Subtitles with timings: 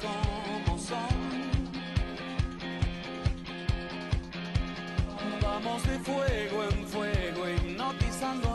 [0.00, 0.98] como son.
[5.40, 8.51] Vamos de fuego en fuego hipnotizándonos.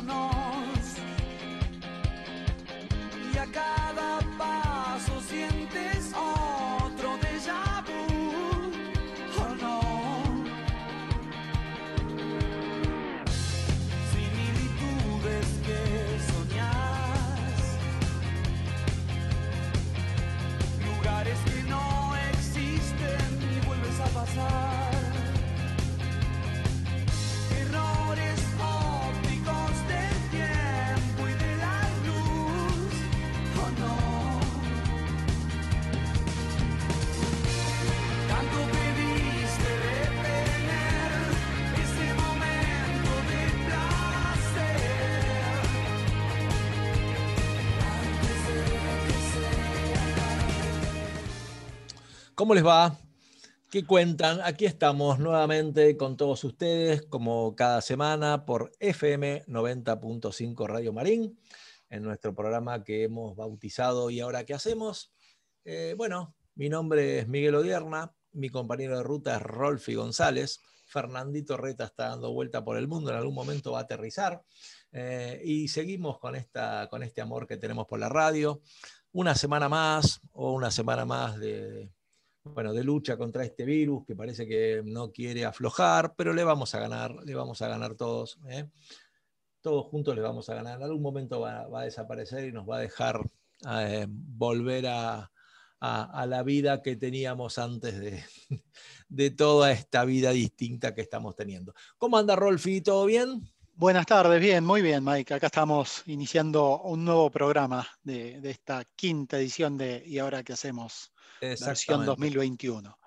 [52.38, 52.96] ¿Cómo les va?
[53.72, 54.42] ¿Qué cuentan?
[54.44, 61.40] Aquí estamos nuevamente con todos ustedes, como cada semana, por FM 90.5 Radio Marín,
[61.90, 65.16] en nuestro programa que hemos bautizado ¿Y ahora qué hacemos?
[65.66, 71.58] Eh, bueno, mi nombre es Miguel Odierna, mi compañero de ruta es Rolfi González, Fernandito
[71.58, 74.44] Reta está dando vuelta por el mundo, en algún momento va a aterrizar,
[74.92, 78.62] eh, y seguimos con, esta, con este amor que tenemos por la radio.
[79.12, 81.90] Una semana más o una semana más de,
[82.54, 86.74] bueno, de lucha contra este virus que parece que no quiere aflojar, pero le vamos
[86.76, 88.40] a ganar, le vamos a ganar todos.
[88.50, 88.70] ¿eh?
[89.62, 90.78] Todos juntos le vamos a ganar.
[90.78, 93.22] En algún momento va, a desaparecer y nos va a dejar
[93.70, 95.30] eh, volver a
[95.80, 98.24] la vida que teníamos antes de,
[99.10, 101.74] de toda esta vida distinta que estamos teniendo.
[101.98, 102.82] ¿Cómo anda Rolfi?
[102.82, 103.48] ¿Todo bien?
[103.80, 105.36] Buenas tardes, bien, muy bien, Mike.
[105.36, 110.54] Acá estamos iniciando un nuevo programa de, de esta quinta edición de ¿Y ahora qué
[110.54, 111.12] hacemos?
[111.42, 112.06] Versión Exactamente.
[112.08, 112.98] 2021.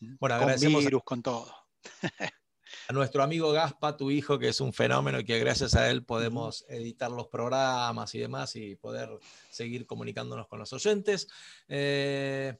[0.00, 1.54] Bueno, con agradecemos a- virus, con todo.
[2.88, 6.04] a nuestro amigo Gaspa, tu hijo, que es un fenómeno y que gracias a él
[6.04, 9.10] podemos editar los programas y demás y poder
[9.50, 11.28] seguir comunicándonos con los oyentes.
[11.68, 12.56] Eh,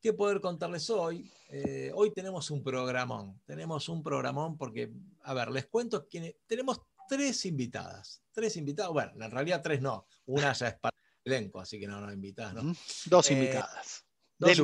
[0.00, 1.30] ¿Qué poder contarles hoy?
[1.48, 3.40] Eh, hoy tenemos un programón.
[3.46, 6.34] Tenemos un programón porque, a ver, les cuento quiénes.
[6.46, 8.20] Tenemos tres invitadas.
[8.32, 8.92] Tres invitadas.
[8.92, 10.06] Bueno, en realidad tres no.
[10.26, 12.74] Una ya es parte del elenco, así que no nos invitadas, ¿no?
[13.06, 14.04] Dos Eh, invitadas.
[14.42, 14.56] Dos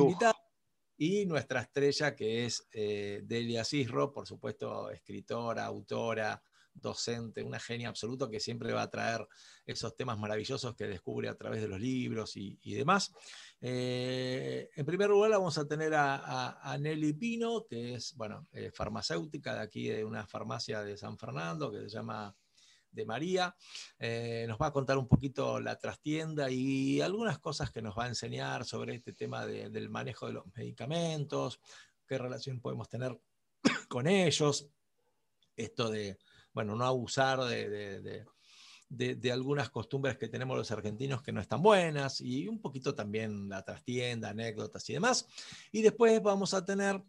[0.97, 6.41] y nuestra estrella que es eh, Delia Cisro, por supuesto, escritora, autora,
[6.73, 9.27] docente, una genia absoluta que siempre va a traer
[9.65, 13.11] esos temas maravillosos que descubre a través de los libros y, y demás.
[13.61, 18.47] Eh, en primer lugar vamos a tener a, a- a Nelly Pino, que es bueno,
[18.51, 22.35] eh, farmacéutica de aquí de una farmacia de San Fernando que se llama
[22.91, 23.55] de María.
[23.97, 28.05] Eh, nos va a contar un poquito la trastienda y algunas cosas que nos va
[28.05, 31.59] a enseñar sobre este tema de- del manejo de los medicamentos,
[32.07, 33.19] qué relación podemos tener
[33.89, 34.67] con ellos,
[35.55, 36.17] esto de,
[36.53, 38.25] bueno, no abusar de, de-
[38.89, 42.95] de- de- algunas costumbres que tenemos los argentinos que no están buenas y un poquito
[42.95, 45.27] también la trastienda, anécdotas y demás.
[45.71, 46.99] Y después vamos a tener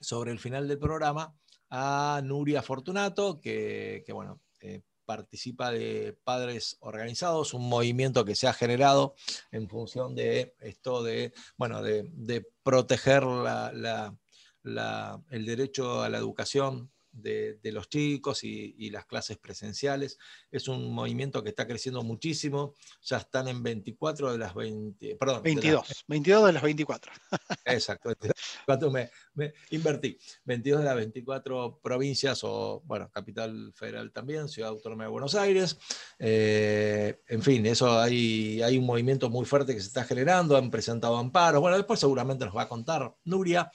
[0.00, 1.34] sobre el final del programa
[1.68, 8.48] a Nuria Fortunato, que, que, bueno, eh, participa de Padres Organizados, un movimiento que se
[8.48, 9.14] ha generado
[9.52, 14.16] en función de esto de, bueno, de, de proteger la- la-
[14.64, 20.18] la- el derecho a la educación de, de los chicos y, y las clases presenciales.
[20.50, 25.42] Es un movimiento que está creciendo muchísimo, ya están en 24 de las 20, perdón,
[25.42, 26.04] de las 22.
[26.08, 27.12] 22 de las 24.
[27.64, 28.08] Exacto.
[28.08, 30.18] 24 me, me invertí.
[30.44, 35.78] 22 de las 24 provincias o, bueno, capital federal también, Ciudad Autónoma de Buenos Aires.
[36.18, 40.70] Eh, en fin, eso hay, hay un movimiento muy fuerte que se está generando, han
[40.70, 41.60] presentado amparos.
[41.60, 43.70] Bueno, después seguramente nos va a contar Nuria.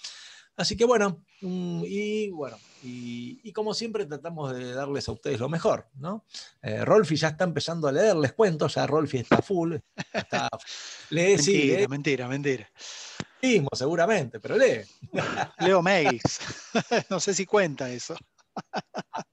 [0.58, 5.40] Así que bueno, mm, y bueno, y, y como siempre tratamos de darles a ustedes
[5.40, 6.26] lo mejor, ¿no?
[6.62, 9.76] Eh, Rolfi ya está empezando a leer, les cuento, ya Rolfi está full,
[10.14, 10.50] está,
[11.10, 12.72] lee, sí, mentira, lee mentira, mentira.
[13.42, 14.82] mismo seguramente, pero lee.
[15.60, 16.40] Leo mails.
[17.10, 18.16] no sé si cuenta eso.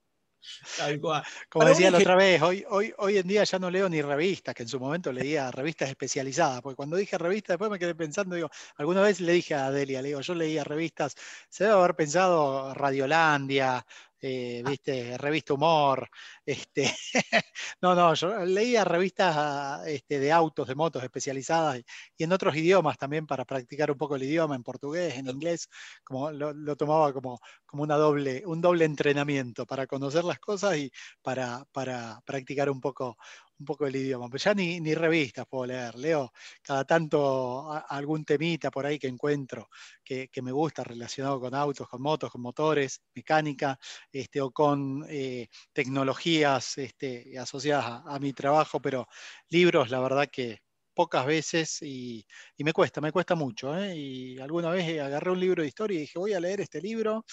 [0.77, 1.23] Tal cual.
[1.49, 4.01] Como Para decía la otra vez, hoy, hoy, hoy en día ya no leo ni
[4.01, 7.95] revistas, que en su momento leía revistas especializadas, porque cuando dije revistas después me quedé
[7.95, 11.15] pensando, digo, alguna vez le dije a Delia, le digo, yo leía revistas,
[11.49, 13.85] se debe haber pensado Radiolandia,
[14.21, 16.09] eh, viste, revista Humor,
[16.45, 16.93] este,
[17.81, 21.85] no, no, yo leía revistas ah, este, de autos, de motos especializadas y,
[22.17, 25.69] y en otros idiomas también para practicar un poco el idioma, en portugués, en inglés,
[26.03, 30.77] como lo, lo tomaba como, como una doble, un doble entrenamiento para conocer las cosas
[30.77, 33.17] y para, para practicar un poco,
[33.59, 34.27] un poco el idioma.
[34.29, 35.95] Pero ya ni, ni revistas puedo leer.
[35.95, 39.69] Leo cada tanto algún temita por ahí que encuentro
[40.03, 43.77] que, me gusta relacionado con autos, con motos, con motores, mecánica,
[44.11, 49.07] este, o con eh, tecnologías este, asociadas a, mi trabajo, pero
[49.49, 50.59] libros, la verdad que
[50.93, 52.25] pocas veces y,
[52.57, 53.77] me cuesta, me cuesta mucho.
[53.77, 53.95] ¿eh?
[53.95, 57.25] Y alguna vez agarré un libro de historia y dije, voy a leer este libro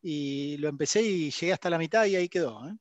[0.00, 2.66] y lo empecé y llegué hasta la mitad y ahí quedó.
[2.68, 2.72] ¿eh?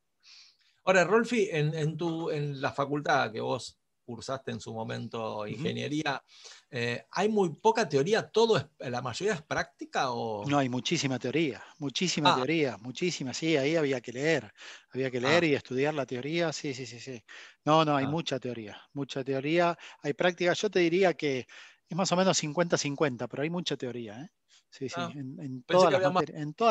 [0.83, 6.21] Ahora, Rolfi, en, tu, en la facultad que vos cursaste en su momento ingeniería,
[6.69, 8.29] eh, ¿hay muy poca teoría?
[8.29, 10.11] ¿Todo es, la mayoría es práctica?
[10.11, 10.43] O...
[10.47, 12.35] No, hay muchísima teoría, muchísima ah.
[12.35, 14.51] teoría, muchísima, sí, ahí había que leer,
[14.93, 15.47] había que leer ah.
[15.47, 17.23] y estudiar la teoría, sí, sí, sí, sí.
[17.63, 18.09] No, no, hay ah.
[18.09, 21.47] mucha teoría, mucha teoría, hay práctica, yo te diría que
[21.87, 24.29] es más o menos 50-50, pero hay mucha teoría, ¿eh?
[24.69, 25.91] Sí, sí, en, todas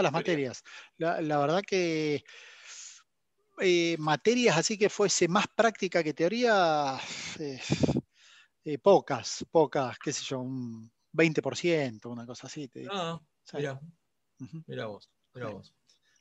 [0.02, 0.62] las materias.
[0.96, 2.24] la verdad que
[3.60, 6.98] eh, materias así que fuese más práctica que teoría,
[7.38, 7.60] eh,
[8.64, 12.70] eh, pocas, pocas, qué sé yo, un 20%, una cosa así.
[12.90, 13.20] Ah,
[13.54, 13.80] mira,
[14.66, 15.74] mira vos, mira vos.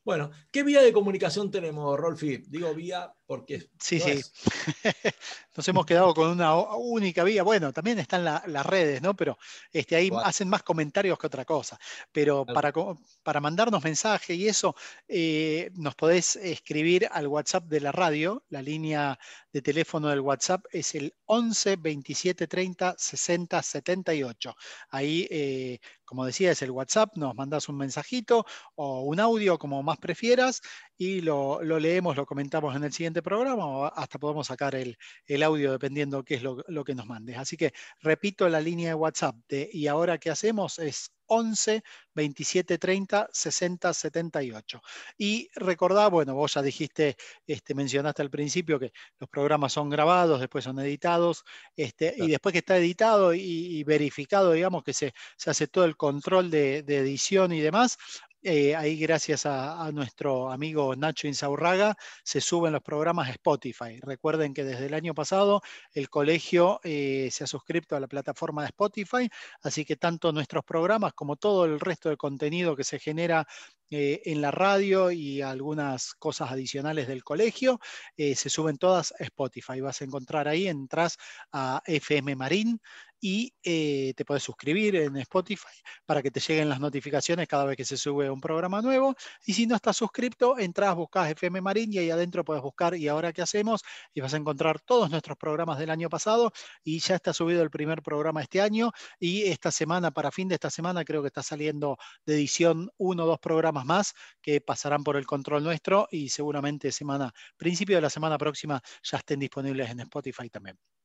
[0.04, 2.38] Bueno, ¿qué vía de comunicación tenemos, Rolfi?
[2.48, 3.70] Digo vía porque...
[3.80, 4.20] Sí, sí.
[5.56, 7.44] Nos hemos quedado con una única vía.
[7.44, 9.16] Bueno, también están las redes, ¿no?
[9.16, 9.38] Pero
[9.72, 11.78] este, ahí hacen más comentarios que otra cosa.
[12.12, 12.74] Pero para,
[13.22, 14.76] para mandarnos mensaje y eso,
[15.08, 18.44] eh, nos podés escribir al WhatsApp de la radio.
[18.50, 19.20] La línea
[19.54, 24.56] de teléfono del WhatsApp es el 11 27 30 60 78.
[24.90, 27.16] Ahí, eh, como decía, es el WhatsApp.
[27.16, 28.44] Nos mandás un mensajito
[28.74, 30.62] o un audio, como más prefieras,
[31.02, 34.98] y lo, leemos, lo comentamos en el siguiente programa o hasta podemos sacar el,
[35.44, 37.38] audio dependiendo qué es lo, lo, que nos mandes.
[37.38, 42.78] Así que repito la línea de WhatsApp de y ahora qué hacemos es 11 27
[42.78, 44.82] 30 60 78.
[45.18, 47.16] Y recordá, bueno, vos ya dijiste,
[47.48, 52.52] este, mencionaste al principio que los programas son grabados, después son editados, este, y después
[52.52, 56.98] que está editado y, verificado, digamos, que se, se, hace todo el control de, de
[56.98, 57.98] edición y demás,
[58.42, 64.00] eh, ahí gracias a, nuestro amigo Nacho Insaurraga se suben los programas Spotify.
[64.02, 65.62] Recuerden que desde el año pasado
[65.94, 69.30] el colegio eh, se ha suscrito a la plataforma de Spotify,
[69.62, 73.46] así que tanto nuestros programas como todo el resto de contenido que se genera
[73.92, 77.80] eh, en la radio y algunas cosas adicionales del colegio
[78.16, 79.82] se suben todas a Spotify.
[79.82, 81.18] Vas a encontrar ahí, entras
[81.52, 82.80] a FM Marín
[83.22, 85.68] y eh, te puedes suscribir en Spotify
[86.06, 89.16] para que te lleguen las notificaciones cada vez que se sube un programa nuevo.
[89.46, 93.08] Y si no estás suscrito, entras, buscas FM Marín y ahí adentro puedes buscar y
[93.08, 93.82] ahora qué hacemos
[94.14, 96.52] y vas a encontrar todos nuestros programas del año pasado
[96.84, 100.56] y ya está subido el primer programa este año y esta semana, para fin de
[100.56, 105.04] esta semana, creo que está saliendo de edición uno o dos programas más que pasarán
[105.04, 109.90] por el control nuestro y seguramente semana, principio de la semana próxima ya estén disponibles
[109.90, 110.99] en Spotify también.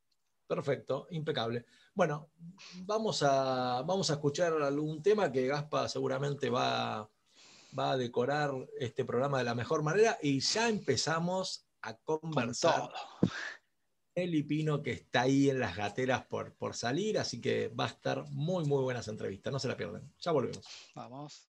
[0.46, 1.64] Perfecto, impecable.
[1.94, 2.31] Bueno,
[2.82, 7.08] vamos a, vamos a escuchar algún tema que Gaspa seguramente va,
[7.79, 12.91] va a decorar este programa de la mejor manera y ya empezamos a conversar.
[14.14, 17.88] El Pino que está ahí en las gateras por, por salir, así que va a
[17.88, 20.12] estar muy, muy buenas entrevistas, no se la pierdan.
[20.20, 20.64] Ya volvemos.
[20.94, 21.49] Vamos.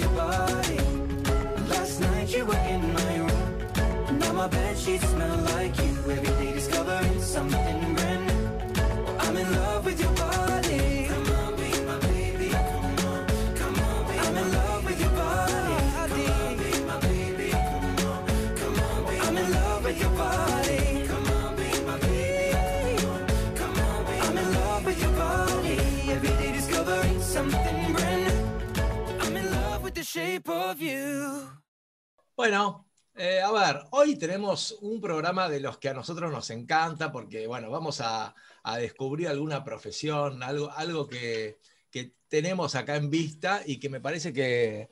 [0.00, 0.78] Your body.
[1.68, 4.18] Last night you were in my room.
[4.18, 5.92] Now my bed sheets smell like you.
[6.10, 7.99] Every day discovering something
[30.12, 31.48] shape of you.
[32.36, 37.12] Bueno, eh, a ver, hoy tenemos un programa de los que a nosotros nos encanta
[37.12, 43.08] porque, bueno, vamos a, a descubrir alguna profesión, algo, algo que, que tenemos acá en
[43.08, 44.88] vista y que me parece que,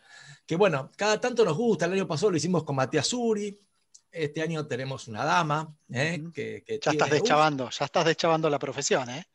[0.47, 1.87] que, bueno, cada tanto nos gusta.
[1.87, 3.59] El año pasado lo hicimos con Matías Suri.
[4.13, 8.59] Este año tenemos una dama eh, que, que Ya estás deschavando, ya estás deschavando la
[8.59, 9.27] profesión, ¿eh?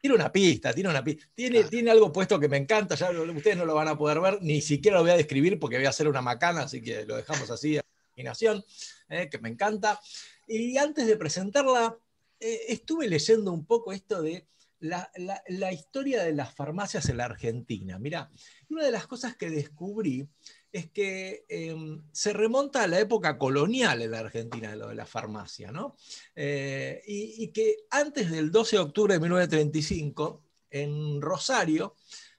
[0.00, 1.26] Tiene una pista, tiene una pista.
[1.34, 1.70] Tiene, Claro.
[1.70, 4.38] tiene algo puesto que me encanta, ya lo- ustedes no lo van a poder ver,
[4.42, 7.16] ni siquiera lo voy a describir porque voy a hacer una macana, así que lo
[7.16, 7.82] dejamos así a
[8.14, 8.64] imaginación,
[9.08, 10.00] eh, que me encanta.
[10.46, 11.98] Y antes de presentarla,
[12.40, 14.46] eh, estuve leyendo un poco esto de
[14.80, 17.98] la, la- la historia de las farmacias en la Argentina.
[17.98, 18.30] Mirá,
[18.68, 20.28] una de las cosas que descubrí
[20.72, 21.76] es que eh,
[22.12, 25.96] se remonta a la época colonial en la Argentina, lo de la farmacia, ¿no?
[26.34, 31.94] Eh, y, que antes del 12 de octubre de 1935, en Rosario,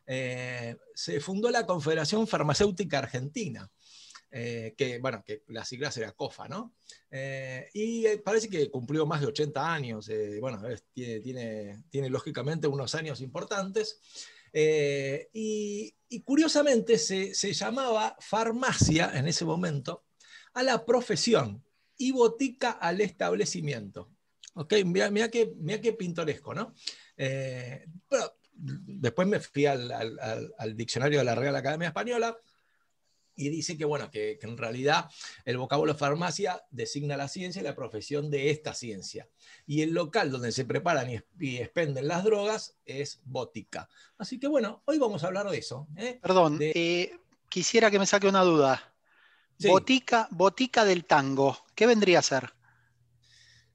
[0.06, 3.70] eh, se fundó la Confederación Farmacéutica Argentina,
[4.30, 6.76] eh, que, bueno, que las siglas era COFA, ¿no?
[7.74, 10.62] Y parece que cumplió más de 80 años, bueno,
[10.94, 14.00] tiene lógicamente unos años importantes.
[14.60, 15.94] Eh, y,
[16.26, 20.06] curiosamente se, se llamaba farmacia en ese momento
[20.56, 21.64] a la profesión
[21.96, 24.10] y botica al establecimiento.
[24.56, 24.74] ¿Ok?
[24.84, 26.74] Mira, mira qué, qué pintoresco, ¿no?
[27.16, 29.92] Eh, pero después me fui al-
[30.58, 32.36] al diccionario de la Real Academia Española
[33.40, 35.10] y dice que, bueno, que, que en realidad
[35.46, 39.30] el vocablo farmacia designa la ciencia y la profesión de esta ciencia.
[39.68, 41.08] Y el local donde se preparan
[41.40, 43.88] y, expenden las drogas es botica.
[44.18, 45.88] Así que, bueno, hoy vamos a hablar de eso.
[45.96, 46.20] ¿eh?
[46.22, 48.94] Perdón, De- eh, quisiera que me saque una duda.
[49.60, 49.68] Sí.
[49.70, 52.52] Botica, botica del tango, ¿qué vendría a ser?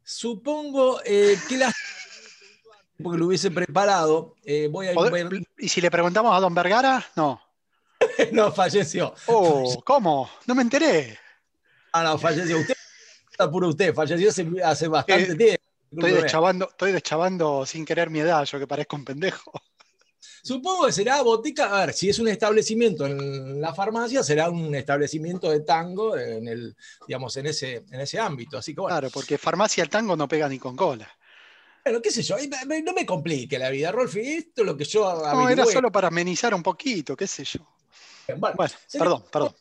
[0.05, 1.73] Supongo eh, que la
[3.03, 4.35] porque lo hubiese preparado,
[4.71, 7.05] voy a ¿Poder- ver- ¿Y si le preguntamos a Don Vergara?
[7.17, 7.41] No.
[8.33, 9.15] no falleció.
[9.27, 10.31] Oh, ¿cómo?
[10.47, 11.19] No me enteré.
[11.93, 12.59] Ah, no, falleció.
[12.59, 12.75] Usted
[13.39, 15.63] apuro usted, falleció hace, hace bastante Eh, tiempo.
[15.91, 19.53] Estoy deschavando, estoy deschavando sin querer mi edad, yo que parezco un pendejo.
[20.43, 24.75] Supongo que será botica, a ver, si es un establecimiento en la farmacia, será un
[24.75, 26.77] establecimiento de tango en el,
[27.07, 28.59] digamos, en ese, en ese ámbito.
[28.59, 31.09] Así que bueno, Claro, porque farmacia el tango no pega ni con cola.
[31.85, 32.37] bueno, qué sé yo,
[32.85, 36.09] no me complique la vida, Rolfi, esto es lo que yo No, era solo para
[36.09, 37.61] amenizar un poquito, qué sé yo.
[38.29, 38.55] Bueno,
[38.93, 39.55] perdón, perdón.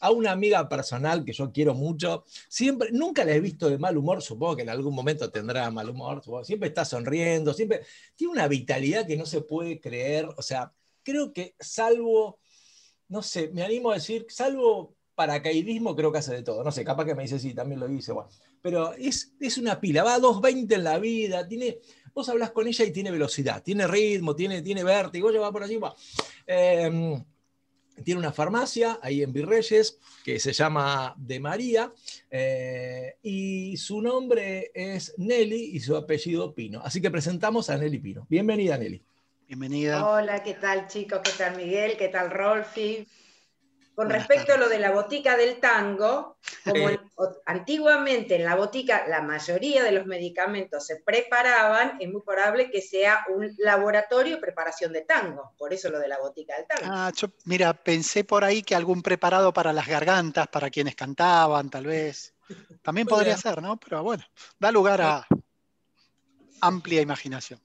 [0.00, 3.96] a una amiga personal que yo quiero mucho, siempre, nunca la he visto de mal
[3.96, 7.82] humor, supongo que en algún momento tendrá mal humor, supongo, siempre está sonriendo, siempre
[8.16, 10.72] tiene una vitalidad que no se puede creer, o sea,
[11.02, 12.40] creo que salvo,
[13.08, 16.64] no sé, me animo a decir, salvo paracaidismo, creo que hace de todo.
[16.64, 18.30] No sé, capaz que me dice, sí, también lo hice, bueno.
[18.62, 21.78] Pero es, es una pila, va a 2.20 en la vida, tiene,
[22.14, 25.62] vos hablas con ella y tiene velocidad, tiene ritmo, tiene, tiene vértigo, ella va por
[25.62, 25.94] allí, va.
[26.46, 27.22] Em,
[28.04, 31.92] tiene una farmacia ahí en Virreyes que se llama De María
[32.30, 36.80] eh, y su nombre es Nelly y su apellido Pino.
[36.84, 38.26] Así que presentamos a Nelly Pino.
[38.28, 39.02] Bienvenida, Nelly.
[39.46, 40.06] Bienvenida.
[40.06, 41.20] Hola, ¿qué tal chicos?
[41.24, 41.96] ¿Qué tal Miguel?
[41.96, 43.06] ¿Qué tal Rolfi?
[44.00, 46.88] Con respecto a lo de la botica del tango, como
[47.44, 52.80] antiguamente en la botica la mayoría de los medicamentos se preparaban, es muy probable que
[52.80, 56.84] sea un laboratorio de preparación de tango, por eso lo de la botica del tango.
[56.86, 61.68] Ah, yo, mira, pensé por ahí que algún preparado para las gargantas, para quienes cantaban,
[61.68, 62.32] tal vez.
[62.80, 63.78] También podría ser, ¿no?
[63.78, 64.24] Pero bueno,
[64.58, 65.26] da lugar a
[66.62, 67.60] amplia imaginación.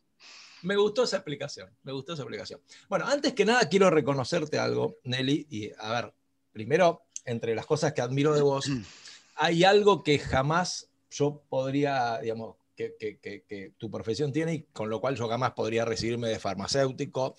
[0.63, 2.59] Me gustó esa explicación, me gustó esa explicación.
[2.89, 6.13] Bueno, antes que nada quiero reconocerte algo, Nelly, y a ver,
[6.55, 8.65] primero, entre las cosas que admiro de vos,
[9.35, 15.17] hay algo que jamás yo podría, digamos, que, tu profesión tiene y con lo cual
[15.17, 17.35] yo jamás podría recibirme de farmacéutico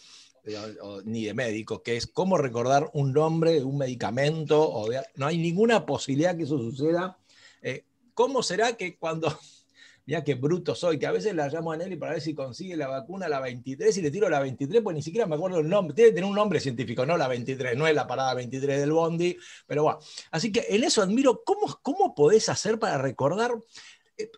[1.05, 5.39] ni de médico, que es cómo recordar un nombre de un medicamento, o no hay
[5.39, 7.19] ninguna posibilidad que eso suceda.
[7.63, 9.37] Eh, ¿Cómo será que cuando
[10.07, 12.77] mira qué bruto soy, que a veces la llamo a Nelly para ver si consigue
[12.77, 15.69] la vacuna la 23 y le tiro la 23, pues ni siquiera me acuerdo el
[15.69, 18.81] nombre, tiene que tener un nombre científico, no la 23, no es la parada 23
[18.81, 19.37] del Bondi,
[19.67, 19.99] pero bueno.
[20.31, 23.53] Así que en eso admiro, ¿cómo, cómo podés hacer para recordar?
[24.17, 24.31] Eh,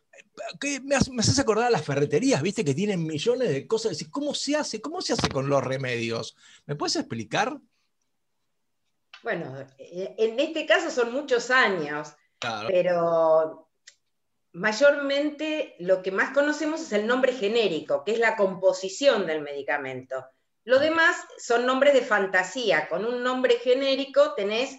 [0.58, 3.98] que me, haces acordar a las ferreterías, viste, que tienen millones de cosas.
[4.10, 4.80] ¿Cómo se hace?
[4.80, 6.34] ¿Cómo se hace con los remedios?
[6.64, 7.58] ¿Me puedes explicar?
[9.22, 12.14] Bueno, eh, en este caso son muchos años,
[12.68, 13.67] pero
[14.52, 20.26] mayormente lo que más conocemos es el nombre genérico, que es la composición del medicamento.
[20.64, 22.88] Lo demás son nombres de fantasía.
[22.88, 24.78] Con un nombre genérico tenés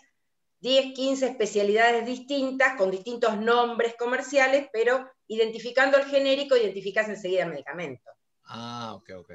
[0.62, 7.52] 10, 15 especialidades distintas con distintos nombres comerciales, pero identificando el genérico identificás enseguida el
[7.52, 8.12] medicamento.
[8.44, 9.32] Ah, ok, ok.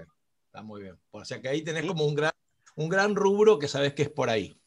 [0.47, 1.01] Está muy bien.
[1.11, 2.33] O sea que ahí tenés como un gran,
[2.77, 4.61] un gran rubro que sabes que es por ahí.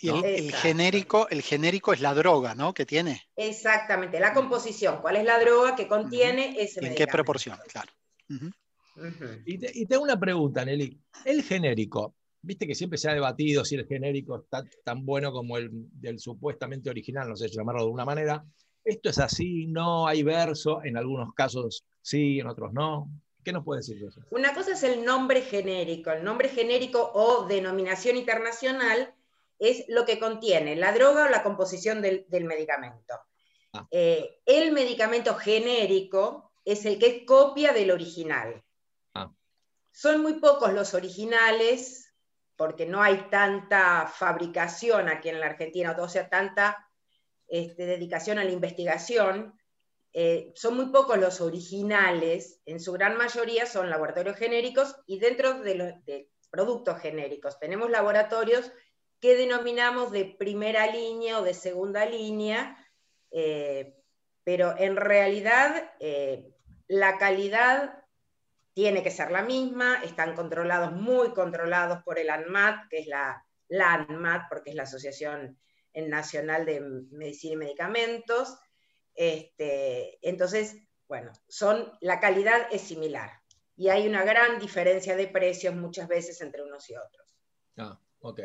[0.00, 2.72] Y el, genérico, el genérico es la droga, ¿no?
[2.72, 3.22] Que tiene.
[3.36, 5.00] Exactamente, la composición.
[5.00, 7.58] ¿Cuál es la droga que contiene ese ¿En qué proporción?
[7.68, 7.92] Claro.
[9.44, 11.00] y, te, tengo una pregunta, Nelly.
[11.24, 15.58] El genérico, viste que siempre se ha debatido si el genérico está tan bueno como
[15.58, 18.44] el del supuestamente original, no sé llamarlo de una manera.
[18.84, 23.10] Esto es así, no hay verso, en algunos casos sí, en otros no.
[23.44, 24.20] ¿Qué nos puede decir de eso?
[24.30, 26.10] Una cosa es el nombre genérico.
[26.10, 29.14] El nombre genérico o denominación internacional
[29.58, 33.14] es lo que contiene la droga o la composición del, medicamento.
[33.72, 33.86] Ah.
[33.90, 38.62] Eh, el medicamento genérico es el que es copia del original.
[39.14, 39.32] Ah.
[39.90, 42.14] Son muy pocos los originales,
[42.56, 46.88] porque no hay tanta fabricación aquí en la Argentina, o sea, tanta
[47.46, 49.54] este, dedicación a la investigación.
[50.12, 55.60] Eh, son muy pocos los originales, en su gran mayoría son laboratorios genéricos y dentro
[55.60, 58.72] de los de productos genéricos tenemos laboratorios
[59.20, 62.76] que denominamos de primera línea o de segunda línea,
[63.30, 63.96] eh,
[64.44, 66.54] pero en realidad eh,
[66.86, 68.04] la calidad
[68.74, 73.44] tiene que ser la misma, están controlados, muy controlados por el ANMAT, que es la,
[73.70, 75.58] ANMAT, porque es la Asociación
[75.94, 78.56] Nacional de Medicina y Medicamentos.
[79.14, 80.76] Este, entonces,
[81.08, 83.32] bueno, son, la calidad es similar
[83.78, 87.36] y hay una gran diferencia de precios muchas veces entre unos y otros.
[87.76, 88.40] Ah, ok.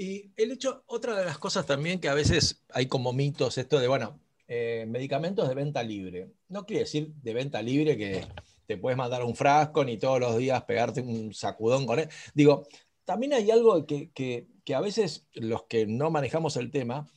[0.00, 3.80] Y el hecho, otra de las cosas también que a veces hay como mitos, esto
[3.80, 6.30] de, bueno, eh, medicamentos de venta libre.
[6.46, 8.24] No quiere decir de venta libre que
[8.68, 12.08] te puedes mandar un frasco ni todos los días pegarte un sacudón con él.
[12.32, 12.68] Digo,
[13.04, 17.10] también hay algo que, que, que a veces los que no manejamos el tema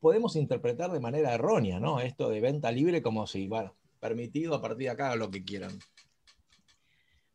[0.00, 2.00] podemos interpretar de manera errónea, ¿no?
[2.00, 5.78] Esto de venta libre como si, bueno, permitido a partir de acá lo que quieran.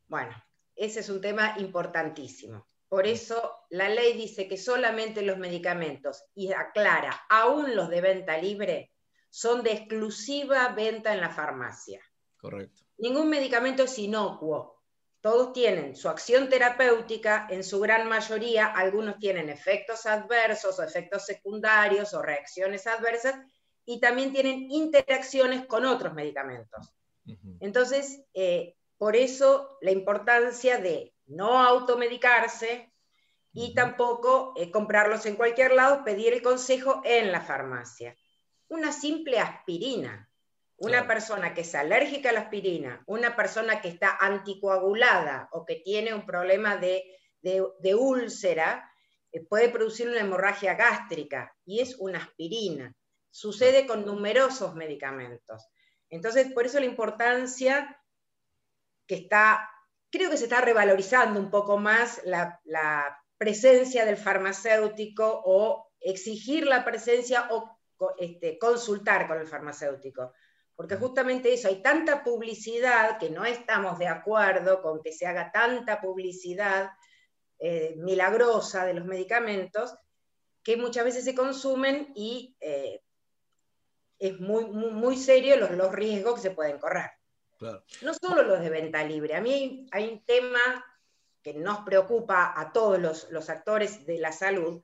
[0.10, 0.34] Bueno,
[0.76, 2.68] ese es un tema importantísimo.
[2.94, 8.38] Por eso la ley dice que solamente los medicamentos, y aclara, aún los de venta
[8.38, 8.94] libre,
[9.32, 12.00] son de exclusiva venta en la farmacia.
[12.38, 12.84] Correcto.
[13.00, 14.84] Ningún medicamento es inocuo.
[15.22, 21.26] Todos tienen su acción terapéutica, en su gran mayoría algunos tienen efectos adversos o efectos
[21.26, 23.34] secundarios o reacciones adversas
[23.86, 26.94] y también tienen interacciones con otros medicamentos.
[27.60, 32.92] Entonces, eh, por eso la importancia de no automedicarse
[33.52, 38.16] y tampoco eh, comprarlos en cualquier lado, pedir el consejo en la farmacia.
[38.68, 40.30] Una simple aspirina.
[40.78, 45.76] Una persona que es alérgica a la aspirina, una persona que está anticoagulada o que
[45.76, 47.06] tiene un problema de
[47.44, 48.90] de, úlcera,
[49.32, 52.96] eh, puede producir una hemorragia gástrica y es una aspirina.
[53.30, 55.68] Sucede con numerosos medicamentos.
[56.10, 58.00] Entonces, por eso la importancia
[59.08, 59.70] que está,
[60.14, 62.60] creo que se está revalorizando un poco más la,
[63.36, 67.78] presencia del farmacéutico o exigir la presencia o
[68.18, 70.32] este, consultar con el farmacéutico.
[70.76, 75.52] Porque justamente eso, hay tanta publicidad que no estamos de acuerdo con que se haga
[75.52, 76.92] tanta publicidad
[77.60, 79.94] eh, milagrosa de los medicamentos
[80.64, 83.02] que muchas veces se consumen y eh,
[84.20, 87.12] es muy, muy, serio los, los, riesgos que se pueden correr.
[88.02, 90.60] No solo los de venta libre, a mí hay, un tema
[91.42, 94.82] que nos preocupa a todos los, actores de la salud,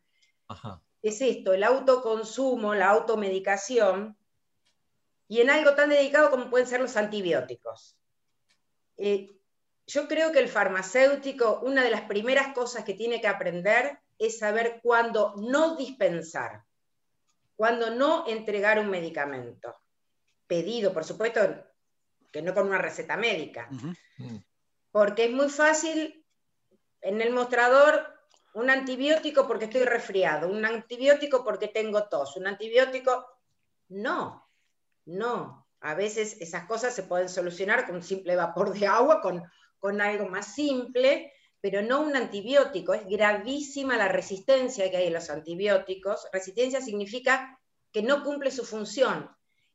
[1.02, 4.18] es esto, el autoconsumo, la automedicación,
[5.28, 7.96] y en algo tan dedicado como pueden ser los antibióticos.
[8.98, 9.30] Eh,
[9.86, 14.39] yo creo que el farmacéutico, una de las primeras cosas que tiene que aprender es
[14.39, 16.63] saber cuándo no dispensar,
[17.56, 19.76] cuándo no entregar un medicamento.
[20.48, 21.42] Pedido, por supuesto,
[22.32, 23.68] que no con una receta médica.
[23.70, 24.38] Mm.
[24.92, 26.26] Porque es muy fácil
[27.02, 28.15] en el mostrador
[28.54, 33.26] un antibiótico porque estoy resfriado, un antibiótico porque tengo tos, un antibiótico.
[33.89, 34.50] No,
[35.06, 35.68] no.
[35.82, 39.44] A veces esas cosas se pueden solucionar con un simple vapor de agua, con
[39.80, 42.94] con algo más simple, pero no un antibiótico.
[42.94, 46.28] Es gravísima la resistencia que hay en los antibióticos.
[46.32, 47.60] Resistencia significa
[47.92, 49.30] que no cumple su función,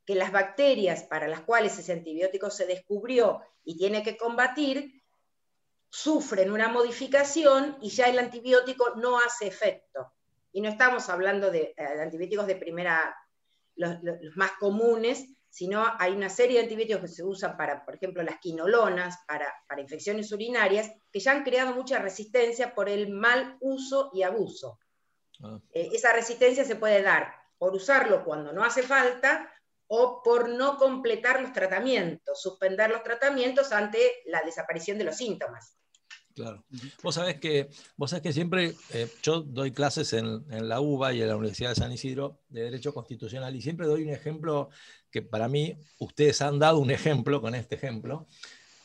[0.06, 5.02] que las bacterias para las cuales ese antibiótico se descubrió y tiene que combatir,
[5.88, 10.12] sufren una modificación y ya el antibiótico no hace efecto.
[10.52, 13.16] Y no estamos hablando de, eh, antibióticos de primera,
[13.76, 13.98] los
[14.36, 18.40] más comunes, sino hay una serie de antibióticos que se usan para, por ejemplo, las
[18.40, 24.22] quinolonas, para, infecciones urinarias, que ya han creado mucha resistencia por el mal uso y
[24.22, 24.80] abuso.
[25.42, 25.60] Ah.
[25.72, 29.48] Eh, esa resistencia se puede dar por usarlo cuando no hace falta
[29.86, 35.76] o por no completar los tratamientos, suspender los tratamientos ante la desaparición de los síntomas.
[36.34, 36.64] Claro.
[37.02, 41.12] Vos sabés que, vos sabés que siempre eh, yo doy clases en, en, la UBA
[41.12, 44.68] y en la Universidad de San Isidro de Derecho Constitucional y siempre doy un ejemplo
[45.12, 48.26] que para mí ustedes han dado un ejemplo con este ejemplo,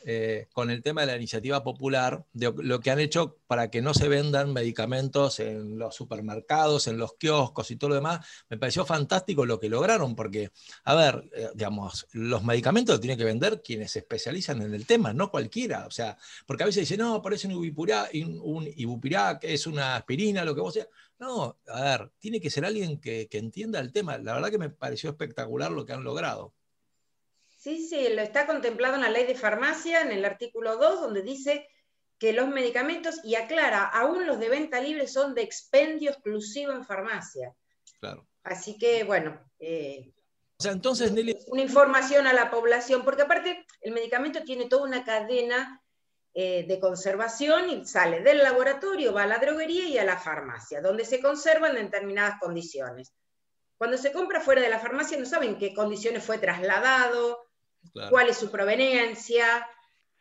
[0.04, 3.82] eh, con el tema de la iniciativa popular, de lo que han hecho para que
[3.82, 8.56] no se vendan medicamentos en los supermercados, en los kioscos y todo lo demás, me
[8.56, 10.50] pareció fantástico lo que lograron, porque,
[10.84, 14.86] a ver, eh, digamos, los medicamentos los tienen que vender quienes se especializan en el
[14.86, 19.66] tema, no cualquiera, o sea, porque a veces dicen, no, parece un ibupirá, un es
[19.66, 20.86] una aspirina, lo que vos sea.
[21.18, 24.16] No, a ver, tiene que ser alguien que entienda el tema.
[24.18, 26.54] La verdad que me pareció espectacular lo que han logrado.
[27.60, 31.20] Sí, sí, lo está contemplado en la ley de farmacia, en el artículo 2, donde
[31.20, 31.68] dice
[32.18, 36.86] que los medicamentos, y aclara, aún los de venta libre son de expendio exclusivo en
[36.86, 37.54] farmacia.
[38.00, 38.26] Claro.
[38.44, 39.38] Así que, bueno.
[39.58, 40.10] Eh,
[40.58, 41.36] o sea, entonces, Nelly...
[41.48, 45.82] Una información a la población, porque aparte el medicamento tiene toda una cadena
[46.32, 50.80] eh, de conservación y sale del laboratorio, va a la droguería y a la farmacia,
[50.80, 53.12] donde se conservan en determinadas condiciones.
[53.76, 57.39] Cuando se compra fuera de la farmacia no saben qué condiciones fue trasladado,
[58.10, 59.66] cuál es su proveniencia.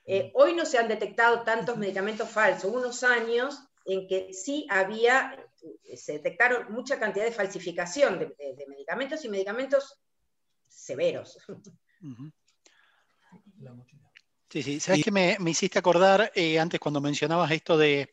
[0.05, 0.31] Eh, mm.
[0.35, 5.35] hoy no se han detectado tantos medicamentos falsos, unos años en que sí había,
[5.83, 9.99] eh, se detectaron mucha cantidad de falsificación de, medicamentos y medicamentos
[10.67, 11.37] severos.
[14.49, 18.11] Sí, sí, sabes que me, hiciste acordar eh, antes cuando mencionabas esto de,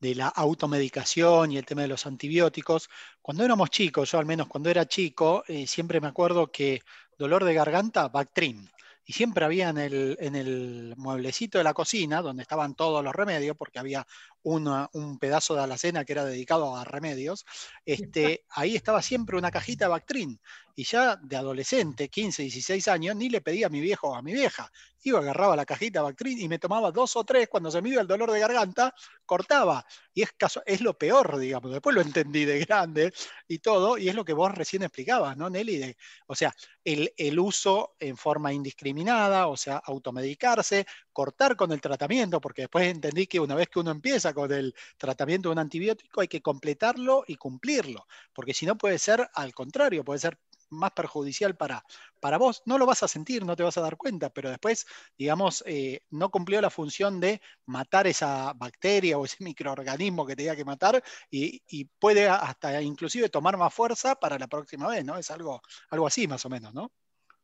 [0.00, 2.88] la automedicación y el tema de los antibióticos.
[3.22, 6.82] Cuando éramos chicos, yo al menos cuando era chico, siempre me acuerdo que
[7.16, 8.68] dolor de garganta, Bactrim
[9.08, 13.14] y siempre había en el, en el mueblecito de la cocina, donde estaban todos los
[13.14, 14.06] remedios, porque había
[14.42, 17.46] un pedazo de alacena que era dedicado a remedios,
[17.86, 20.38] este, ahí estaba siempre una cajita de Bactrin.
[20.78, 24.22] Y ya de adolescente, 15, 16 años, ni le pedía a mi viejo o a
[24.22, 24.70] mi vieja.
[25.02, 27.88] Iba, agarraba la cajita de Bactrin y me tomaba dos o tres, cuando se me
[27.88, 28.94] iba el dolor de garganta,
[29.26, 29.84] cortaba.
[30.14, 31.72] Y es, caso, es lo peor, digamos.
[31.72, 33.12] Después lo entendí de grande
[33.48, 35.96] y todo, y es lo que vos recién explicabas, ¿no, Nelly?
[36.28, 42.40] o sea, el, el uso en forma indiscriminada, o sea, automedicarse, cortar con el tratamiento,
[42.40, 46.20] porque después entendí que una vez que uno empieza con el tratamiento de un antibiótico
[46.20, 50.38] hay que completarlo y cumplirlo, porque si no puede ser al contrario, puede ser
[50.70, 51.84] más perjudicial para,
[52.20, 52.62] para vos.
[52.66, 56.00] No lo vas a sentir, no te vas a dar cuenta, pero después, digamos, eh,
[56.10, 61.02] no cumplió la función de matar esa bacteria o ese microorganismo que tenía que matar
[61.30, 61.62] y,
[61.98, 65.16] puede hasta inclusive tomar más fuerza para la próxima vez, ¿no?
[65.16, 66.92] Es algo, algo así más o menos, ¿no?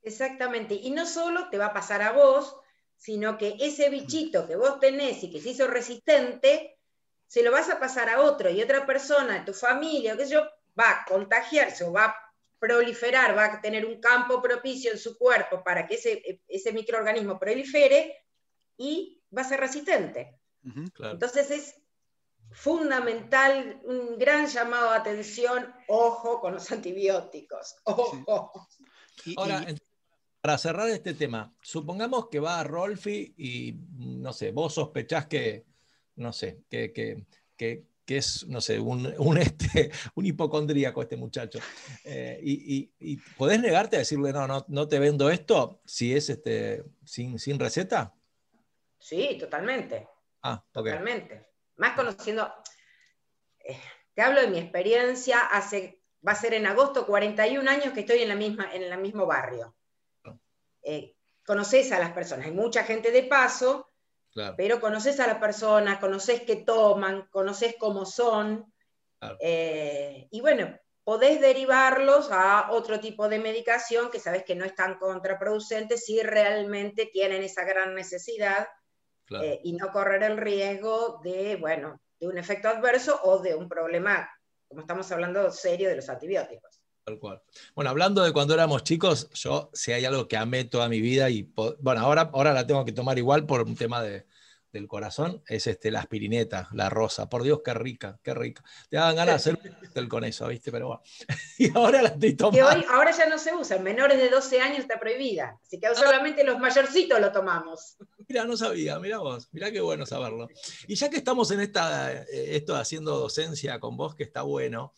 [0.02, 0.74] Exactamente.
[0.74, 2.56] Y no solo te va a pasar a vos,
[2.96, 6.78] sino que ese bichito que vos tenés y que se hizo resistente,
[7.26, 10.42] se lo vas a pasar a otro y otra persona, tu familia, qué sé yo,
[10.78, 12.16] va a contagiarse o va a
[12.64, 17.38] proliferar, va a tener un campo propicio en su cuerpo para que ese, ese microorganismo
[17.38, 18.24] prolifere
[18.78, 20.40] y va a ser resistente.
[20.62, 21.74] Entonces es
[22.52, 28.66] fundamental, un gran llamado de atención, ojo con los antibióticos, ojo.
[29.36, 29.66] Ahora,
[30.40, 35.66] para cerrar este tema, supongamos que va a Rolfi y, no sé, vos sospechás que,
[36.16, 36.94] no sé, que,
[37.58, 41.58] que, es, no sé, un, un, este, un hipocondríaco este muchacho.
[42.04, 46.84] Eh, y, podés negarte a decirle, no, no, no te vendo esto si es este,
[47.04, 48.14] sin, sin receta?
[48.98, 50.08] Sí, totalmente.
[50.42, 51.48] Ah, Totalmente.
[51.76, 52.52] Más conociendo,
[53.58, 53.78] eh,
[54.14, 58.22] te hablo de mi experiencia, hace, va a ser en agosto 41 años que estoy
[58.22, 59.74] en, la misma, en el mismo barrio.
[60.82, 63.90] Eh, conoces a las personas, hay mucha gente de paso,
[64.56, 68.72] pero conoces a las personas, conoces qué toman, conoces cómo son,
[69.40, 74.74] eh, y bueno, podés derivarlos a otro tipo de medicación que sabes que no es
[74.74, 78.66] tan contraproducente si realmente tienen esa gran necesidad
[79.40, 83.68] eh, y no correr el riesgo de, bueno, de un efecto adverso o de un
[83.68, 84.28] problema,
[84.68, 86.73] como estamos hablando, serio de los antibióticos.
[87.04, 87.42] Tal cual.
[87.74, 91.28] Bueno, hablando de cuando éramos chicos, yo si hay algo que amé toda mi vida
[91.28, 91.42] y,
[91.80, 94.24] bueno, ahora, ahora la tengo que tomar igual por un tema de,
[94.74, 97.28] del corazón es este, la aspirineta, la rosa.
[97.30, 98.62] Por Dios, qué rica, qué rica.
[98.90, 100.70] Te dan ganas de hacer con eso, ¿viste?
[100.72, 101.02] Pero bueno.
[101.58, 102.58] y ahora la estoy tomando.
[102.68, 105.58] Que hoy, ahora ya no se usa, menores de 12 años está prohibida.
[105.64, 107.96] Así que solamente los mayorcitos lo tomamos.
[108.28, 110.48] Mira, no sabía, mira vos, mira qué bueno saberlo.
[110.88, 114.92] Y ya que estamos en esta, eh, esto haciendo docencia con vos, que está bueno,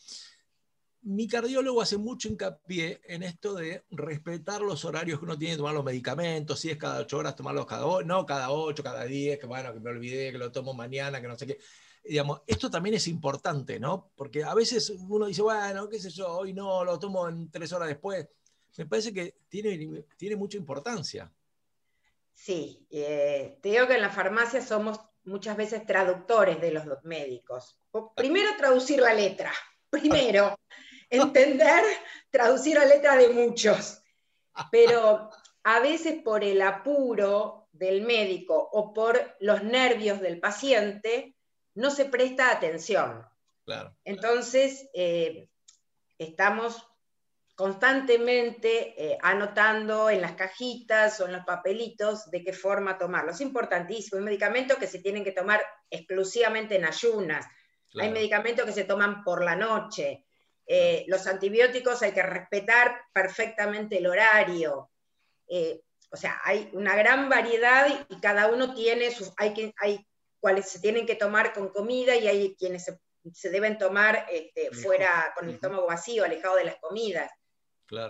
[1.06, 5.58] mi cardiólogo hace mucho hincapié en esto de respetar los horarios que uno tiene de
[5.58, 9.04] tomar los medicamentos, si es cada ocho horas tomarlos cada ocho, no cada ocho, cada
[9.04, 11.58] diez, que bueno, que me olvidé, que lo tomo mañana, que no sé qué.
[12.02, 14.10] Digamos, esto también es importante, ¿no?
[14.16, 17.72] Porque a veces uno dice, bueno, qué sé yo, hoy no, lo tomo en tres
[17.72, 18.28] horas después.
[18.76, 21.32] Me parece que tiene, tiene mucha importancia.
[22.34, 27.78] Sí, eh, te digo que en la farmacia somos muchas veces traductores de los médicos.
[28.16, 29.52] Primero traducir la letra,
[29.88, 30.58] primero
[31.10, 31.82] entender,
[32.30, 34.02] traducir a letra de muchos.
[34.70, 35.30] Pero
[35.64, 41.36] a veces por el apuro del médico o por los nervios del paciente,
[41.74, 43.24] no se presta atención.
[44.04, 45.48] Entonces, eh,
[46.18, 46.86] estamos
[47.56, 53.32] constantemente eh, anotando en las cajitas o en los papelitos de qué forma tomarlo.
[53.32, 54.18] Es importantísimo.
[54.18, 57.46] Hay medicamentos que se tienen que tomar exclusivamente en ayunas.
[57.98, 60.25] Hay medicamentos que se toman por la noche.
[60.66, 64.90] Eh, los antibióticos hay que respetar perfectamente el horario.
[65.48, 70.04] Eh, o sea, hay una gran variedad y, cada uno tiene sus, hay, que, hay
[70.40, 75.32] cuáles se tienen que tomar con comida y hay quienes se, deben tomar este, fuera
[75.36, 77.30] con el estómago vacío, alejado de las comidas.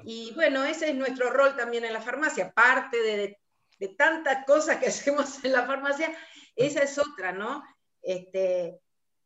[0.04, 3.38] Y bueno, ese es nuestro rol también en la farmacia, parte de,
[3.78, 6.16] de tantas cosas que hacemos en la farmacia,
[6.54, 7.62] esa es otra, ¿no?
[8.02, 8.78] Este,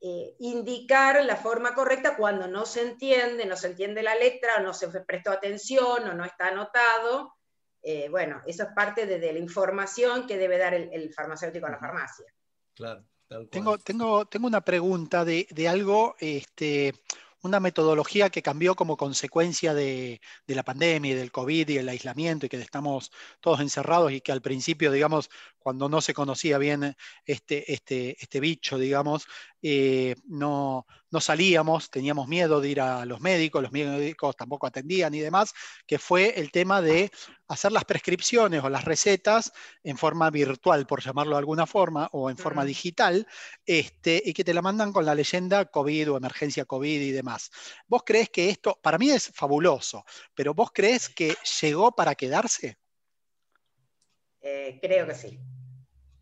[0.02, 4.62] eh, indicar la forma correcta cuando no se entiende, no se entiende la letra, o
[4.62, 7.34] no se prestó atención o no está anotado.
[7.82, 11.78] Eh, bueno, eso es parte de, la información que debe dar el, farmacéutico a la
[11.78, 12.26] farmacia.
[12.74, 13.04] Claro.
[13.50, 16.94] Tengo, tengo, tengo una pregunta de, de algo este,
[17.42, 22.46] una metodología que cambió como consecuencia de, la pandemia y del COVID y el aislamiento
[22.46, 23.10] y que estamos
[23.40, 28.40] todos encerrados y que al principio, digamos, cuando no se conocía bien este, este, este
[28.40, 29.26] bicho, digamos,
[29.62, 35.12] eh, no, no salíamos, teníamos miedo de ir a los médicos, los médicos tampoco atendían
[35.14, 35.52] y demás,
[35.86, 37.10] que fue el tema de
[37.48, 42.30] hacer las prescripciones o las recetas en forma virtual, por llamarlo de alguna forma, o
[42.30, 43.26] en forma digital,
[43.66, 47.50] este, y que te la mandan con la leyenda COVID o emergencia COVID y demás.
[47.86, 52.78] ¿Vos crees que esto, para mí es fabuloso, pero vos crees que llegó para quedarse?
[54.40, 55.38] Eh, creo que sí.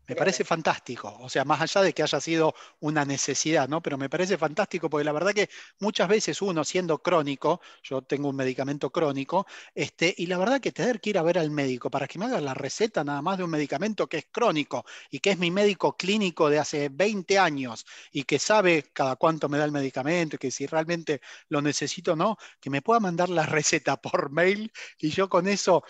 [0.09, 3.79] Me parece fantástico, o sea, más allá de que haya sido una necesidad, ¿no?
[3.79, 8.29] Pero me parece fantástico porque la verdad que muchas veces uno siendo crónico, yo tengo
[8.29, 9.45] un medicamento crónico,
[9.75, 12.25] este, y la verdad que tener que ir a ver al médico para que me
[12.25, 15.51] haga la receta nada más de un medicamento que es crónico y que es mi
[15.51, 20.37] médico clínico de hace 20 años y que sabe cada cuánto me da el medicamento
[20.37, 24.31] y que si realmente lo necesito o no, que me pueda mandar la receta por
[24.31, 25.83] mail y yo con eso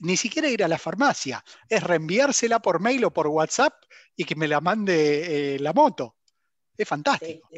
[0.00, 3.74] ni siquiera ir a la farmacia, es reenviársela por mail o por WhatsApp
[4.16, 6.16] y que me la mande eh, la moto.
[6.76, 7.48] Es fantástico.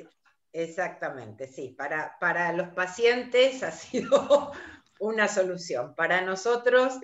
[0.52, 1.74] exactamente, sí.
[1.76, 4.52] Para, para los pacientes ha sido
[4.98, 5.94] una solución.
[5.94, 6.94] Para nosotros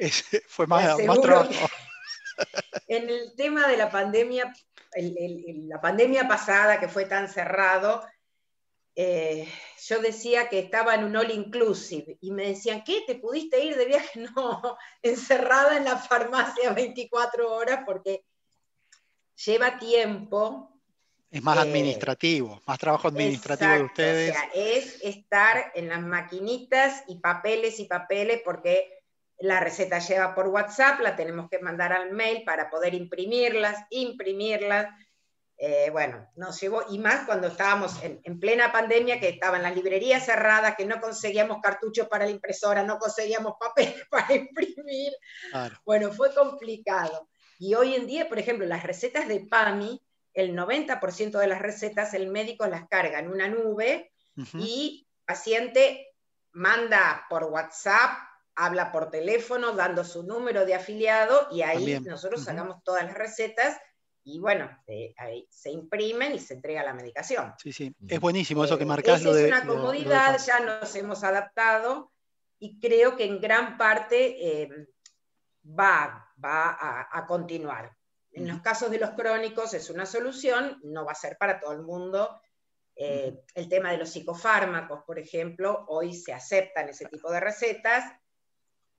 [0.47, 1.51] fue más, trabajo.
[2.89, 4.51] En el tema de la pandemia,
[4.95, 8.03] la pandemia pasada que fue tan cerrado,
[9.03, 9.49] eh,
[9.87, 13.03] yo decía que estaba en un all inclusive y me decían, ¿qué?
[13.07, 14.21] ¿Te pudiste ir de viaje?
[14.37, 18.27] No, encerrada en la farmacia 24 horas porque
[19.43, 20.83] lleva tiempo.
[21.31, 24.31] Es más eh, administrativo, más trabajo administrativo de ustedes.
[24.33, 28.99] O sea, es estar en las maquinitas y papeles y papeles porque
[29.39, 34.89] la receta lleva por WhatsApp, la tenemos que mandar al mail para poder imprimirlas, imprimirlas
[35.63, 40.25] eh, bueno, nos llevó, y más cuando estábamos en, plena pandemia, que estaban las librerías
[40.25, 45.13] cerradas, que no conseguíamos cartuchos para la impresora, no conseguíamos papel para imprimir.
[45.85, 47.29] Bueno, fue complicado.
[47.59, 52.15] Y hoy en día, por ejemplo, las recetas de PAMI, el 90% de las recetas
[52.15, 54.13] el médico las carga en una nube
[54.55, 56.15] y el paciente
[56.53, 58.13] manda por WhatsApp,
[58.55, 63.77] habla por teléfono, dando su número de afiliado y ahí nosotros sacamos todas las recetas
[64.33, 64.71] y bueno,
[65.17, 67.53] ahí se imprimen y se entrega la medicación.
[67.59, 69.23] Sí, sí, es buenísimo eso que eh, marcas.
[69.23, 72.13] lo de, es una comodidad, ya nos hemos adaptado
[72.59, 74.89] y creo que en gran parte eh,
[75.67, 77.97] va, va a, continuar.
[78.33, 81.73] En los casos de los crónicos es una solución, no va a ser para todo
[81.73, 82.41] el mundo.
[82.95, 88.05] Eh, el tema de los psicofármacos, por ejemplo, hoy se aceptan ese tipo de recetas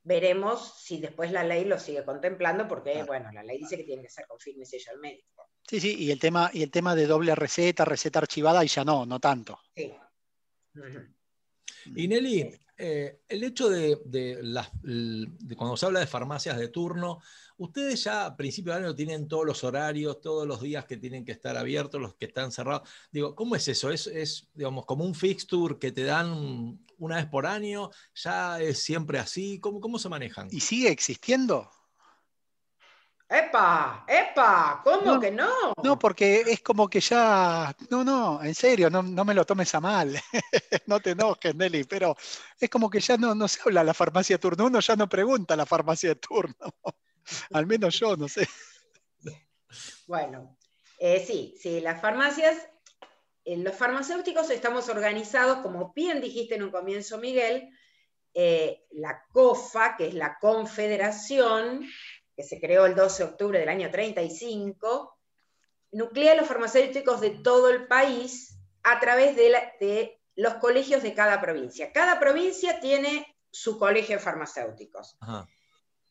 [0.04, 4.02] veremos si después la ley lo sigue contemplando, porque bueno, la ley dice que tiene
[4.02, 5.50] que ser con firme sello al médico.
[5.68, 8.84] Sí, sí, y el tema, y el tema de doble receta, receta archivada, y ya
[8.84, 9.60] no, no tanto.
[9.76, 9.94] Sí.
[11.96, 14.00] Y Nelly, eh, el hecho de,
[15.56, 17.20] cuando se habla de farmacias de turno,
[17.58, 21.24] ustedes ya a principio de año tienen todos los horarios, todos los días que tienen
[21.24, 22.90] que estar abiertos, los que están cerrados.
[23.12, 23.92] Digo, ¿cómo es eso?
[23.92, 27.92] ¿Es, digamos, como un fixture que te dan una vez por año?
[28.16, 29.60] ¿Ya es siempre así?
[29.60, 30.48] ¿Cómo, cómo se manejan?
[30.50, 31.70] ¿Y sigue existiendo?
[33.32, 34.04] ¡Epa!
[34.10, 34.82] ¡Epa!
[34.84, 35.74] ¿Cómo que no?
[35.82, 37.74] No, porque es como que ya.
[37.90, 40.14] No, no, en serio, no, me lo tomes a mal.
[40.88, 42.18] no te enojes, Nelly, pero
[42.60, 44.66] es como que ya no, no se habla la farmacia de turno.
[44.66, 46.56] Uno ya no pregunta la farmacia de turno.
[47.54, 48.46] Al menos yo, no sé.
[50.08, 50.58] Bueno,
[51.00, 52.58] eh, sí, sí, las farmacias,
[53.46, 57.70] eh, los farmacéuticos estamos organizados, como bien dijiste en un comienzo, Miguel,
[58.34, 61.88] eh, la COFA, que es la Confederación
[62.42, 65.16] que se creó el 12 de octubre del año 35,
[65.92, 71.92] nuclea los farmacéuticos de todo el país a través de, los colegios de cada provincia.
[71.92, 75.20] Cada provincia tiene su colegio de farmacéuticos.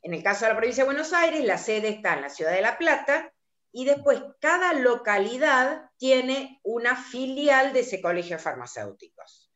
[0.02, 2.52] En el caso de la provincia de Buenos Aires, la sede está en la ciudad
[2.52, 3.32] de La Plata
[3.72, 9.49] y después cada localidad tiene una filial de ese colegio de farmacéuticos.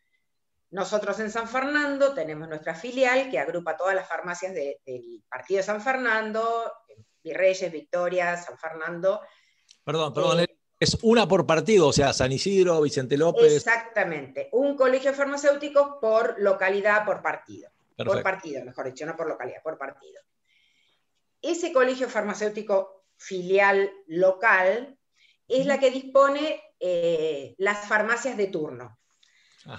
[0.75, 5.63] Nosotros en San Fernando tenemos nuestra filial que agrupa todas las farmacias del partido de
[5.63, 6.73] San Fernando,
[7.23, 9.21] Virreyes, Victoria, San Fernando.
[9.85, 13.53] Perdón, perdón, eh, es una por partido, o sea, San Isidro, Vicente López.
[13.53, 17.71] Exactamente, un colegio farmacéutico por localidad, por partido.
[17.97, 20.21] Por partido, mejor dicho, no por localidad, por partido.
[21.41, 24.99] Ese colegio farmacéutico filial local
[25.47, 28.99] es la que dispone eh, las farmacias de turno.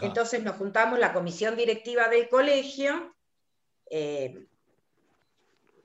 [0.02, 3.16] Entonces nos juntamos la comisión directiva del colegio,
[3.90, 4.48] eh,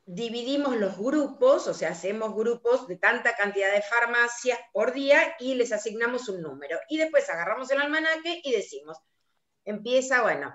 [0.07, 5.55] dividimos los grupos, o sea, hacemos grupos de tanta cantidad de farmacias por día y
[5.55, 6.79] les asignamos un número.
[6.89, 8.99] Y después agarramos el almanaque y decimos,
[9.65, 10.53] empieza, bueno,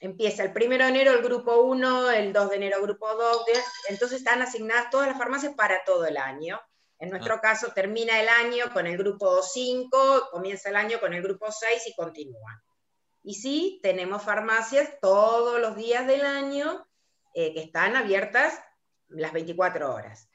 [0.00, 3.46] empieza el 1 de enero el grupo 1, el 2 de enero el grupo 2,
[3.88, 6.60] entonces están asignadas todas las farmacias para todo el año.
[7.02, 7.40] En nuestro ah.
[7.40, 11.88] caso termina el año con el grupo 5, comienza el año con el grupo 6
[11.88, 12.62] y continúa.
[13.24, 16.86] Y sí, tenemos farmacias todos los días del año
[17.34, 18.56] eh, que están abiertas
[19.08, 20.28] las 24 horas.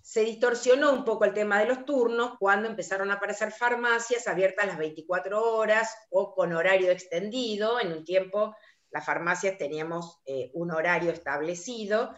[0.00, 4.66] Se distorsionó un poco el tema de los turnos cuando empezaron a aparecer farmacias abiertas
[4.66, 7.78] las 24 horas o con horario extendido.
[7.80, 8.56] En un tiempo
[8.90, 12.14] las farmacias teníamos eh, un horario establecido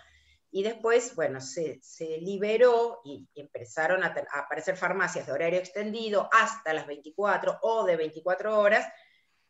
[0.53, 1.81] y después, bueno, se,
[2.21, 8.59] liberó y, empezaron a, aparecer farmacias de horario extendido hasta las 24 o de 24
[8.59, 8.87] horas.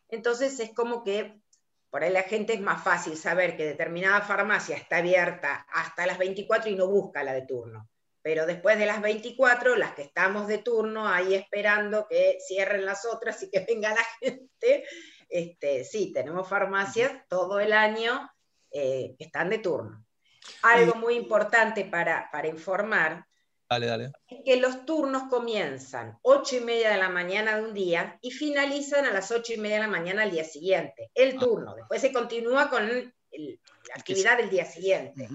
[0.09, 1.41] Entonces es como que
[1.89, 6.19] por ahí la gente es más fácil saber que determinada farmacia está abierta hasta las
[6.19, 7.89] 24 y no busca la de turno.
[8.23, 13.07] Pero después de las 24, las que estamos de turno, ahí esperando que cierren las
[13.07, 14.85] otras y que venga la gente,
[15.31, 18.31] este, sí, tenemos farmacias todo el año
[18.71, 20.05] eh, que están de turno.
[20.63, 23.27] Algo muy importante para, informar
[23.71, 28.33] es que los turnos comienzan 8 y media de la mañana de un día y
[28.33, 31.11] finalizan a las 8 y media de la mañana al día siguiente.
[31.15, 31.41] El ah.
[31.41, 31.75] turno.
[31.77, 35.29] Después se continúa con la actividad del día siguiente.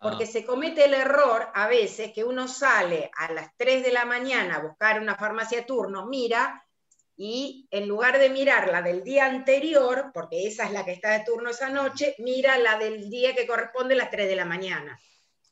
[0.00, 4.04] porque se comete el error a veces que uno sale a las 3 de la
[4.04, 6.64] mañana a buscar una farmacia de turno, mira,
[7.16, 11.10] y en lugar de mirar la del día anterior, porque esa es la que está
[11.10, 14.44] de turno esa noche, mira la del día que corresponde a las 3 de la
[14.44, 14.98] mañana.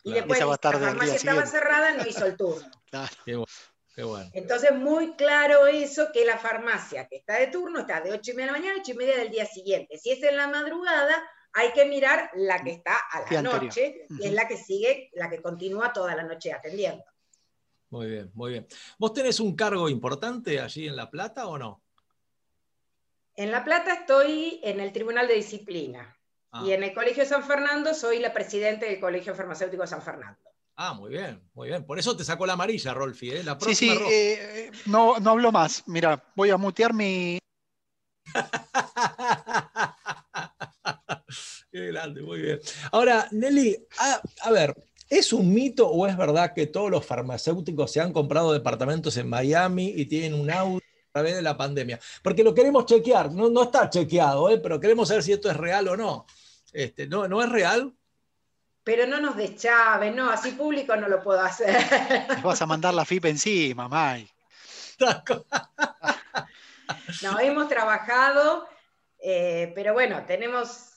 [0.02, 2.70] Y después la farmacia estaba cerrada, no hizo el turno.
[3.94, 4.30] Qué bueno.
[4.32, 8.34] Entonces, muy claro eso, que la farmacia que está de turno está de 8 y
[8.34, 9.98] media de la mañana a 8 y media del día siguiente.
[9.98, 14.26] Si es en la madrugada, hay que mirar la que está a la noche, y
[14.26, 17.04] es la que sigue, la que continúa toda la noche atendiendo.
[17.90, 18.66] Muy bien, muy bien.
[18.98, 21.82] ¿Vos tenés un cargo importante allí en La Plata o no?
[23.34, 26.16] En La Plata estoy en el Tribunal de Disciplina.
[26.52, 26.62] Ah.
[26.64, 30.02] Y en el Colegio de San Fernando soy la presidenta del Colegio Farmacéutico de San
[30.02, 30.38] Fernando.
[30.76, 31.84] Ah, muy bien, muy bien.
[31.84, 33.30] Por eso te sacó la amarilla, Rolfi.
[33.30, 33.44] ¿eh?
[33.44, 35.84] La sí, sí, eh, no, no hablo más.
[35.86, 37.38] Mira, voy a mutear mi...
[41.70, 42.60] Qué grande, muy bien.
[42.92, 44.74] Ahora, Nelly, a, ver,
[45.10, 49.28] ¿es un mito o es verdad que todos los farmacéuticos se han comprado departamentos en
[49.28, 51.98] Miami y tienen un audio a través de la pandemia?
[52.22, 54.58] Porque lo queremos chequear, no, no está chequeado, ¿eh?
[54.58, 56.26] pero queremos saber si esto es real o no.
[56.72, 57.92] Este, ¿no, ¿No es real?
[58.84, 61.76] Pero no nos deschaves, no, así público no lo puedo hacer.
[62.42, 64.30] vas a mandar la FIP encima, May.
[67.22, 68.66] no, hemos trabajado,
[69.18, 70.89] eh, pero bueno, tenemos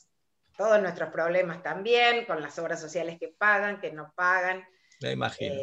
[0.58, 4.64] todos nuestros problemas también, con las obras sociales que pagan, que no pagan.
[5.02, 5.56] Me imagino.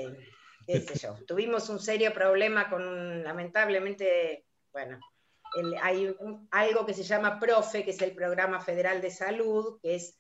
[0.66, 1.16] Eh, yo.
[1.26, 4.98] Tuvimos un serio problema con, lamentablemente, bueno,
[5.82, 6.14] hay
[6.50, 10.18] algo que se llama PROFE, que es el Programa Federal de Salud, que es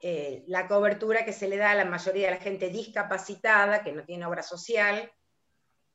[0.00, 3.92] eh, la cobertura que se le da a la mayoría de la gente discapacitada, que
[3.92, 5.10] no tiene obra social,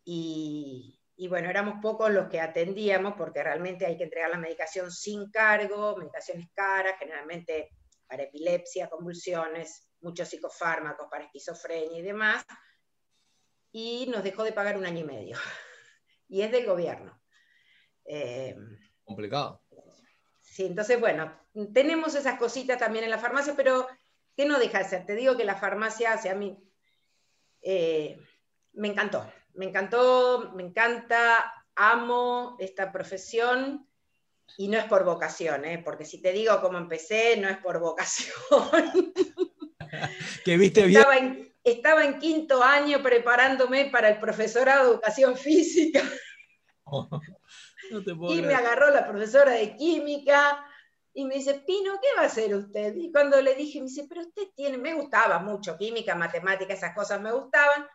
[0.03, 4.91] y, y bueno, éramos pocos los que atendíamos porque realmente hay que entregar la medicación
[4.91, 7.69] sin cargo, medicaciones caras, generalmente
[8.14, 12.45] para epilepsia, convulsiones, muchos psicofármacos para esquizofrenia y demás,
[13.72, 15.36] y nos dejó de pagar un año y medio.
[16.30, 17.20] y es del gobierno.
[18.05, 18.55] Eh,
[19.03, 19.64] Complicado.
[20.41, 21.36] Sí, entonces, bueno,
[21.74, 23.88] tenemos esas cositas también en la farmacia, pero
[24.38, 25.05] ¿qué no deja de ser?
[25.07, 26.55] Te digo que la farmacia, o a mí,
[27.64, 28.20] eh,
[28.74, 33.89] me encantó, me encantó, me encanta, amo esta profesión
[34.57, 35.81] y no es por vocación, ¿eh?
[35.83, 38.33] porque si te digo cómo empecé, no es por vocación.
[40.45, 40.99] que viste bien.
[40.99, 46.01] Estaba en, estaba en, quinto año preparándome para el profesorado de educación física.
[48.29, 50.65] y me agarró la profesora de química
[51.13, 52.95] y me dice, Pino, ¿qué va a hacer usted?
[52.95, 56.95] Y cuando le dije, me dice, pero usted tiene, me gustaba mucho química, matemática, esas
[56.95, 57.87] cosas me gustaban,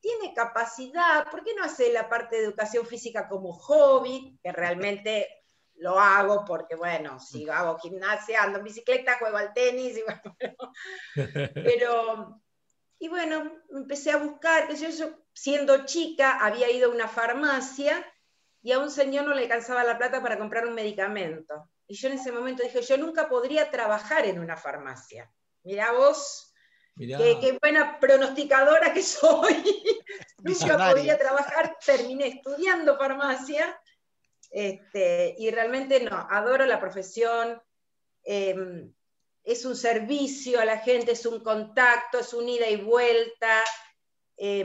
[0.00, 4.38] tiene capacidad, ¿por qué no hace la parte de educación física como hobby?
[4.42, 5.41] Que realmente
[5.82, 10.36] lo hago porque, bueno, si hago gimnasia, ando en bicicleta, juego al tenis, y bueno,
[11.52, 12.40] pero,
[12.98, 14.88] y bueno, empecé a buscar, que yo,
[15.34, 18.06] siendo chica había ido a una farmacia
[18.62, 21.68] y a un señor no le alcanzaba la plata para comprar un medicamento.
[21.88, 25.30] Y yo en ese momento dije, yo nunca podría trabajar en una farmacia.
[25.64, 26.52] Mirá vos,
[26.96, 29.64] Qué, buena pronosticadora que soy.
[30.38, 33.80] nunca podría trabajar, terminé estudiando farmacia
[34.52, 37.60] este, y realmente no, adoro la profesión,
[38.22, 38.92] em,
[39.42, 43.64] es un servicio a la gente, es un contacto, es un ida y vuelta,
[44.36, 44.64] eh,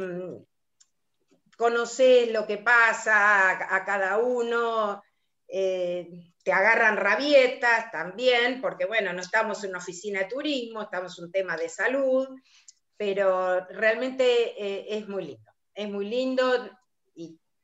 [1.57, 5.01] conoces lo que pasa a, cada uno,
[5.47, 6.07] eh,
[6.43, 11.25] te agarran rabietas también, porque bueno, no estamos en una oficina de turismo, estamos en
[11.25, 12.27] un tema de salud,
[12.97, 14.25] pero realmente
[14.61, 16.76] eh, es muy lindo, es muy lindo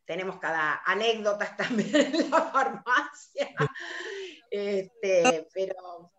[0.05, 3.49] tenemos cada anécdotas también en la farmacia.
[4.55, 6.11] Este, pero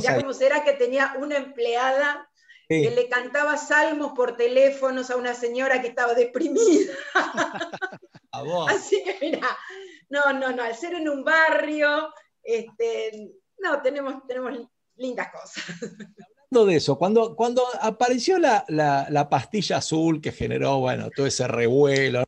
[0.00, 2.26] ya como será que tenía una empleada
[2.66, 6.94] que le cantaba salmos por teléfonos a una señora que estaba deprimida.
[8.68, 9.48] Así que mira,
[10.08, 12.10] no, no, no, al ser en un barrio,
[12.42, 14.66] este, no, tenemos, tenemos
[14.96, 15.64] lindas cosas.
[16.50, 21.46] Hablando de eso, cuando, cuando apareció la, la, pastilla azul que generó, bueno, todo ese
[21.46, 22.24] revuelo,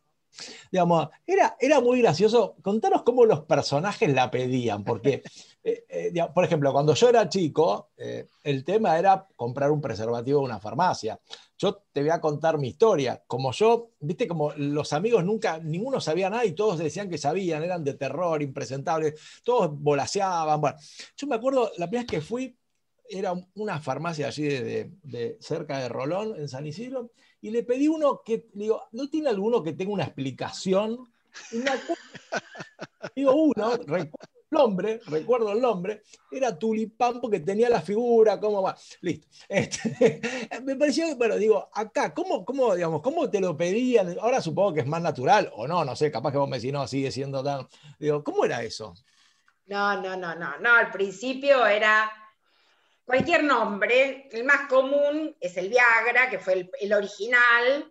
[0.70, 2.56] Digamos, era, era muy gracioso.
[2.62, 5.22] Contanos cómo los personajes la pedían, porque,
[5.64, 10.40] eh, eh, por ejemplo, cuando yo era chico, eh, el tema era comprar un preservativo
[10.40, 11.18] en una farmacia.
[11.58, 13.22] Yo te voy a contar mi historia.
[13.26, 17.62] Como yo, viste, como los amigos nunca, ninguno sabía nada y todos decían que sabían,
[17.62, 20.60] eran de terror, impresentables, todos volaseaban.
[20.60, 20.78] Bueno,
[21.16, 22.56] yo me acuerdo, la primera vez que fui,
[23.08, 27.12] era una farmacia allí de cerca de Rolón, en San Isidro,
[27.46, 31.08] y le pedí uno que, digo, ¿no tiene alguno que tenga una explicación?
[33.14, 34.10] digo, uno, recuerdo
[34.50, 38.76] el nombre, recuerdo el nombre, era Tulipán porque tenía la figura, cómo va.
[39.00, 39.28] Listo.
[39.48, 40.20] Este,
[40.64, 44.16] me pareció, bueno, digo, acá, ¿cómo, cómo, digamos, ¿cómo te lo pedían?
[44.20, 46.72] Ahora supongo que es más natural, o no, no sé, capaz que vos me decís,
[46.72, 47.68] no, sigue siendo tan.
[48.00, 48.92] Digo, ¿cómo era eso?
[49.66, 52.10] No, no, no, no, no, al principio era
[53.06, 57.90] cualquier nombre, el más común es el Viagra, que fue el original,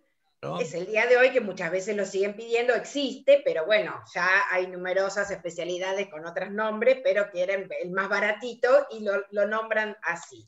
[0.60, 4.44] es el día de hoy que muchas veces lo siguen pidiendo, existe, pero bueno, ya
[4.52, 10.46] hay numerosas especialidades con otros nombres, pero quieren el más baratito y lo, nombran así.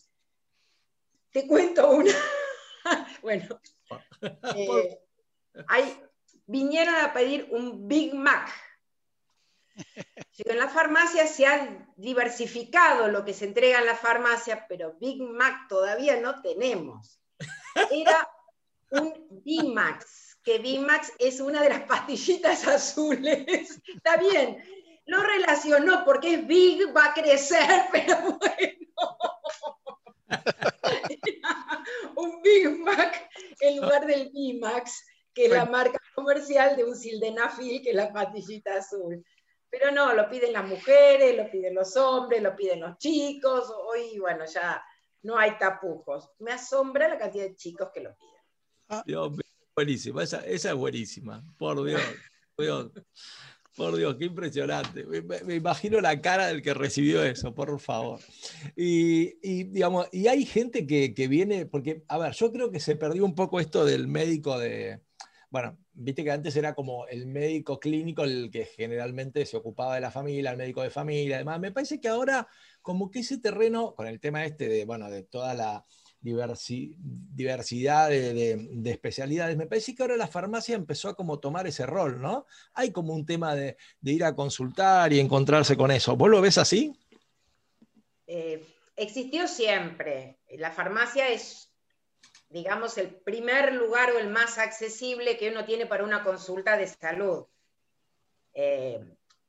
[1.32, 2.11] Te cuento una.
[3.22, 3.59] bueno,
[4.55, 4.99] eh,
[6.45, 8.49] vinieron a pedir un Big Mac.
[10.45, 15.21] En la farmacia se ha diversificado lo que se entrega en la farmacia, pero Big
[15.21, 17.19] Mac todavía no tenemos.
[17.91, 18.30] Era
[18.91, 23.82] un Bimax, que Bimax es una de las pastillitas azules.
[23.95, 24.63] Está bien,
[25.05, 29.17] lo relacionó porque es Big, va a crecer, pero bueno.
[32.15, 37.82] un Big Mac en lugar del Bimax, que es la marca comercial de un sildenafil,
[37.82, 39.23] que es la pastillita azul.
[39.70, 43.70] Pero no, lo piden las mujeres, lo piden los hombres, lo piden los chicos.
[43.70, 44.84] Hoy, bueno, ya
[45.24, 46.32] no hay tapujos.
[46.39, 48.34] Me asombra la cantidad de chicos que lo piden.
[48.89, 49.03] Ah.
[49.76, 52.01] buenísima, esa, es buenísima, por Dios,
[53.76, 54.15] por Dios.
[54.18, 55.05] qué impresionante.
[55.05, 58.22] Me, imagino la cara del que recibió eso, por favor.
[58.78, 62.95] Y, digamos, y hay gente que, que, viene, porque, a ver, yo creo que se
[62.95, 65.01] perdió un poco esto del médico de,
[65.49, 70.01] bueno, viste que antes era como el médico clínico el que generalmente se ocupaba de
[70.01, 71.59] la familia, el médico de familia, además.
[71.59, 72.47] Me parece que ahora
[72.81, 75.85] como que ese terreno, con el tema este de, bueno, de toda la
[76.21, 79.55] diversidad de, especialidades.
[79.57, 82.45] Me parece que ahora la farmacia empezó a como tomar ese rol, ¿no?
[82.73, 86.15] Hay como un tema de, ir a consultar y encontrarse con eso.
[86.17, 86.93] ¿Vos lo ves así?
[88.25, 90.39] Eh, existió siempre.
[90.57, 91.66] La farmacia es,
[92.49, 96.87] digamos, el primer lugar o el más accesible que uno tiene para una consulta de
[96.87, 97.45] salud.
[98.53, 98.99] Eh,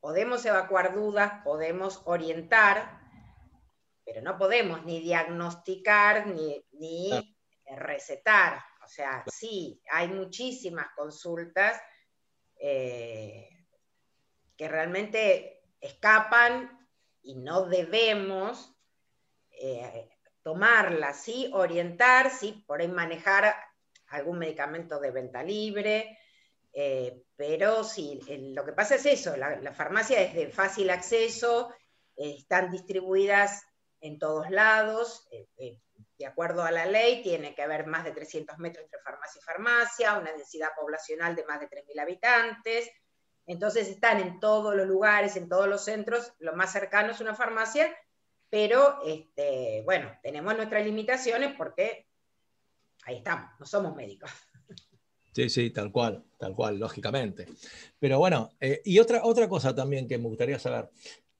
[0.00, 3.00] podemos evacuar dudas, podemos orientar,
[4.04, 6.64] pero no podemos ni diagnosticar ni,
[7.76, 8.64] recetar.
[8.82, 11.80] O sea, sí, hay muchísimas consultas
[12.56, 13.48] eh,
[14.56, 16.88] que realmente escapan
[17.22, 18.74] y no debemos
[19.50, 20.17] eh,
[20.48, 23.54] tomarlas, sí, orientar, sí, por ahí manejar
[24.06, 26.18] algún medicamento de venta libre,
[26.72, 28.18] eh, pero sí,
[28.54, 31.70] lo que pasa es eso, la, la, farmacia es de fácil acceso,
[32.16, 33.62] están distribuidas
[34.00, 35.28] en todos lados.
[35.32, 35.80] Eh, eh,
[36.16, 39.44] de acuerdo a la ley, tiene que haber más de 300 metros entre farmacia y
[39.44, 42.90] farmacia, una densidad poblacional de más de 3.000 habitantes.
[43.44, 46.32] Entonces están en todos los lugares, en todos los centros.
[46.38, 47.94] Lo más cercano es una farmacia,
[48.50, 52.06] pero este, bueno, tenemos nuestras limitaciones porque
[53.04, 54.30] ahí estamos, no somos médicos.
[55.32, 57.46] Sí, sí, tal cual, tal cual, lógicamente.
[57.98, 60.90] Pero bueno, eh, y otra, otra cosa también que me gustaría saber.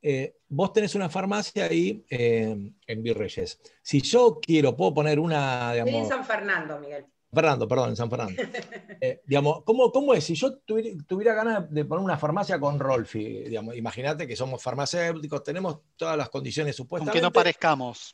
[0.00, 3.60] Eh, vos tenés una farmacia ahí eh, en Virreyes.
[3.82, 5.72] Si yo quiero, puedo poner una.
[5.72, 7.06] Digamos, en San Fernando, Miguel.
[7.32, 8.42] Fernando, perdón, en San Fernando.
[9.00, 10.24] Eh, digamos, ¿cómo, ¿cómo, es?
[10.24, 15.44] Si yo tuviera, ganas de poner una farmacia con Rolfi, digamos, imagínate que somos farmacéuticos,
[15.44, 17.18] tenemos todas las condiciones supuestamente.
[17.18, 18.12] Aunque no parezcamos.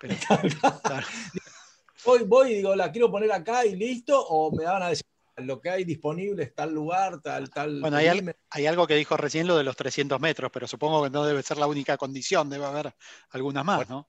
[2.04, 5.04] voy, voy y digo, la quiero poner acá y listo, o me van a decir,
[5.38, 7.80] lo que hay disponible es tal lugar, tal, tal.
[7.80, 11.24] Bueno, hay, algo que dijo recién lo de los 300 metros, pero supongo que no
[11.24, 12.94] debe ser la única condición, debe haber
[13.30, 14.08] algunas más, ¿no?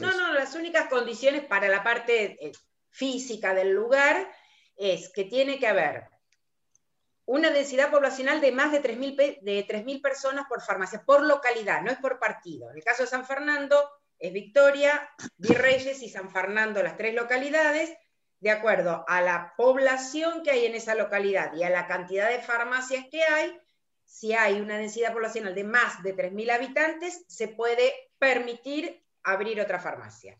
[0.00, 2.52] no, no, las únicas condiciones para la parte eh,
[2.92, 4.30] física del lugar
[4.76, 6.08] es que tiene que haber
[7.24, 11.98] una densidad poblacional de más de 3.000 de personas por farmacia, por localidad, no es
[11.98, 12.70] por partido.
[12.70, 13.82] En el caso de San Fernando
[14.18, 17.96] es Victoria, Virreyes y San Fernando, las tres localidades,
[18.40, 22.40] de acuerdo a la población que hay en esa localidad y a la cantidad de
[22.40, 23.56] farmacias que hay,
[24.04, 29.78] si hay una densidad poblacional de más de 3.000 habitantes, se puede permitir abrir otra
[29.78, 30.38] farmacia.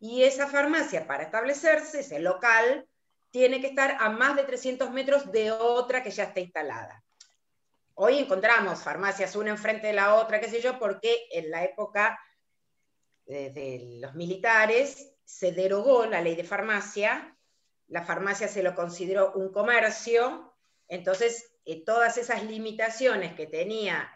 [0.00, 2.88] Y esa farmacia, para establecerse, ese local,
[3.30, 7.04] tiene que estar a más de 300 metros de otra que ya está instalada.
[7.94, 12.18] Hoy encontramos farmacias una enfrente de la otra, qué sé yo, porque en la época
[13.26, 17.36] de los militares se derogó la ley de farmacia,
[17.88, 20.56] la farmacia se lo consideró un comercio,
[20.88, 24.10] entonces eh, todas esas limitaciones que tenía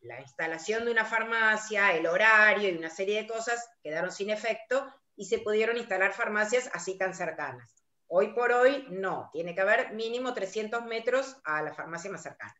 [0.00, 4.92] la instalación de una farmacia, el horario y una serie de cosas quedaron sin efecto
[5.16, 7.82] y se pudieron instalar farmacias así tan cercanas.
[8.08, 12.54] Hoy por hoy no, tiene que haber mínimo 300 metros a la farmacia más cercana.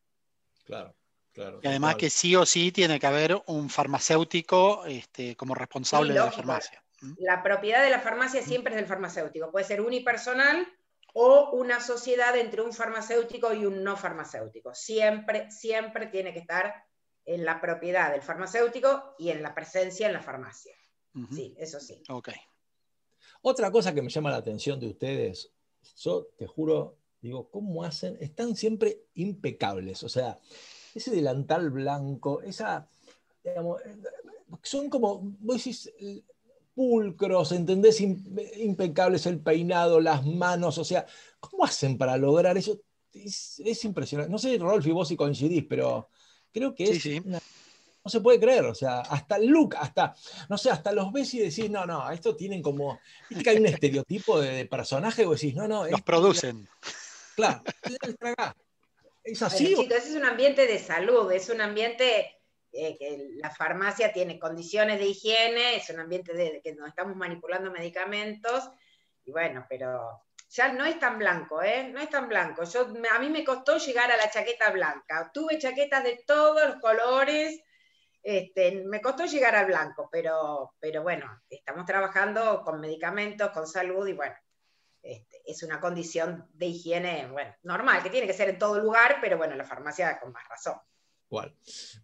[0.65, 0.95] Claro.
[1.63, 6.21] y además que sí o sí tiene que haber un farmacéutico este, como responsable de
[6.21, 6.83] la farmacia.
[7.19, 9.51] La propiedad de la farmacia siempre es del farmacéutico.
[9.51, 10.67] Puede ser unipersonal
[11.15, 14.75] o una sociedad entre un farmacéutico y un no farmacéutico.
[14.75, 16.75] Siempre, siempre tiene que estar
[17.25, 20.75] en la propiedad del farmacéutico y en la presencia en la farmacia.
[21.31, 22.03] Sí, eso sí.
[22.09, 22.31] Ok.
[23.43, 25.51] Otra cosa que me llama la atención de ustedes,
[25.99, 28.17] yo te juro, digo, ¿cómo hacen?
[28.21, 30.03] Están siempre impecables.
[30.05, 30.39] O sea,
[30.95, 32.89] ese delantal blanco, esa,
[33.45, 33.81] digamos,
[34.63, 35.93] son como, vos decís,
[36.75, 38.01] pulcros, ¿entendés?
[38.01, 41.07] Impecables el peinado, las manos, o sea,
[41.41, 42.81] ¿cómo hacen para lograr eso?
[43.13, 44.31] Es, impresionante.
[44.31, 46.09] No sé, Rolf, y vos si coincidís, pero
[46.53, 47.05] creo que es
[48.05, 50.15] no se puede creer, o sea, hasta el look, hasta,
[50.49, 53.01] no sé, hasta los ves y decís, no, no, esto tienen como,
[53.43, 55.87] que hay un estereotipo de, personaje, o decís, no, no.
[55.87, 56.69] Los producen.
[57.37, 57.63] Claro,
[59.23, 59.69] es así.
[59.69, 62.41] chicos, es un ambiente de salud, es un ambiente
[62.73, 67.17] eh, que la farmacia tiene condiciones de higiene, es un ambiente de, que nos estamos
[67.17, 68.69] manipulando medicamentos,
[69.25, 71.89] y bueno, pero ya no es tan blanco, ¿eh?
[71.89, 72.65] No es tan blanco.
[72.65, 75.31] Yo, a mí me costó llegar a la chaqueta blanca.
[75.33, 77.63] Tuve chaquetas de todos los colores,
[78.23, 84.07] este, me costó llegar al blanco, pero, pero bueno, estamos trabajando con medicamentos, con salud,
[84.07, 84.35] y bueno,
[85.03, 89.19] este, es una condición de higiene, bueno, normal, que tiene que ser en todo lugar,
[89.21, 90.77] pero bueno, la farmacia con más razón.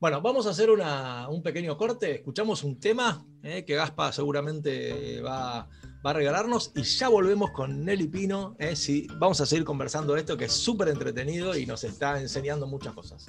[0.01, 2.15] Bueno, vamos a hacer un pequeño corte.
[2.15, 5.69] Escuchamos un tema eh, que Gaspa seguramente va,
[6.03, 8.57] a regalarnos y ya volvemos con Nelly Pino.
[8.59, 8.75] Eh,
[9.19, 13.27] vamos a seguir conversando esto que es súper entretenido y nos está enseñando muchas cosas.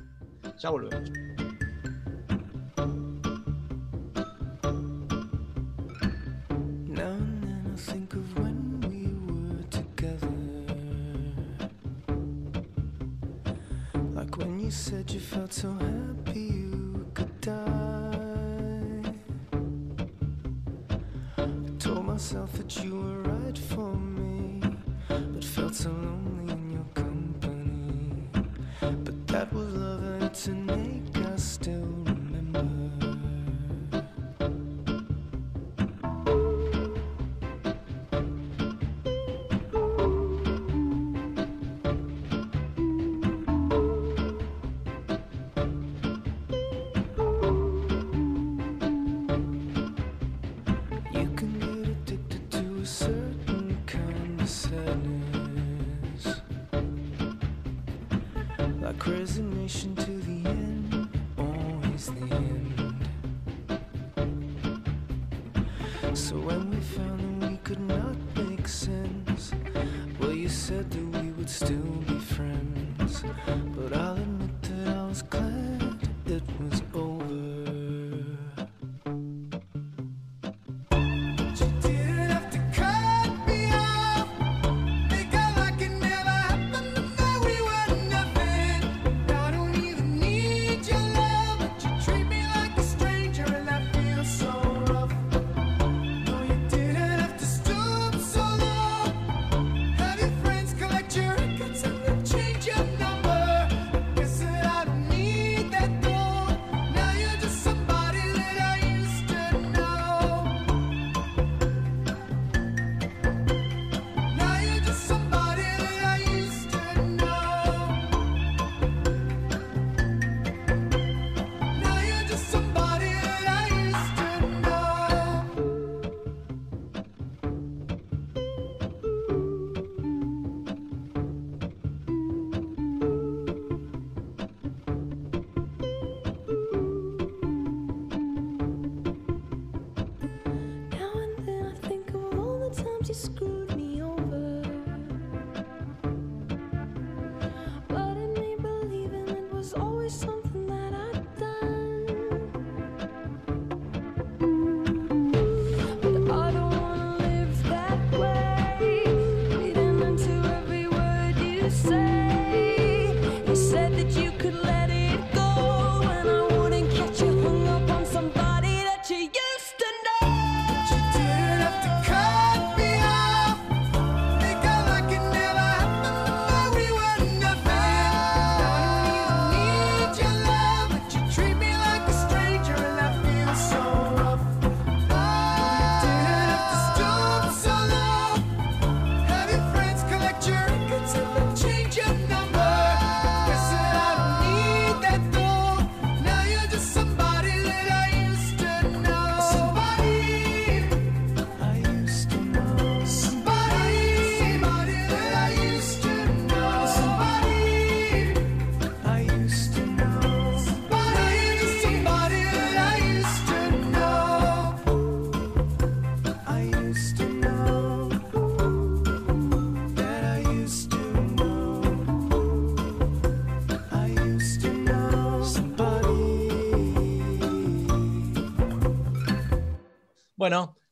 [0.57, 1.48] Ya volvemos.
[14.89, 19.13] Said you felt so happy you could die.
[21.37, 24.63] I told myself that you were right for me,
[25.07, 26.58] but felt so lonely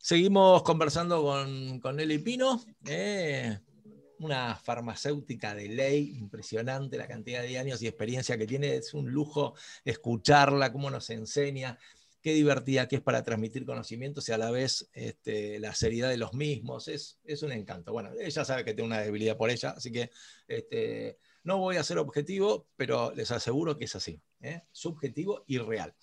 [0.07, 2.63] seguimos conversando con, con Nelly Pino.
[2.85, 3.59] Eh,
[4.19, 9.11] una farmacéutica de ley, impresionante la cantidad de años y experiencia que tiene, es un
[9.11, 11.77] lujo escucharla, cómo nos enseña,
[12.21, 16.15] qué divertida que es para transmitir conocimientos y a la vez este, la seriedad de
[16.15, 17.91] los mismos, es, es, un encanto.
[17.91, 20.09] Bueno, ella sabe que tengo una debilidad por ella, así que
[20.47, 24.63] este, no voy a ser objetivo, pero les aseguro que es así, ¿eh?
[24.71, 25.93] subjetivo y real.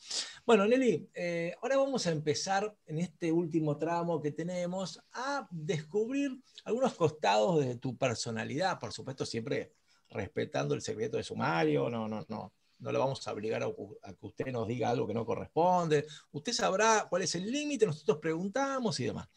[0.45, 6.39] Bueno, Nelly, eh, ahora vamos a empezar en este último tramo que tenemos a descubrir
[6.65, 9.73] algunos costados de tu personalidad, por supuesto siempre
[10.11, 14.27] respetando el secreto de sumario, no, no, no, no le vamos a obligar a, que
[14.27, 16.07] usted nos diga algo que no corresponde.
[16.33, 19.29] Usted sabrá cuál es el límite, nosotros preguntamos y demás.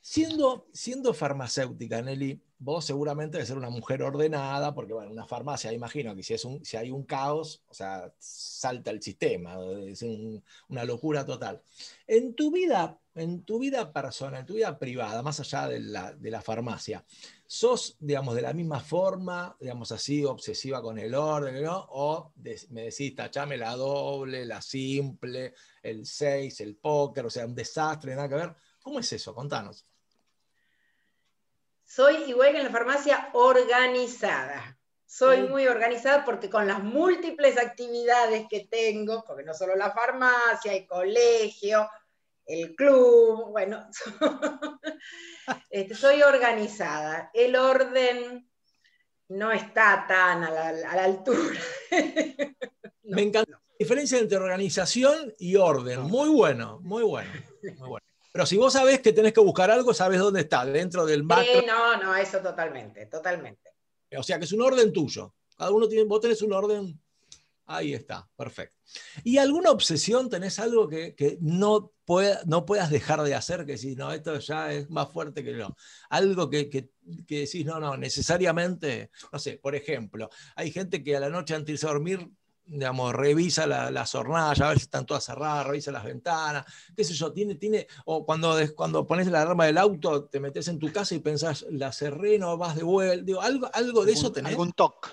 [0.00, 5.72] Siendo, siendo farmacéutica, Nelly, vos seguramente debes ser una mujer ordenada, porque bueno, una farmacia,
[5.72, 10.04] imagino que si, es un, si hay un caos, o sea, salta el sistema, es
[10.68, 11.62] una locura total.
[12.06, 16.12] En tu vida, en tu vida personal, en tu vida privada, más allá de la,
[16.14, 17.04] de la farmacia,
[17.46, 21.86] ¿sos, digamos, de la misma forma, digamos así, obsesiva con el orden, ¿no?
[21.90, 22.32] O
[22.70, 28.14] me decís, tachame la doble, la simple, el 6, el póker, o sea, un desastre,
[28.14, 28.56] nada que ver.
[28.82, 29.34] ¿Cómo es eso?
[29.34, 29.84] Contanos.
[31.96, 34.78] Soy igual que en la farmacia organizada.
[35.06, 40.74] Soy muy organizada porque con las múltiples actividades que tengo, porque no solo la farmacia,
[40.74, 41.88] el colegio,
[42.44, 43.88] el club, bueno,
[45.70, 47.30] este, soy organizada.
[47.32, 48.46] El orden
[49.28, 51.58] no está tan a la, altura.
[53.04, 56.02] Me encanta la diferencia entre organización y orden.
[56.02, 57.32] Muy bueno, muy bueno,
[57.62, 58.06] muy bueno.
[58.36, 61.42] Pero si vos sabés que tenés que buscar algo, sabés dónde está, dentro del macro.
[61.42, 63.70] Sí, no, no, eso totalmente, totalmente.
[64.14, 65.34] O sea que es un orden tuyo.
[65.56, 67.00] Cada uno tiene, vos tenés un orden.
[67.64, 68.76] Ahí está, perfecto.
[69.24, 70.28] ¿Y alguna obsesión?
[70.28, 71.94] ¿Tenés algo que, no,
[72.44, 73.64] no puedas dejar de hacer?
[73.64, 75.74] Que si no, esto ya es más fuerte que no.
[76.10, 76.90] Algo que, que,
[77.26, 81.54] que decís, no, no, necesariamente, no sé, por ejemplo, hay gente que a la noche
[81.54, 82.28] antes de irse a dormir
[82.66, 86.64] digamos, revisa la, las hornallas, a ver si están todas cerradas, revisa las ventanas,
[86.96, 90.68] qué sé yo, tiene, tiene, o cuando, cuando pones la alarma del auto, te metes
[90.68, 94.12] en tu casa y pensás, la cerré, no vas de vuelta, digo, algo, algo de
[94.12, 94.52] eso tenés.
[94.52, 95.10] Algún TOC.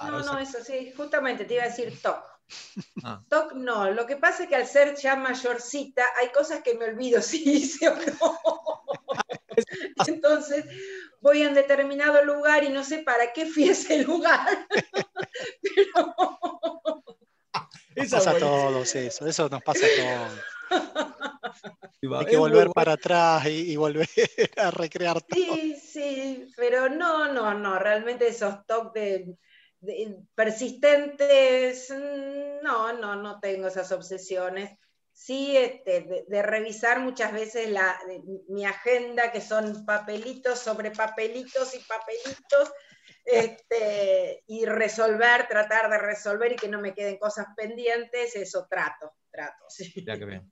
[0.00, 2.32] No, no, eso sí, justamente te iba a decir TOC.
[3.04, 3.22] Ah.
[3.30, 6.84] TOC no, lo que pasa es que al ser ya mayorcita hay cosas que me
[6.84, 8.38] olvido si hice o no.
[10.06, 10.64] Entonces
[11.20, 14.66] voy a un determinado lugar y no sé para qué fui a ese lugar.
[15.74, 16.14] Pero...
[17.94, 20.40] Nos pasa a todos eso, eso nos pasa a todos.
[22.18, 24.08] Hay que volver para atrás y, volver
[24.56, 25.54] a recrear todo.
[25.54, 29.28] Sí, sí, pero no, no, no, realmente esos toques
[30.34, 34.78] persistentes, mm, no, no, no tengo esas obsesiones
[35.12, 37.98] sí, este, de, revisar muchas veces la,
[38.48, 42.72] mi agenda, que son papelitos sobre papelitos y papelitos,
[43.24, 49.12] este, y resolver, tratar de resolver y que no me queden cosas pendientes, eso trato,
[49.30, 49.64] trato.
[49.68, 49.92] Sí.
[50.06, 50.50] Ya que bien.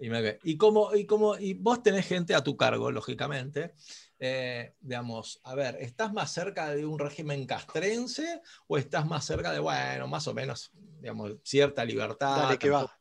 [0.00, 3.74] Y, como, y, como, y vos tenés gente a tu cargo, lógicamente,
[4.20, 9.50] eh, digamos, a ver, ¿estás más cerca de un régimen castrense o estás más cerca
[9.50, 12.36] de, bueno, más o menos, digamos, cierta libertad?
[12.36, 12.97] Dale, que va.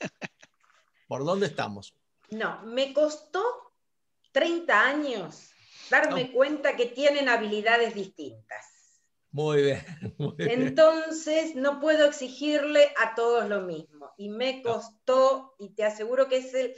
[1.08, 1.94] ¿Por dónde estamos?
[2.30, 3.42] No, me costó
[4.32, 5.50] 30 años
[5.90, 8.66] darme cuenta que tienen habilidades distintas.
[9.30, 9.84] Muy bien,
[10.38, 14.10] Entonces, no puedo exigirle a todos lo mismo.
[14.16, 16.74] Y me costó, y te aseguro que es el,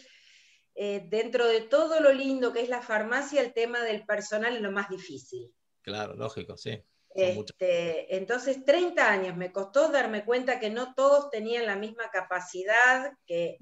[0.74, 4.62] eh, dentro de todo lo lindo que es la farmacia, el tema del personal es
[4.62, 5.54] lo más difícil.
[5.82, 6.82] Claro, lógico, sí.
[7.28, 13.12] Este, entonces, 30 años me costó darme cuenta que no todos tenían la misma capacidad,
[13.26, 13.58] que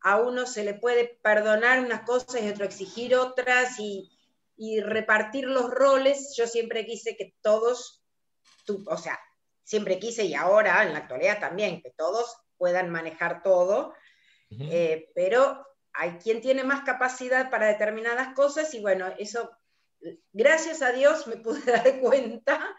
[0.00, 4.10] a uno se le puede perdonar unas cosas y otro exigir otras y,
[4.82, 6.34] repartir los roles.
[6.36, 8.04] Yo siempre quise que todos,
[8.86, 9.18] o sea,
[9.64, 13.94] siempre quise y ahora en la actualidad también, que todos puedan manejar todo,
[14.50, 19.50] eh, pero hay quien tiene más capacidad para determinadas cosas y bueno, eso,
[20.32, 22.76] gracias a Dios me pude dar cuenta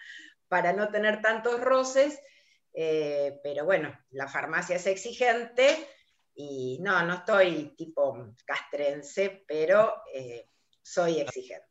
[0.47, 2.19] para no tener tantos roces,
[2.73, 5.88] eh, pero bueno, la farmacia es exigente
[6.34, 10.49] y no, no estoy tipo castrense, pero eh,
[10.82, 11.67] soy exigente.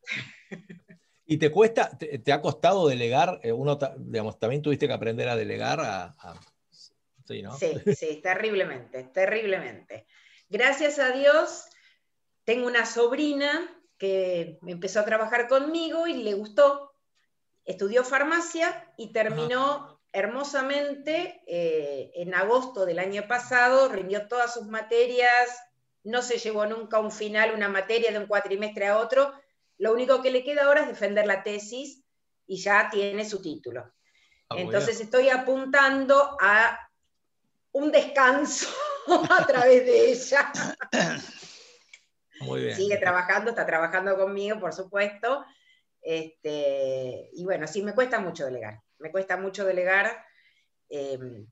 [1.27, 3.41] ¿Y te cuesta, te, ha costado delegar?
[3.43, 6.15] Eh, uno, digamos, también tuviste que aprender a delegar a,
[7.27, 7.57] Sí, ¿no?
[7.57, 10.07] sí, sí, terriblemente, terriblemente.
[10.49, 11.65] Gracias a Dios,
[12.45, 16.93] tengo una sobrina que empezó a trabajar conmigo y le gustó.
[17.65, 25.51] Estudió farmacia y terminó hermosamente, eh, en agosto del año pasado, rindió todas sus materias
[26.05, 29.33] no se llevó nunca a un final una materia de un cuatrimestre a otro,
[29.79, 32.03] lo único que le queda ahora es defender la tesis
[32.47, 33.93] y ya tiene su título.
[34.51, 36.79] Ah, Entonces estoy apuntando a
[37.73, 38.69] un descanso
[39.31, 40.53] a través de ella.
[42.75, 45.45] Sigue trabajando, está trabajando conmigo, por supuesto.
[46.01, 48.81] Este, y bueno, sí, me cuesta mucho delegar.
[48.99, 50.25] Me cuesta mucho delegar.
[50.89, 51.47] Em,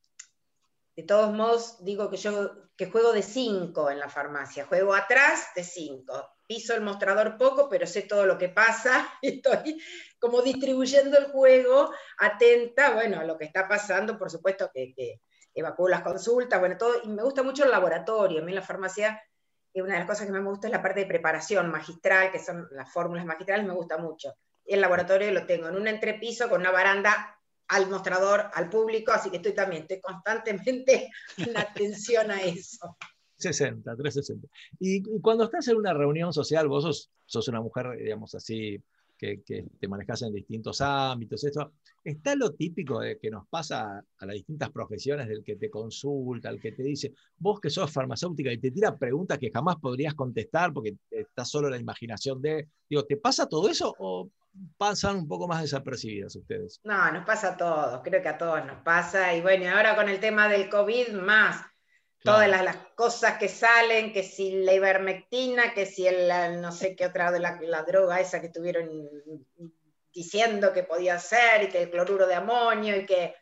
[0.94, 5.48] de todos modos, digo que yo que juego de 5 en la farmacia, juego atrás
[5.54, 6.30] de 5.
[6.46, 9.08] Piso el mostrador poco, pero sé todo lo que pasa.
[9.22, 9.80] Estoy
[10.18, 15.20] como distribuyendo el juego, atenta, bueno, a lo que está pasando, por supuesto que, que
[15.54, 18.40] las consultas, bueno, todo, y me gusta mucho el laboratorio.
[18.40, 19.22] A mí en la farmacia,
[19.80, 22.68] una de las cosas que me gusta es la parte de preparación magistral, que son
[22.72, 24.34] las fórmulas magistrales, me gusta mucho.
[24.64, 29.30] El laboratorio lo tengo en un entrepiso con una baranda al mostrador, al público, así
[29.30, 32.96] que estoy también, estoy constantemente en atención a eso.
[33.36, 34.46] 60, 360.
[34.78, 38.80] Y, cuando estás en una reunión social, vos sos, sos una mujer, digamos así,
[39.22, 44.26] que, te manejas en distintos ámbitos, esto, ¿está lo típico de que nos pasa a
[44.26, 48.52] las distintas profesiones del que te consulta, el que te dice, vos que sos farmacéutica
[48.52, 53.04] y te tira preguntas que jamás podrías contestar porque está solo la imaginación de, digo,
[53.04, 54.28] ¿te pasa todo eso o
[54.76, 56.78] pasan un poco más desapercibidas ustedes.
[56.84, 59.34] No, nos pasa a todos, creo que a todos nos pasa.
[59.34, 61.64] Y bueno, ahora con el tema del COVID más,
[62.22, 67.06] todas las, cosas que salen, que si la ivermectina, que si el, no sé qué
[67.06, 68.88] otra de la, droga esa que estuvieron
[70.12, 73.34] diciendo que podía ser, y que el cloruro de amonio, y que,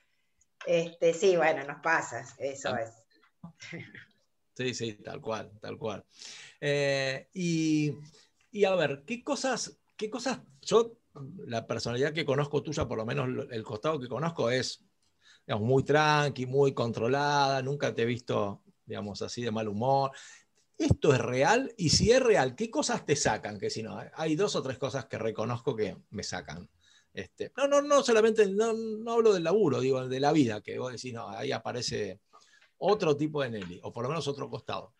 [0.67, 2.91] este, sí, bueno, nos pasa, eso es.
[4.55, 6.05] Sí, sí, tal cual, tal cual.
[6.61, 7.95] Eh, y,
[8.51, 10.99] y, a ver, ¿qué cosas, qué cosas, yo
[11.47, 14.85] la personalidad que conozco tuya, por lo menos el costado que conozco, es
[15.59, 20.11] muy tranqui, muy controlada, nunca te he visto, digamos, así de mal humor.
[20.77, 21.73] ¿Esto es real?
[21.77, 23.59] Y si es real, ¿qué cosas te sacan?
[23.59, 26.69] Que si no, hay dos o tres cosas que reconozco que me sacan.
[27.13, 30.79] Este, no, no, no solamente, no, no hablo del laburo, digo, de la vida, que
[30.79, 32.21] vos decís, no, ahí aparece
[32.79, 34.95] otro tipo de Nelly, o por lo menos otro costado.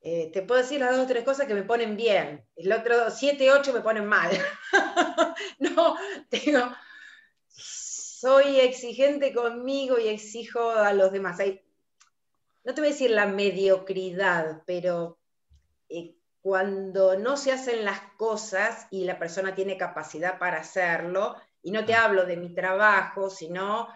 [0.00, 2.44] Eh, te puedo decir las dos o tres cosas que me ponen bien.
[2.56, 4.30] El otro, siete, ocho me ponen mal.
[5.60, 5.96] no,
[6.28, 6.72] tengo,
[7.48, 11.38] soy exigente conmigo y exijo a los demás.
[12.64, 15.18] No te voy a decir la mediocridad, pero
[15.88, 21.70] eh, cuando no se hacen las cosas y la persona tiene capacidad para hacerlo, y
[21.70, 23.88] no te hablo de mi trabajo, sino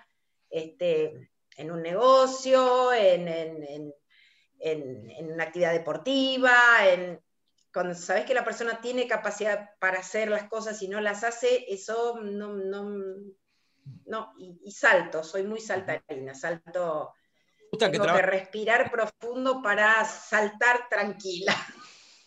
[0.51, 3.93] este, en un negocio, en
[4.59, 6.55] en, una actividad deportiva,
[6.89, 7.21] en,
[7.73, 11.67] cuando sabes que la persona tiene capacidad para hacer las cosas y no las hace,
[11.69, 12.91] eso no, no,
[14.07, 17.13] no y, salto, soy muy saltarina, salto,
[17.79, 21.55] tengo que, respirar profundo para saltar tranquila.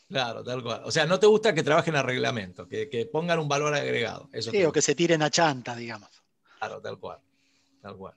[0.07, 0.81] Claro, tal cual.
[0.85, 4.29] O sea, no te gusta que trabajen a reglamento, que, que pongan un valor agregado.
[4.33, 6.09] Eso sí, o que se tiren a chanta, digamos.
[6.57, 7.19] Claro, tal cual.
[7.81, 8.15] Tal cual.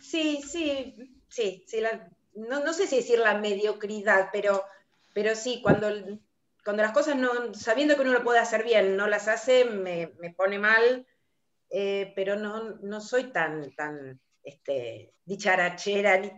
[0.00, 0.96] Sí, sí
[1.30, 1.82] sí, sí
[2.34, 4.64] no, sé si decir la mediocridad, pero,
[5.14, 5.88] pero sí, cuando,
[6.64, 10.08] cuando las cosas, no, sabiendo que uno lo puede hacer bien, no las hace, me,
[10.36, 11.06] pone mal,
[11.70, 16.30] eh, pero no, no soy tan, tan este, dicharachera ni.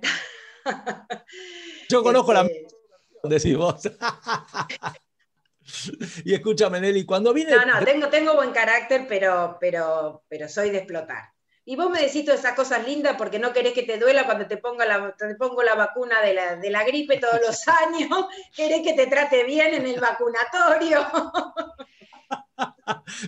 [1.88, 2.42] Yo conozco la...
[2.42, 2.76] Este,
[3.24, 3.82] decís vos.
[6.24, 7.57] y escúchame, Nelly, cuando viene...
[7.57, 11.32] No, no, tengo, tengo buen carácter, pero, pero, pero soy de explotar.
[11.64, 14.46] Y vos me decís todas esas cosas lindas porque no querés que te duela cuando
[14.46, 18.26] te, ponga la, te pongo la vacuna de la, de la gripe todos los años,
[18.55, 21.07] querés que te trate bien en el vacunatorio.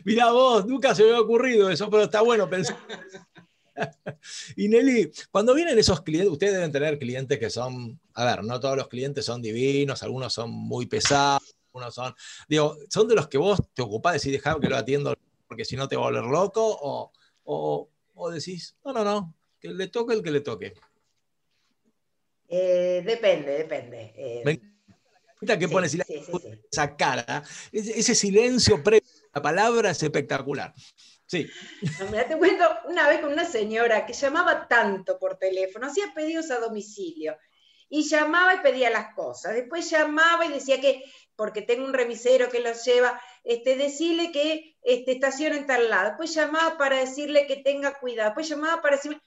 [0.05, 2.77] Mirá vos, nunca se me había ocurrido eso, pero está bueno pensar.
[4.57, 8.61] y Nelly, cuando vienen esos clientes, ustedes deben tener clientes que son, a ver, no
[8.61, 12.14] todos los clientes son divinos, algunos son muy pesados, algunos son,
[12.49, 15.14] digo, son de los que vos te ocupás de decir, dejame que lo atiendo
[15.47, 17.12] porque si no te va a volver loco, o,
[17.45, 20.75] o, ¿O decís, no, no, no, que le toque el que le toque?
[22.49, 24.12] Eh, depende, depende.
[24.16, 25.97] Eh, Me encanta que pones
[26.70, 30.72] esa cara, ese, silencio previo la palabra es espectacular.
[31.35, 31.51] Sí.
[32.28, 36.61] te cuento una vez con una señora que llamaba tanto por teléfono, hacía pedidos a
[36.61, 37.37] domicilio
[37.89, 39.55] y llamaba y pedía las cosas.
[39.55, 41.03] Después llamaba y decía que,
[41.35, 46.11] porque tengo un remisero que los lleva, este, decirle que este, estaciona en tal lado.
[46.11, 48.30] Después llamaba para decirle que tenga cuidado.
[48.30, 49.20] Después llamaba para decirme.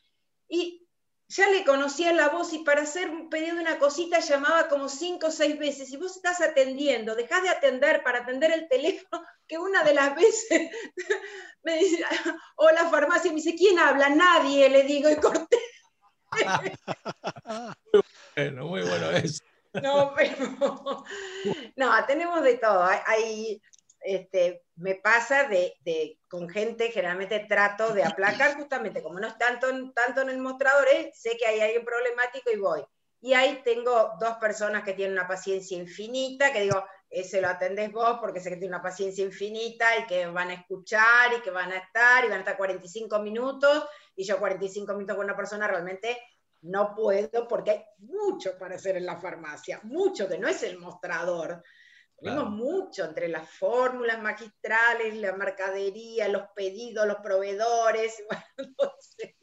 [0.47, 0.86] Y
[1.29, 4.87] ya le conocía la voz y para hacer un pedido de una cosita llamaba como
[4.87, 5.91] cinco o seis veces.
[5.91, 10.15] Y vos estás atendiendo, dejás de atender para atender el teléfono, que una de las
[10.15, 10.71] veces
[11.63, 12.03] me dice,
[12.55, 14.09] o la farmacia me dice, ¿quién habla?
[14.09, 15.59] Nadie, le digo, y corté.
[16.31, 16.71] muy
[18.35, 19.43] bueno, muy bueno eso.
[19.73, 21.05] No, pero,
[21.75, 22.83] no, tenemos de todo.
[23.05, 23.61] Hay,
[24.01, 29.67] este, me pasa de, con gente, generalmente trato de aplacar justamente, como no es tanto,
[29.93, 32.81] tanto en el mostrador, eh, sé que hay alguien problemático y voy.
[33.19, 37.91] Y ahí tengo dos personas que tienen una paciencia infinita, que digo, ese lo atendés
[37.91, 41.49] vos porque sé que tiene una paciencia infinita y que van a escuchar y que
[41.49, 43.85] van a estar y van a estar 45 minutos
[44.15, 46.21] y yo 45 minutos con una persona realmente
[46.61, 50.77] no puedo porque hay mucho para hacer en la farmacia, mucho que no es el
[50.79, 51.63] mostrador.
[52.19, 58.23] Tenemos mucho entre las fórmulas magistrales, la mercadería, los pedidos, los proveedores.
[58.57, 59.36] Bueno, no sé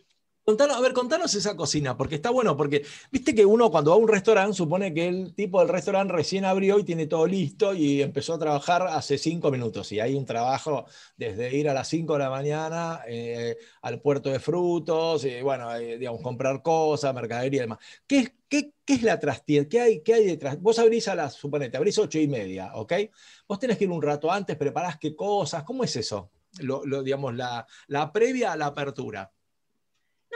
[0.47, 3.99] a ver, contanos esa cocina, porque está bueno, porque viste que uno cuando va a
[4.01, 8.03] un restaurante supone que el tipo del restaurante recién abrió y tiene todo listo y
[8.03, 9.91] empezó a trabajar hace cinco minutos.
[9.93, 10.85] Y hay un trabajo
[11.17, 15.75] desde ir a las cinco de la mañana eh, al puerto de frutos, y bueno,
[15.77, 17.79] eh, digamos, comprar cosas, mercadería y demás.
[18.07, 19.69] ¿Qué, qué, qué es la trastienda?
[19.69, 20.61] ¿Qué hay, ¿Qué hay detrás?
[20.61, 22.93] Vos abrís a las, suponete, abrís ocho y media, ¿ok?
[23.49, 26.31] Vos tenés que ir un rato antes, preparás qué cosas, ¿cómo es eso?
[26.61, 29.34] Lo, digamos, la, la previa a la apertura.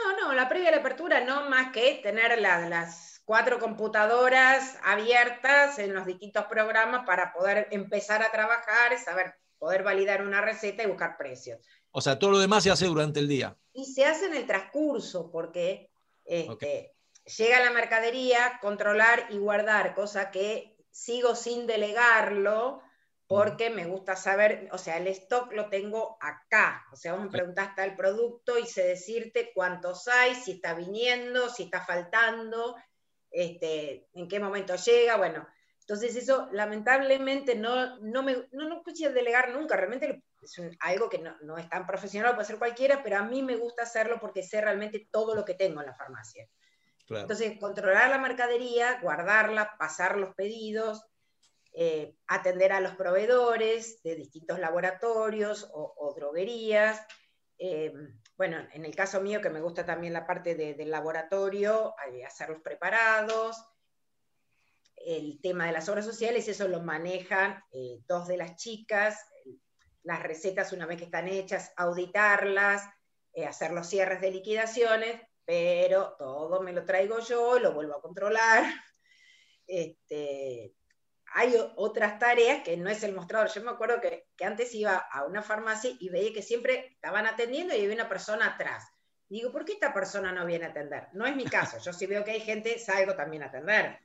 [0.03, 5.77] No, no, la previa de la apertura no más que tener las cuatro computadoras abiertas
[5.79, 10.87] en los distintos programas para poder empezar a trabajar, saber, poder validar una receta y
[10.87, 11.59] buscar precios.
[11.91, 13.57] O sea, todo lo demás se hace durante el día.
[13.73, 15.91] Y se hace en el transcurso, porque
[16.25, 16.95] este,
[17.37, 22.81] llega la mercadería, controlar y guardar, cosa que sigo sin delegarlo,
[23.29, 27.29] porque me gusta saber, o sea, el stock lo tengo acá, o sea, vos me
[27.29, 32.75] preguntaste el producto y sé decirte cuántos hay, si está viniendo, si está faltando,
[33.29, 35.47] este, en qué momento llega, bueno,
[35.81, 38.81] entonces eso lamentablemente no, no me no, no
[39.13, 43.17] delegar nunca, realmente es algo que no, no, es tan profesional, puede ser cualquiera, pero
[43.17, 46.49] a mí me gusta hacerlo porque sé realmente todo lo que tengo en la farmacia.
[47.07, 51.03] Entonces, controlar la mercadería, guardarla, pasar los pedidos,
[51.71, 57.01] eh, atender a los proveedores de distintos laboratorios o, droguerías.
[57.57, 57.93] Eh,
[58.35, 61.93] bueno, en el caso mío, que me gusta también la parte del laboratorio,
[62.25, 63.57] hacer los preparados.
[64.95, 69.17] El tema de las obras sociales, eso lo manejan eh, dos de las chicas.
[70.03, 72.83] Las recetas, una vez que están hechas, auditarlas,
[73.47, 78.63] hacer los cierres de liquidaciones, pero todo me lo traigo yo, lo vuelvo a controlar.
[79.71, 80.73] Este,
[81.33, 83.49] hay otras tareas que no es el mostrador.
[83.49, 87.75] Yo me acuerdo que, antes iba a una farmacia y veía que siempre estaban atendiendo
[87.75, 88.87] y había una persona atrás.
[89.27, 91.07] Digo, ¿por qué esta persona no viene a atender?
[91.13, 91.77] No es mi caso.
[91.77, 93.99] Yo sí veo que hay gente, salgo también a atender.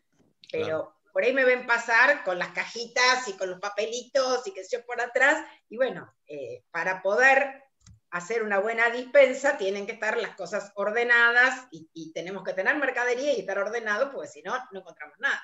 [0.53, 4.63] Pero por ahí me ven pasar con las cajitas y con los papelitos y que
[4.71, 5.43] yo por atrás.
[5.71, 7.63] Y bueno, eh, para poder
[8.11, 12.77] hacer una buena dispensa tienen que estar las cosas ordenadas y, y tenemos que tener
[12.77, 15.43] mercadería y estar ordenado, porque si no, no encontramos nada.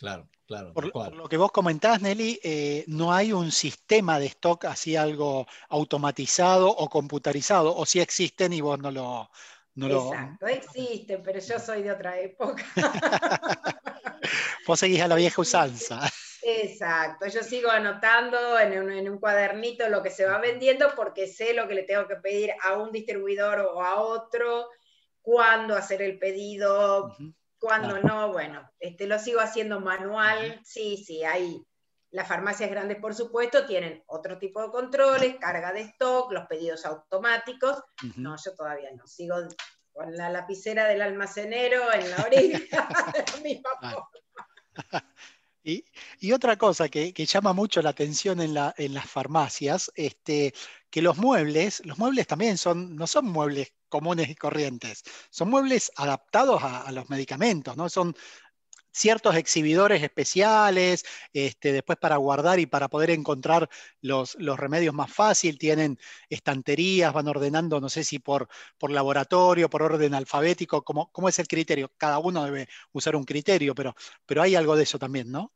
[0.00, 0.72] Claro, claro.
[0.72, 5.46] Por, lo que vos comentás, Nelly, eh, no hay un sistema de stock así algo
[5.68, 9.30] automatizado o computarizado, o si existen y vos no lo...
[9.74, 12.64] No Exacto, existen, pero yo soy de otra época.
[14.66, 16.00] vos seguís a la vieja usanza.
[16.42, 21.28] Exacto, yo sigo anotando en un, en un, cuadernito lo que se va vendiendo porque
[21.28, 24.70] sé lo que le tengo que pedir a un distribuidor o a otro,
[25.20, 27.14] cuándo hacer el pedido,
[27.60, 30.60] cuando no, bueno, este, lo sigo haciendo manual.
[30.64, 31.62] Sí, sí, hay.
[32.10, 36.84] Las farmacias grandes, por supuesto, tienen otro tipo de controles, carga de stock, los pedidos
[36.84, 37.80] automáticos.
[38.16, 39.06] No, yo todavía no.
[39.06, 39.36] Sigo
[39.92, 42.58] con la lapicera del almacenero en la orilla
[43.14, 43.24] de
[45.62, 50.54] Y, otra cosa que, llama mucho la atención en, las farmacias, este,
[50.90, 55.92] que los muebles, los muebles también son, no son muebles comunes y corrientes, son muebles
[55.96, 57.88] adaptados a, los medicamentos, ¿no?
[57.88, 58.14] Son
[58.92, 63.68] ciertos exhibidores especiales, este, después para guardar y para poder encontrar
[64.00, 69.82] los, remedios más fácil, tienen estanterías, van ordenando, no sé si por, por laboratorio, por
[69.82, 71.92] orden alfabético, ¿cómo, ¿cómo, es el criterio?
[71.96, 73.94] Cada uno debe usar un criterio, pero,
[74.26, 75.52] pero hay algo de eso también, ¿no?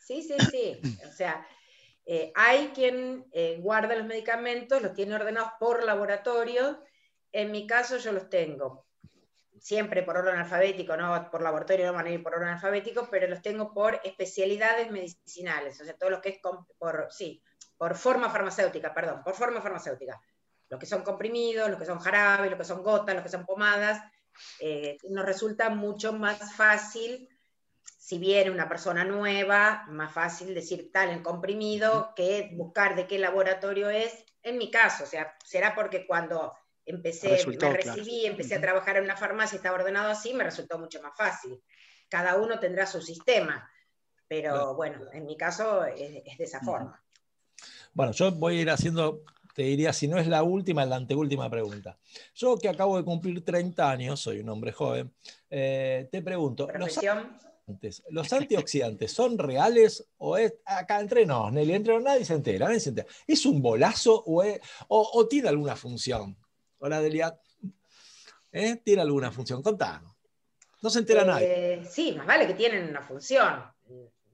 [0.00, 0.80] Sí, sí, sí.
[1.08, 1.46] O sea,
[2.04, 6.82] eh, hay quien eh, guarda los medicamentos, los tiene ordenados por laboratorio.
[7.32, 8.86] En mi caso yo los tengo
[9.64, 13.26] siempre por orden alfabético, no por laboratorio, no van a ir por orden alfabético, pero
[13.26, 17.42] los tengo por especialidades medicinales, o sea, todo lo que es por, sí,
[17.78, 20.20] por forma farmacéutica, perdón, por forma farmacéutica.
[20.68, 23.46] Los que son comprimidos, los que son jarabes, los que son gotas, los que son
[23.46, 24.02] pomadas,
[24.60, 27.26] eh, nos resulta mucho más fácil
[27.96, 33.18] si viene una persona nueva, más fácil decir tal en comprimido que buscar de qué
[33.18, 34.26] laboratorio es.
[34.42, 36.52] En mi caso, o sea, será porque cuando
[36.86, 41.00] empecé, me recibí, empecé a trabajar en una farmacia, estaba ordenado así, me resultó mucho
[41.02, 41.62] más fácil.
[42.08, 43.68] Cada uno tendrá su sistema,
[44.28, 47.02] pero bueno, en mi caso es, de esa forma.
[47.92, 49.22] Bueno, yo voy a ir haciendo,
[49.54, 51.98] te diría, si no es la última, es la anteúltima pregunta.
[52.34, 55.12] Yo que acabo de cumplir 30 años, soy un hombre joven,
[55.48, 56.98] eh, te pregunto, ¿los,
[58.10, 62.80] ¿los antioxidantes son reales o es acá entre nos, Nelly, entre nadie se entera, nadie
[62.80, 63.08] se entera?
[63.26, 64.44] ¿Es un bolazo o,
[64.88, 66.36] o tiene alguna función?
[66.78, 67.38] Hola, Delia.
[68.52, 68.76] ¿Eh?
[68.84, 69.62] ¿Tiene alguna función?
[69.62, 70.14] Contanos.
[70.82, 71.74] No se entera nadie.
[71.74, 73.64] Eh, sí, más vale que tienen una función.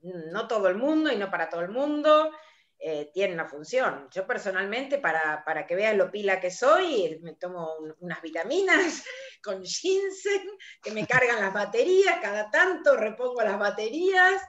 [0.02, 2.32] No todo el mundo y no para todo el mundo.
[2.78, 4.08] Eh, tiene una función.
[4.10, 9.04] Yo personalmente, para, que vean lo pila que soy, me tomo unas vitaminas
[9.42, 10.48] con ginseng
[10.82, 14.42] que me cargan las baterías, cada tanto repongo las baterías.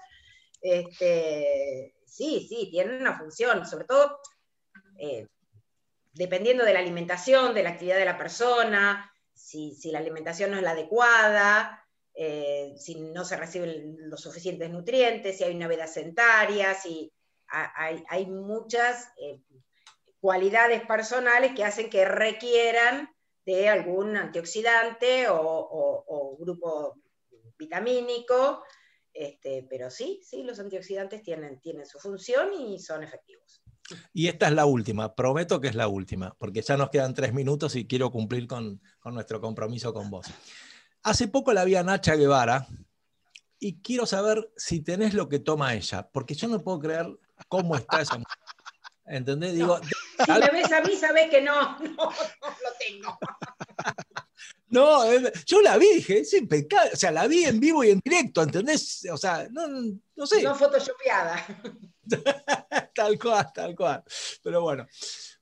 [0.62, 4.20] Este, sí, sí, tienen una función, sobre todo
[6.14, 10.64] dependiendo de la alimentación, de la actividad de la persona, si, la alimentación no es
[10.64, 16.74] la adecuada, eh, si no se reciben los suficientes nutrientes, si hay una veda sedentaria,
[16.74, 17.12] si
[17.48, 19.42] hay, muchas eh,
[20.20, 23.10] cualidades personales que hacen que requieran
[23.46, 26.96] de algún antioxidante o, grupo
[27.58, 28.64] vitamínico,
[29.14, 33.61] este, pero sí, sí, los antioxidantes tienen, tienen su función y son efectivos.
[34.14, 37.34] Y esta es la última, prometo que es la última, porque ya nos quedan tres
[37.34, 40.28] minutos y quiero cumplir con, nuestro compromiso con vos.
[41.04, 42.68] Hace poco la vi a Nacha Guevara
[43.60, 47.08] y quiero saber si tenés lo que toma ella, porque yo no puedo creer
[47.48, 48.38] cómo está esa mujer.
[49.06, 49.54] ¿Entendés?
[49.54, 49.80] Digo,
[50.26, 53.20] si me ves a mí, sabés que no, no, no lo tengo.
[54.70, 55.04] No,
[55.46, 56.92] yo la vi, dije, es impecable.
[56.94, 59.06] O sea, la vi en vivo y en directo, ¿entendés?
[59.12, 59.68] O sea, no,
[60.16, 60.42] no sé.
[60.42, 61.46] No photoshopeada.
[62.96, 64.04] tal cual, tal cual.
[64.42, 64.88] Pero bueno.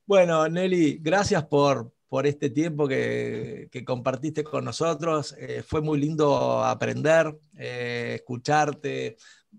[0.05, 5.35] Bueno, Nelly, gracias por, por este tiempo que, compartiste con nosotros.
[5.37, 9.17] Eh, fue muy lindo aprender, eh, escucharte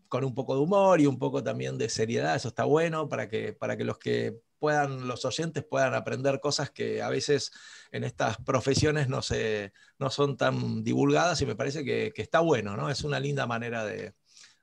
[0.09, 2.35] con un poco de humor y un poco también de seriedad.
[2.35, 6.71] Eso está bueno para que, para que los que puedan, los oyentes puedan aprender cosas
[6.71, 7.51] que a veces
[7.91, 12.39] en estas profesiones no, se, no son tan divulgadas y me parece que, que está
[12.39, 12.91] bueno, ¿no?
[12.91, 14.15] Es una linda manera de,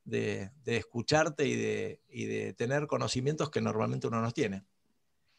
[0.06, 4.64] de, escucharte y de, de, tener conocimientos que normalmente uno no tiene.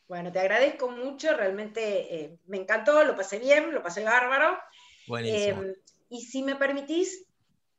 [0.09, 4.59] Bueno, te agradezco mucho, realmente eh, me encantó, lo pasé bien, lo pasé bárbaro.
[5.06, 5.62] Buenísimo.
[5.62, 5.74] Eh,
[6.11, 7.26] y si me permitís,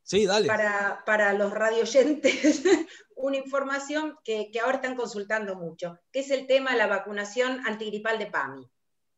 [0.10, 0.48] sí, dale.
[0.48, 2.64] Para, para los radioyentes,
[3.16, 7.62] una información que, que, ahora están consultando mucho, que es el tema de la vacunación
[7.66, 8.70] antigripal de PAMI.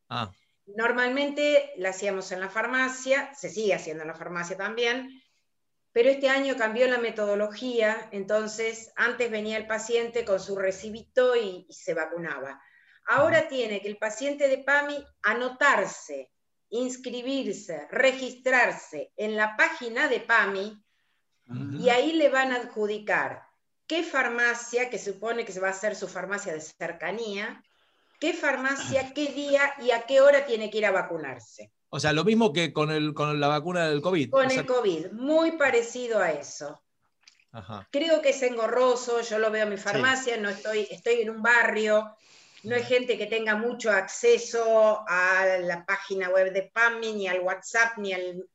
[0.10, 0.32] Ah.
[0.68, 5.10] Normalmente la hacíamos en la farmacia, se sigue haciendo en la farmacia también,
[5.92, 11.68] pero este año cambió la metodología, entonces antes venía el paciente con su recibito y,
[11.70, 12.62] se vacunaba.
[13.08, 16.32] Ahora tiene que el paciente de PAMI anotarse,
[16.72, 20.84] inscribirse, registrarse en la página de PAMI
[21.80, 23.44] y ahí le van a adjudicar
[23.88, 27.62] qué farmacia, que supone que se va a hacer su farmacia de cercanía,
[28.22, 31.72] qué farmacia, qué día y a qué hora tiene que ir a vacunarse.
[31.90, 34.30] O sea, lo mismo que con, el, con la vacuna del COVID.
[34.30, 36.82] Con el COVID, muy parecido a eso.
[37.92, 41.42] Creo que es engorroso, yo lo veo en mi farmacia, no estoy, estoy en un
[41.42, 42.16] barrio,
[42.64, 47.42] no hay gente que tenga mucho acceso a la página web de PAMI, ni al
[47.42, 48.48] WhatsApp, ni al...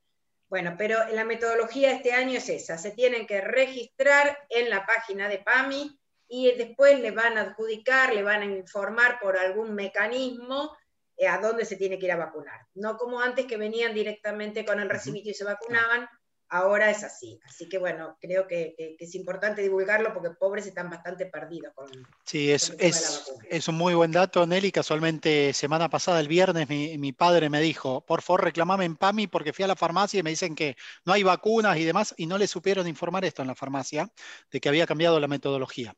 [0.48, 4.86] Bueno, pero la metodología de este año es esa, se tienen que registrar en la
[4.86, 9.74] página de PAMI y después le van a adjudicar, le van a informar por algún
[9.74, 10.76] mecanismo
[11.16, 12.60] eh, a dónde se tiene que ir a vacunar.
[12.74, 16.08] No como antes que venían directamente con el recibito y se vacunaban,
[16.48, 17.40] ahora es así.
[17.44, 21.88] Así que bueno, creo que, es importante divulgarlo porque pobres están bastante perdidos con.
[22.24, 24.72] Sí, es, es, un muy buen dato, Nelly.
[24.72, 29.52] Casualmente, semana pasada, el viernes, mi, padre me dijo: por favor, reclamame en PAMI porque
[29.52, 32.38] fui a la farmacia y me dicen que no hay vacunas y demás, y no
[32.38, 34.10] le supieron informar esto en la farmacia,
[34.50, 35.94] de que había cambiado la metodología.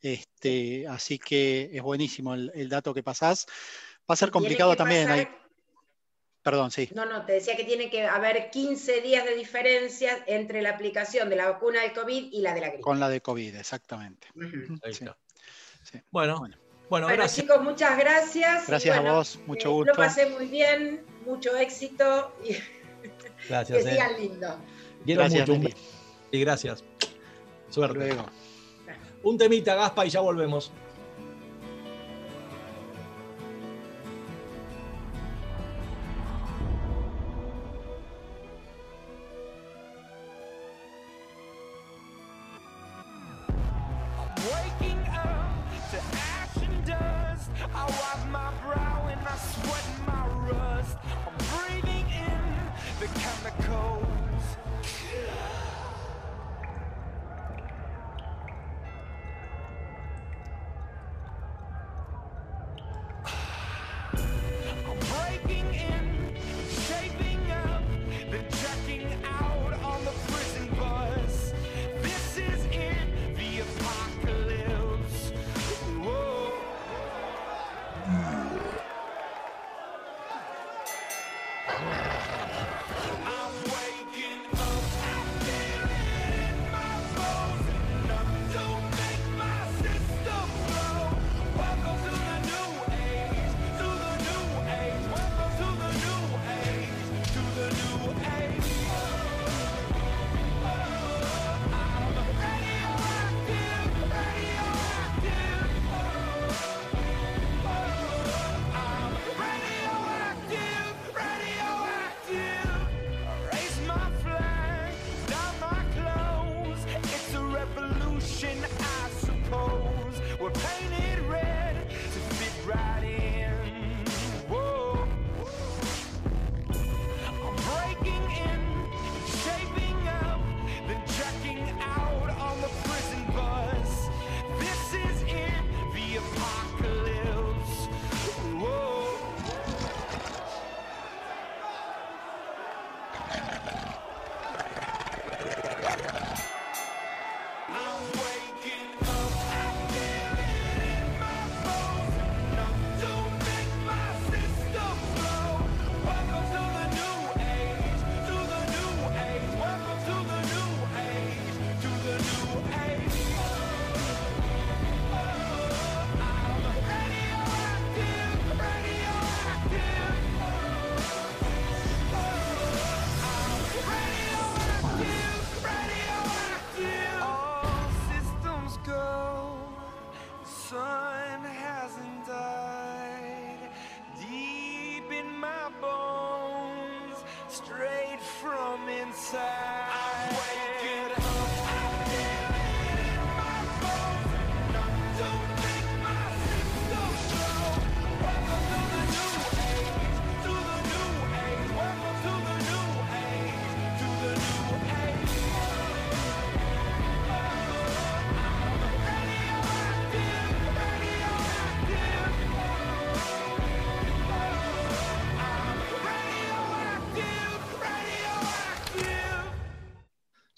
[0.00, 3.46] Este, así que es buenísimo el, el dato que pasás.
[4.10, 5.28] Va a ser complicado también.
[6.42, 6.88] Perdón, sí.
[6.94, 11.28] No, no, te decía que tiene que haber 15 días de diferencia entre la aplicación
[11.28, 12.82] de la vacuna del COVID y la de la gripe.
[12.82, 14.28] Con la de COVID, exactamente.
[16.10, 16.48] Bueno,
[16.88, 17.46] bueno, gracias.
[17.46, 18.66] chicos, muchas gracias.
[18.66, 19.92] Gracias a vos, mucho eh, gusto.
[19.92, 22.56] Lo pasé muy bien, mucho éxito y
[23.48, 23.92] gracias, que eh.
[23.92, 24.56] sigan lindo.
[25.04, 25.76] Gracias, mucho.
[26.32, 26.84] Y gracias.
[27.68, 27.98] Suerte.
[27.98, 28.26] Luego.
[29.22, 30.72] Un temita, Gaspa, y ya volvemos.
[48.30, 50.96] My brow and I sweat my rust.
[51.26, 54.09] I'm breathing in the chemicals.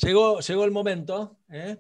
[0.03, 1.79] Llegó, llegó el momento, ¿eh?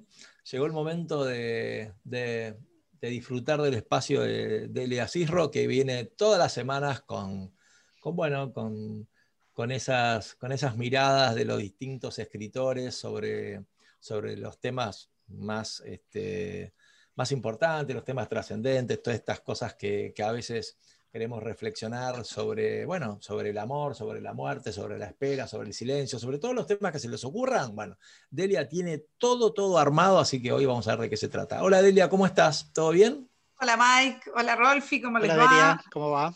[0.50, 2.56] llegó el momento de, de-
[3.00, 7.52] disfrutar del espacio de, de Elia Cisro, que viene todas las semanas con,
[8.00, 9.08] con, bueno, con,
[9.52, 13.64] con esas, con esas miradas de los distintos escritores sobre,
[13.98, 16.74] sobre los temas más, este,
[17.16, 20.78] más importantes, los temas trascendentes, todas estas cosas que, que a veces
[21.12, 25.74] queremos reflexionar sobre, bueno, sobre el amor, sobre la muerte, sobre la espera, sobre el
[25.74, 27.76] silencio, sobre todos los temas que se les ocurran.
[27.76, 27.98] Bueno,
[28.30, 31.62] Delia tiene todo, todo armado, así que hoy vamos a ver de qué se trata.
[31.62, 32.72] Hola Delia, ¿cómo estás?
[32.72, 33.28] ¿Todo bien?
[33.60, 35.50] Hola Mike, hola Rolfi, ¿cómo les Hola va?
[35.50, 36.34] Delia, ¿cómo va?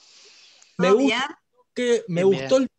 [0.76, 1.36] Me ¿Todo gusta bien?
[1.72, 2.74] que me Bien, gustó el que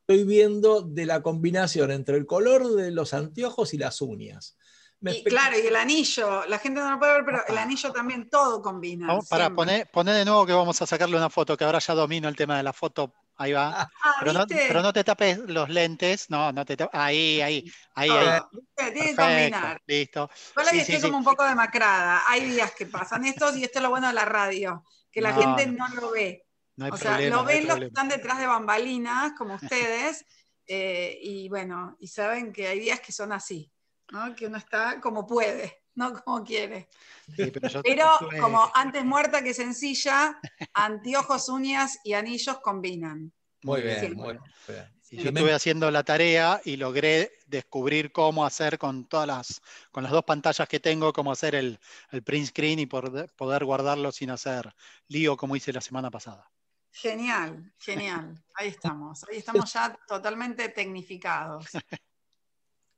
[0.00, 4.56] estoy viendo de la combinación entre el color de los anteojos y las uñas.
[5.02, 7.92] Me Y claro, y el anillo, la gente no lo puede ver, pero el anillo
[7.92, 9.08] también todo combina.
[9.08, 11.94] Vamos, para poner, poner de nuevo que vamos a sacarle una foto, que ahora ya
[11.94, 13.12] domino el tema de la foto.
[13.36, 13.90] Ahí va.
[14.04, 16.30] Ah, Pero no, pero no te tapes los lentes.
[16.30, 17.00] No, no te tapes.
[17.00, 18.40] Ahí, ahí, ahí, ahí.
[18.76, 19.82] Tiene que combinar.
[19.86, 20.30] listo.
[20.56, 21.06] Yo la Sí, que sí, estoy sí.
[21.06, 22.22] como un poco demacrada.
[22.28, 25.32] Hay días que pasan estos y esto es lo bueno de la radio, que la
[25.32, 25.88] No, gente no.
[25.88, 26.46] lo ve.
[26.76, 30.24] No hay o sea, lo ven los que están detrás de bambalinas, como ustedes,
[30.66, 33.70] eh, y bueno, y saben que hay días que son así,
[34.12, 34.34] ¿no?
[34.36, 36.88] Que uno está como puede, no como quiere.
[37.34, 40.38] Sí, pero como antes muerta que sencilla,
[40.74, 43.32] anteojos, uñas y anillos combinan.
[43.62, 44.22] Muy bien, siempre.
[44.22, 44.92] muy bien.
[45.10, 50.02] y yo estuve haciendo la tarea y logré descubrir cómo hacer con todas las, con
[50.02, 51.78] las dos pantallas que tengo, cómo hacer el,
[52.10, 54.74] el print screen y por- poder guardarlo sin hacer
[55.08, 56.50] lío como hice la semana pasada.
[56.90, 58.42] Genial, genial.
[58.54, 59.24] Ahí estamos.
[59.30, 61.66] Ahí estamos ya totalmente tecnificados.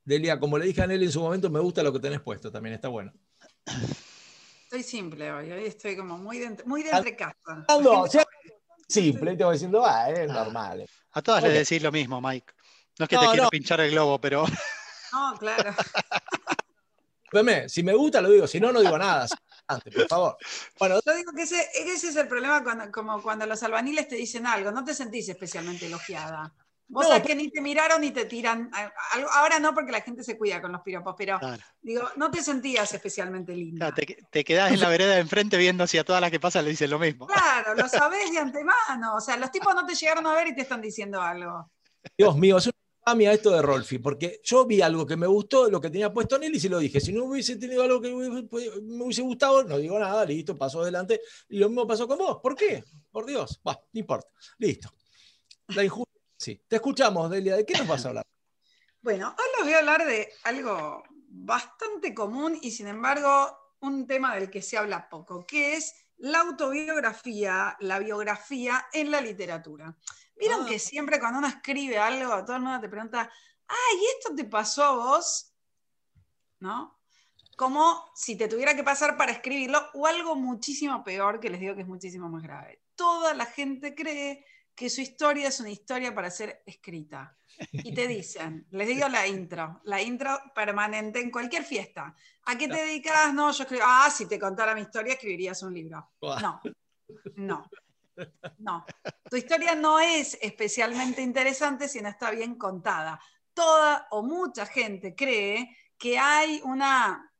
[0.05, 2.51] Delia, como le dije a Nelly en su momento, me gusta lo que tenés puesto,
[2.51, 3.11] también está bueno.
[4.63, 7.65] Estoy simple hoy, hoy estoy como muy de, muy de entre casa.
[7.67, 8.27] Ando, La gente-
[8.87, 10.85] simple, y te voy diciendo, ah, es normal.
[11.11, 12.53] A todas les decís lo mismo, Mike.
[12.99, 13.49] No es que No, te quiero no.
[13.49, 14.45] pinchar el globo, pero
[15.11, 15.73] No, claro.
[17.67, 19.27] Si me gusta lo digo, si no, no digo nada.
[19.67, 20.37] Adelante, por favor.
[20.79, 24.45] Bueno, yo digo que ese, es el problema cuando, como cuando los albaniles te dicen
[24.45, 26.53] algo, no te sentís especialmente elogiada.
[26.87, 28.69] Vos sabés que ni te miraron ni te tiran.
[29.33, 31.39] Ahora no, porque la gente se cuida con los piropos, pero
[31.81, 33.93] digo, no te sentías especialmente linda.
[33.93, 36.63] te, te, quedás en la vereda de enfrente viendo si a todas las que pasan
[36.63, 37.25] le dicen lo mismo.
[37.27, 39.15] Claro, lo sabés de antemano.
[39.15, 41.71] O sea, los tipos no te llegaron a ver y te están diciendo algo.
[42.17, 45.69] Dios mío, es una infamia esto de Rolfi, porque yo vi algo que me gustó,
[45.69, 47.01] lo que tenía puesto en él y se lo dije.
[47.01, 51.19] Si no hubiese tenido algo que me hubiese gustado, no digo nada, listo, pasó adelante.
[51.49, 52.37] Y lo mismo pasó con vos.
[52.43, 52.83] ¿Por qué?
[53.11, 53.59] Por Dios.
[53.67, 54.27] Va, no importa.
[54.59, 54.89] Listo.
[55.69, 57.55] La injusticia Sí, te escuchamos, Delia.
[57.55, 58.25] ¿De qué nos vas a hablar?
[59.01, 64.33] Bueno, hoy les voy a hablar de algo bastante común y sin embargo un tema
[64.33, 69.95] del que se habla poco, que es la autobiografía, la biografía en la literatura.
[70.35, 70.65] Vieron ah.
[70.67, 73.31] que siempre cuando uno escribe algo, todo el mundo te pregunta,
[73.67, 75.53] ay, ¿esto te pasó a vos?
[76.59, 76.99] ¿No?
[77.55, 81.75] Como si te tuviera que pasar para escribirlo, o algo muchísimo peor, que les digo
[81.75, 82.81] que es muchísimo más grave.
[82.95, 84.45] Toda la gente cree
[84.75, 87.35] que su historia es una historia para ser escrita.
[87.71, 92.13] Y te dicen, les digo la intro, la intro permanente en cualquier fiesta.
[92.43, 93.33] ¿A qué te dedicas?
[93.33, 96.11] No, yo escribo, ah, si te contara mi historia, escribirías un libro.
[96.21, 96.61] No,
[97.35, 97.69] no,
[98.57, 98.85] no.
[99.29, 103.21] Tu historia no es especialmente interesante si no está bien contada.
[103.53, 107.31] Toda o mucha gente cree que hay una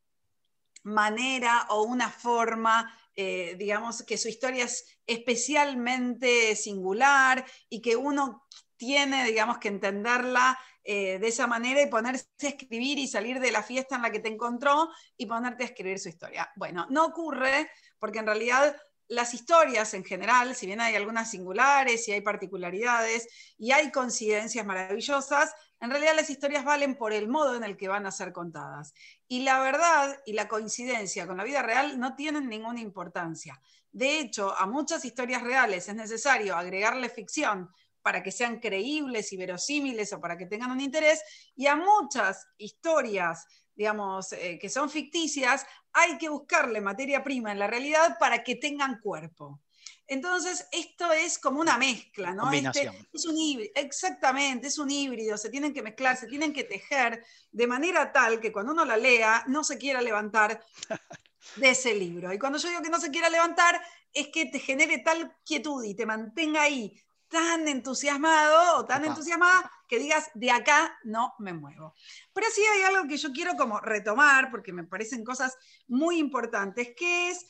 [0.84, 8.46] manera o una forma eh, digamos, que su historia es especialmente singular y que uno
[8.78, 13.52] tiene, digamos, que entenderla eh, de esa manera y ponerse a escribir y salir de
[13.52, 16.52] la fiesta en la que te encontró y ponerte a escribir su historia.
[16.56, 18.76] Bueno, no ocurre porque en realidad
[19.08, 23.28] las historias en general, si bien hay algunas singulares y hay particularidades
[23.58, 27.88] y hay coincidencias maravillosas, en realidad las historias valen por el modo en el que
[27.88, 28.94] van a ser contadas.
[29.28, 33.62] Y la verdad y la coincidencia con la vida real no tienen ninguna importancia.
[33.92, 37.70] De hecho, a muchas historias reales es necesario agregarle ficción
[38.02, 41.24] para que sean creíbles y verosímiles o para que tengan un interés,
[41.56, 47.58] y a muchas historias, digamos, eh, que son ficticias, hay que buscarle materia prima en
[47.58, 49.60] la realidad para que tengan cuerpo.
[50.07, 52.52] Entonces, esto es como una mezcla, ¿no?
[52.52, 56.64] Este, es un híbrido, exactamente, es un híbrido, se tienen que mezclar, se tienen que
[56.64, 60.64] tejer de manera tal que cuando uno la lea no se quiera levantar
[61.56, 62.32] de ese libro.
[62.32, 63.82] Y cuando yo digo que no se quiera levantar,
[64.14, 69.72] es que te genere tal quietud y te mantenga ahí tan entusiasmado o tan entusiasmada
[69.88, 71.95] que digas, de acá no me muevo.
[72.32, 75.57] Pero sí hay algo que yo quiero como retomar, porque me parecen cosas
[75.88, 77.45] muy importantes, que es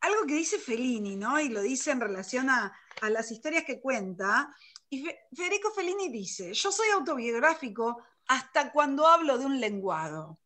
[0.00, 1.40] algo que dice Fellini, ¿no?
[1.40, 2.72] Y lo dice en relación a,
[3.02, 4.54] las historias que cuenta.
[4.90, 10.40] Y Federico Fellini dice, yo soy autobiográfico hasta cuando hablo de un lenguado.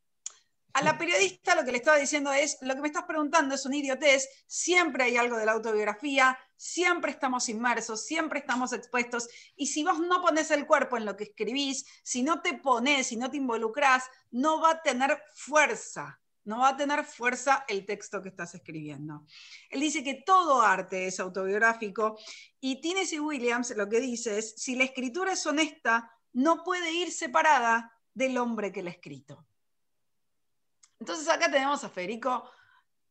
[0.74, 3.66] A la periodista lo que le estaba diciendo es, lo que me estás preguntando es
[3.66, 9.66] un idiotez, siempre hay algo de la autobiografía, siempre estamos inmersos, siempre estamos expuestos, y
[9.66, 13.16] si vos no pones el cuerpo en lo que escribís, si no te pones, si
[13.16, 18.22] no te involucrás, no va a tener fuerza no va a tener fuerza el texto
[18.22, 19.26] que estás escribiendo.
[19.70, 22.18] Él dice que todo arte es autobiográfico
[22.60, 27.12] y Tennessee Williams lo que dice es, si la escritura es honesta, no puede ir
[27.12, 29.46] separada del hombre que la ha escrito.
[30.98, 32.48] Entonces acá tenemos a Federico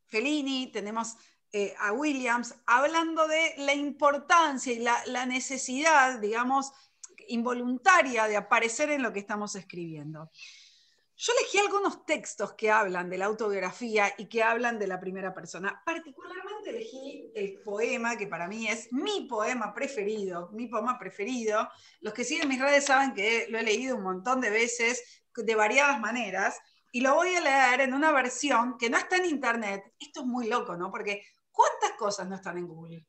[0.05, 1.15] Fellini, tenemos
[1.53, 6.71] eh, a Williams, hablando de la importancia y la, la necesidad, digamos,
[7.27, 10.31] involuntaria de aparecer en lo que estamos escribiendo.
[11.23, 15.35] Yo elegí algunos textos que hablan de la autobiografía y que hablan de la primera
[15.35, 15.79] persona.
[15.85, 21.69] Particularmente elegí el poema, que para mí es mi poema preferido, mi poema preferido.
[21.99, 25.53] Los que siguen mis redes saben que lo he leído un montón de veces, de
[25.53, 26.59] variadas maneras,
[26.91, 29.93] y lo voy a leer en una versión que no está en internet.
[29.99, 30.89] Esto es muy loco, ¿no?
[30.89, 33.05] Porque ¿cuántas cosas no están en Google?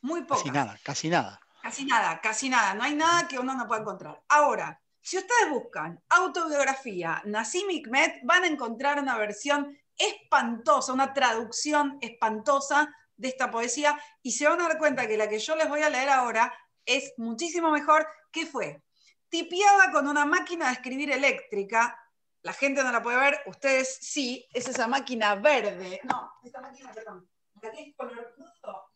[0.00, 0.42] Muy pocas.
[0.42, 1.40] Casi nada, casi nada.
[1.60, 2.72] Casi nada, casi nada.
[2.72, 4.22] No hay nada que uno no pueda encontrar.
[4.26, 11.96] Ahora, si ustedes buscan autobiografía Nassim Hikmet, van a encontrar una versión espantosa, una traducción
[12.00, 15.68] espantosa de esta poesía y se van a dar cuenta que la que yo les
[15.68, 16.52] voy a leer ahora
[16.84, 18.04] es muchísimo mejor.
[18.32, 18.82] ¿Qué fue?
[19.28, 21.96] Tipiada con una máquina de escribir eléctrica.
[22.42, 26.00] La gente no la puede ver, ustedes sí, es esa máquina verde.
[26.02, 27.30] No, esta máquina, perdón.
[27.62, 28.34] La que es color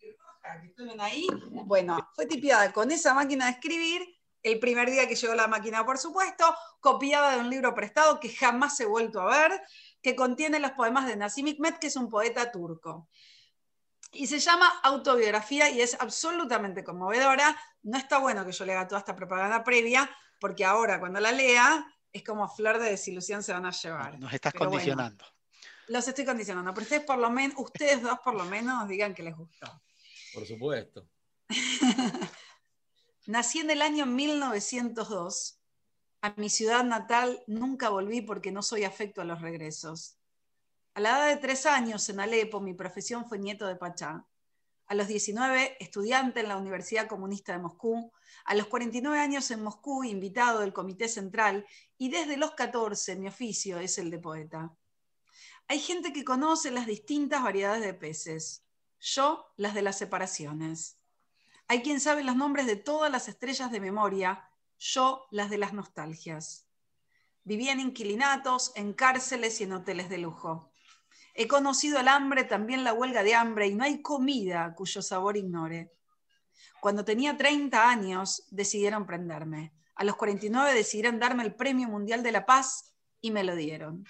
[0.01, 1.29] y roja, que ven ahí.
[1.67, 5.85] Bueno, fue tipiada con esa máquina de escribir el primer día que llegó la máquina,
[5.85, 6.45] por supuesto,
[6.81, 9.63] copiada de un libro prestado que jamás he vuelto a ver,
[10.03, 13.09] que contiene los poemas de Nassim Hikmet, que es un poeta turco.
[14.13, 17.57] Y se llama Autobiografía y es absolutamente conmovedora.
[17.83, 20.11] No está bueno que yo le haga toda esta propaganda previa,
[20.41, 24.19] porque ahora cuando la lea es como flor de desilusión se van a llevar.
[24.19, 25.25] Nos estás condicionando.
[25.89, 29.23] Los estoy condicionando, pero ustedes por lo menos, ustedes dos por lo menos digan que
[29.23, 29.67] les gustó.
[30.35, 31.07] Por supuesto.
[33.31, 35.61] Nací en el año 1902.
[36.21, 40.19] A mi ciudad natal nunca volví porque no soy afecto a los regresos.
[40.95, 44.27] A la edad de tres años en Alepo, mi profesión fue nieto de Pachá.
[44.89, 48.11] A los 19, estudiante en la Universidad Comunista de Moscú.
[48.47, 51.65] A los 49 años en Moscú, invitado del Comité Central.
[51.99, 54.75] Y desde los 14, mi oficio es el de poeta.
[55.69, 58.65] Hay gente que conoce las distintas variedades de peces.
[58.99, 61.00] Yo, las de las separaciones.
[61.71, 64.45] Hay quien sabe los nombres de todas las estrellas de memoria,
[64.77, 66.67] yo las de las nostalgias.
[67.45, 70.73] Viví en inquilinatos, en cárceles y en hoteles de lujo.
[71.33, 75.37] He conocido el hambre, también la huelga de hambre, y no hay comida cuyo sabor
[75.37, 75.93] ignore.
[76.81, 79.73] Cuando tenía 30 años, decidieron prenderme.
[79.95, 84.05] A los 49 decidieron darme el Premio Mundial de la Paz y me lo dieron.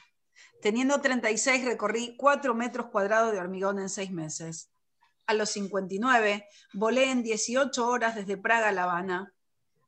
[0.62, 4.70] Teniendo 36, recorrí 4 metros cuadrados de hormigón en 6 meses
[5.26, 9.34] a los 59, volé en 18 horas desde Praga a La Habana.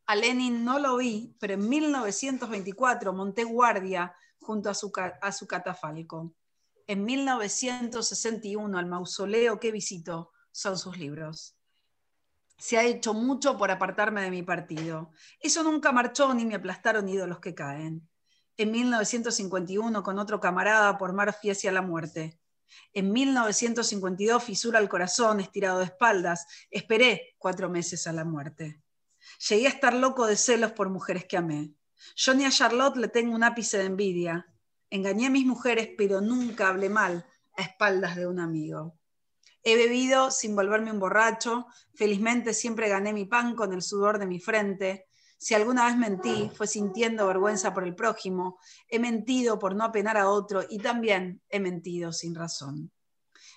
[0.06, 4.90] A Lenin no lo vi, pero en 1924 monté guardia junto a su,
[5.46, 6.34] catafalco.
[6.86, 11.56] En 1961, el mausoleo que visitó son sus libros.
[12.58, 15.10] Se ha hecho mucho por apartarme de mi partido.
[15.40, 18.08] Eso nunca marchó ni me aplastaron ídolos que caen.
[18.56, 22.38] En 1951, con otro camarada, por mar fui hacia la muerte.
[22.92, 26.46] En 1952, fisura al corazón, estirado de espaldas.
[26.70, 28.82] Esperé cuatro meses a la muerte.
[29.48, 31.72] Llegué a estar loco de celos por mujeres que amé.
[32.16, 34.46] Yo ni a Charlotte le tengo un ápice de envidia.
[34.90, 37.26] Engañé a mis mujeres, pero nunca hablé mal
[37.56, 38.98] a espaldas de un amigo.
[39.62, 41.66] He bebido sin volverme un borracho.
[41.94, 45.06] Felizmente siempre gané mi pan con el sudor de mi frente.
[45.42, 48.60] Si alguna vez mentí, fue sintiendo vergüenza por el prójimo.
[48.86, 52.92] He mentido por no apenar a otro y también he mentido sin razón.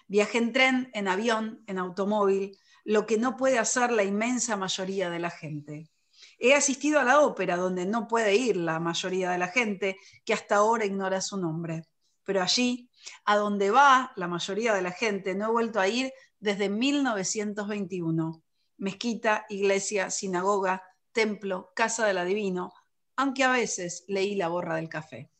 [0.07, 5.11] Viajé en tren, en avión, en automóvil, lo que no puede hacer la inmensa mayoría
[5.11, 5.91] de la gente.
[6.39, 10.33] He asistido a la ópera, donde no puede ir la mayoría de la gente, que
[10.33, 11.83] hasta ahora ignora su nombre.
[12.23, 12.89] Pero allí,
[13.25, 18.41] a donde va la mayoría de la gente, no he vuelto a ir desde 1921.
[18.77, 20.81] Mezquita, iglesia, sinagoga,
[21.15, 22.73] templo, casa del adivino,
[23.15, 25.31] aunque a veces leí la borra del café.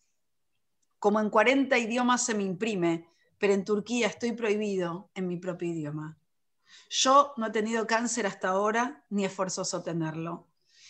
[0.99, 5.67] Como en 40 idiomas se me imprime, pero en Turquía estoy prohibido en mi propio
[5.67, 6.17] idioma.
[6.89, 10.47] Yo no he tenido cáncer hasta ahora, ni es forzoso tenerlo.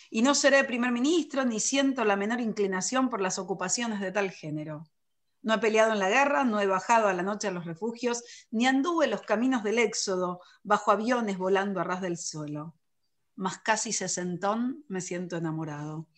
[0.08, 4.30] Y no seré primer ministro, ni siento la menor inclinación por las ocupaciones de tal
[4.30, 4.84] género.
[5.42, 8.22] No he peleado en la guerra, no he bajado a la noche a los refugios,
[8.52, 12.76] ni anduve los caminos del éxodo, bajo aviones volando a ras del suelo
[13.36, 16.08] más casi sesentón, me siento enamorado.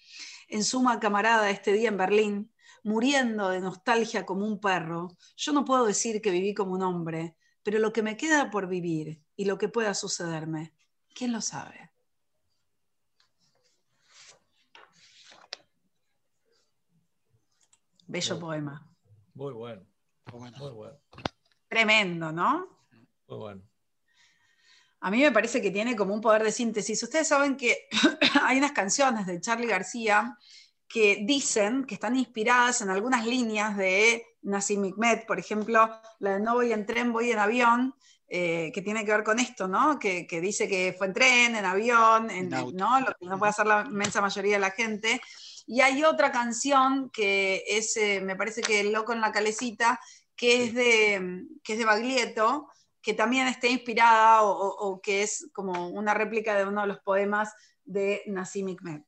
[0.48, 5.64] En suma, camarada, este día en Berlín, muriendo de nostalgia como un perro, yo no
[5.64, 9.44] puedo decir que viví como un hombre, pero lo que me queda por vivir y
[9.44, 10.74] lo que pueda sucederme,
[11.14, 11.90] ¿quién lo sabe?
[18.06, 18.90] Bello poema.
[19.34, 19.84] Muy bueno.
[20.32, 20.98] Muy bueno.
[21.68, 22.86] Tremendo, ¿no?
[23.26, 23.67] Muy bueno
[25.00, 27.02] a mí me parece que tiene como un poder de síntesis.
[27.02, 27.88] Ustedes saben que
[28.42, 30.36] hay unas canciones de Charlie García
[30.88, 36.40] que dicen que están inspiradas en algunas líneas de Nassim Hikmet, por ejemplo, la de
[36.40, 37.94] No voy en tren, voy en avión,
[38.26, 39.98] eh, que tiene que ver con esto, ¿no?
[39.98, 43.00] Que, dice que fue en tren, en avión, en, ¿no?
[43.00, 45.20] Lo que no puede hacer la inmensa mayoría de la gente.
[45.66, 50.00] Y hay otra canción que es, eh, me parece que El Loco en la Calecita,
[50.34, 52.68] que es de, que es de Baglietto,
[53.08, 57.54] que también esté inspirada o, que es como una réplica de uno de los poemas
[57.82, 59.02] de Nassim Hikmet.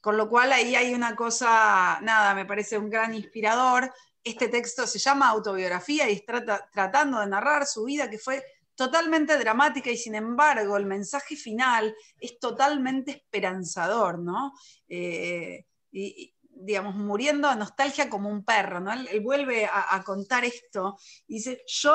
[0.00, 3.92] Con lo cual ahí hay una cosa, nada, me parece un gran inspirador.
[4.22, 8.44] Este texto se llama Autobiografía y está tratando de narrar su vida que fue
[8.76, 14.52] totalmente dramática y sin embargo el mensaje final es totalmente esperanzador, ¿no?
[14.88, 18.92] Eh, y, digamos, muriendo de nostalgia como un perro, ¿no?
[18.92, 20.96] Él, vuelve a, a, contar esto
[21.26, 21.92] y dice, yo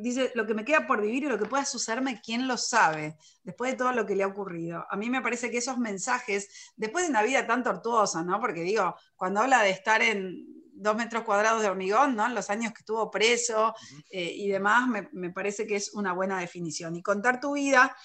[0.00, 3.16] dice, lo que me queda por vivir y lo que pueda sucederme, ¿quién lo sabe?
[3.42, 4.84] Después de todo lo que le ha ocurrido.
[4.90, 8.40] A mí me parece que esos mensajes, después de una vida tan tortuosa, ¿no?
[8.40, 10.46] Porque digo, cuando habla de estar en
[10.78, 12.28] dos metros cuadrados de hormigón, ¿no?
[12.28, 13.74] Los años que estuvo preso
[14.10, 16.94] eh, y demás, me, parece que es una buena definición.
[16.96, 17.96] Y contar tu vida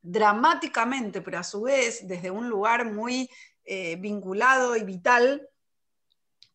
[0.00, 3.28] dramáticamente, pero a su vez desde un lugar muy
[3.64, 5.48] eh, vinculado y vital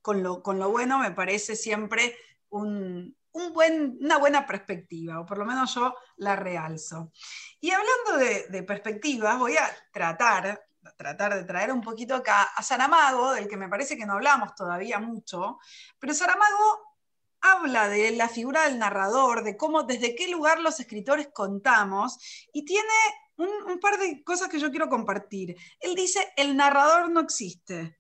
[0.01, 2.15] con lo, con lo bueno, me parece siempre
[2.49, 7.11] un, una buena perspectiva, o por lo menos yo la realzo.
[7.59, 8.17] Y hablando
[8.49, 10.65] de, perspectivas, voy a tratar,
[10.97, 14.53] tratar de traer un poquito acá a Saramago, del que me parece que no hablamos
[14.55, 15.59] todavía mucho,
[15.99, 16.97] pero Saramago
[17.41, 22.19] habla de la figura del narrador, de cómo, desde qué lugar los escritores contamos,
[22.53, 22.93] y tiene
[23.37, 25.55] un, un par de cosas que yo quiero compartir.
[25.79, 27.97] Él dice, el narrador no existe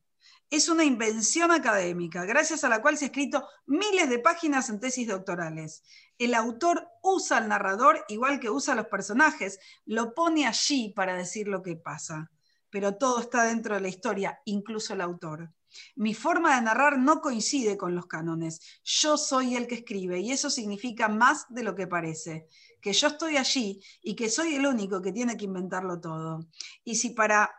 [0.49, 4.79] es una invención académica, gracias a la cual se ha escrito miles de páginas en
[4.79, 5.83] tesis doctorales.
[6.17, 11.15] El autor usa al narrador igual que usa a los personajes, lo pone allí para
[11.15, 12.31] decir lo que pasa,
[12.69, 15.51] pero todo está dentro de la historia, incluso el autor.
[15.95, 18.59] Mi forma de narrar no coincide con los cánones.
[18.83, 22.47] Yo soy el que escribe y eso significa más de lo que parece,
[22.81, 26.45] que yo estoy allí y que soy el único que tiene que inventarlo todo.
[26.83, 27.51] Y si para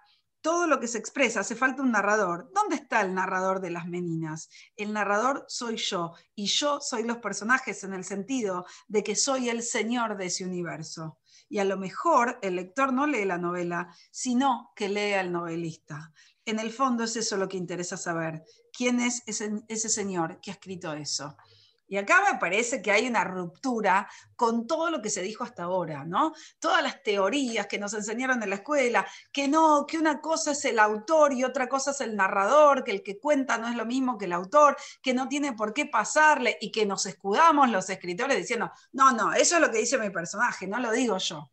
[0.45, 2.51] todo lo que se expresa, hace falta un narrador.
[2.55, 4.51] ¿Dónde está el narrador de las meninas?
[4.77, 9.49] El narrador soy yo y yo soy los personajes en el sentido de que soy
[9.49, 11.19] el señor de ese universo.
[11.49, 16.13] Y a lo mejor el lector no lee la novela, sino que lee al novelista.
[16.45, 18.45] En el fondo es eso lo que interesa saber.
[18.71, 21.39] ¿Quién es ese, ese señor que ha escrito eso?
[21.87, 25.65] Y acá me parece que hay una ruptura con todo lo que se dijo hasta
[25.65, 26.33] ahora, ¿no?
[26.59, 30.65] Todas las teorías que nos enseñaron en la escuela, que no, que una cosa es
[30.65, 33.87] el autor y otra cosa es el narrador, que el que cuenta no es lo
[33.87, 37.89] mismo que el autor, que no tiene por qué pasarle y que nos escudamos los
[37.91, 41.51] escritores diciendo, no, no, eso es lo que dice mi personaje, no lo digo yo.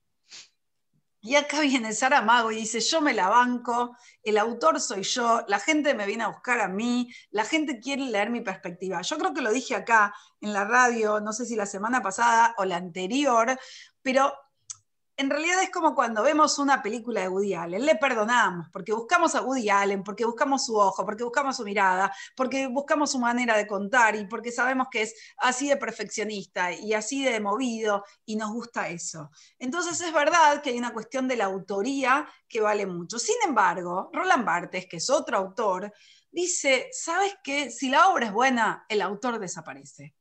[1.24, 5.44] Y acá viene Sara Mago y dice, yo me la banco, el autor soy yo,
[5.48, 9.02] la gente me viene a buscar a mí, la gente quiere leer mi perspectiva.
[9.02, 12.56] Yo creo que lo dije acá en la radio, no sé si la semana pasada
[12.58, 13.56] o la anterior,
[14.02, 14.34] pero
[15.22, 19.36] en realidad es como cuando vemos una película de Woody Allen, le perdonamos, porque buscamos
[19.36, 23.56] a Woody Allen, porque buscamos su ojo, porque buscamos su mirada, porque buscamos su manera
[23.56, 28.36] de contar y porque sabemos que es así de perfeccionista y así de movido y
[28.36, 29.30] nos gusta eso.
[29.60, 33.20] Entonces es verdad que hay una cuestión de la autoría que vale mucho.
[33.20, 35.94] Sin embargo, Roland Barthes, que es otro autor,
[36.32, 37.70] dice, ¿sabes qué?
[37.70, 40.16] Si la obra es buena, el autor desaparece.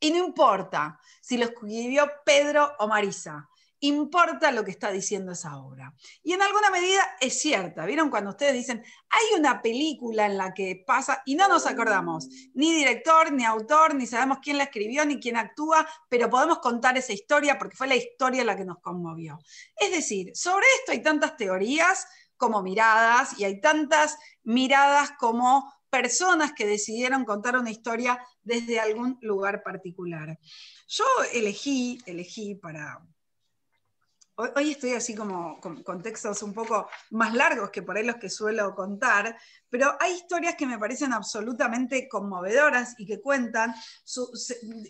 [0.00, 3.46] Y no importa si lo escribió Pedro o Marisa
[3.82, 5.94] importa lo que está diciendo esa obra.
[6.22, 7.84] Y en alguna medida es cierta.
[7.84, 12.28] ¿Vieron cuando ustedes dicen, hay una película en la que pasa y no nos acordamos,
[12.54, 16.96] ni director, ni autor, ni sabemos quién la escribió, ni quién actúa, pero podemos contar
[16.96, 19.38] esa historia porque fue la historia la que nos conmovió?
[19.76, 22.06] Es decir, sobre esto hay tantas teorías
[22.36, 29.18] como miradas y hay tantas miradas como personas que decidieron contar una historia desde algún
[29.20, 30.38] lugar particular.
[30.88, 31.04] Yo
[31.34, 33.04] elegí, elegí para,
[34.56, 38.28] Hoy, estoy así como con, textos un poco más largos que por ahí los que
[38.28, 39.38] suelo contar,
[39.68, 43.72] pero hay historias que me parecen absolutamente conmovedoras y que cuentan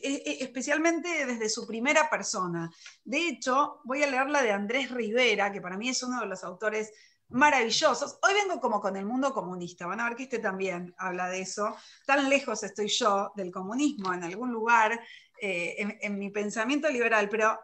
[0.02, 2.70] e, e, especialmente desde su primera persona.
[3.04, 6.26] De hecho, voy a leer la de Andrés Rivera, que para mí es uno de
[6.26, 6.90] los autores
[7.28, 8.18] maravillosos.
[8.22, 11.42] Hoy vengo como con el mundo comunista, van a ver que este también habla de
[11.42, 11.76] eso.
[12.06, 14.98] Tan lejos estoy yo del comunismo en algún lugar
[15.40, 17.58] eh, en, en mi pensamiento liberal, pero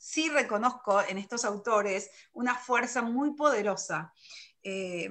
[0.00, 4.14] sí reconozco en estos autores una fuerza muy poderosa.
[4.62, 5.10] Eh,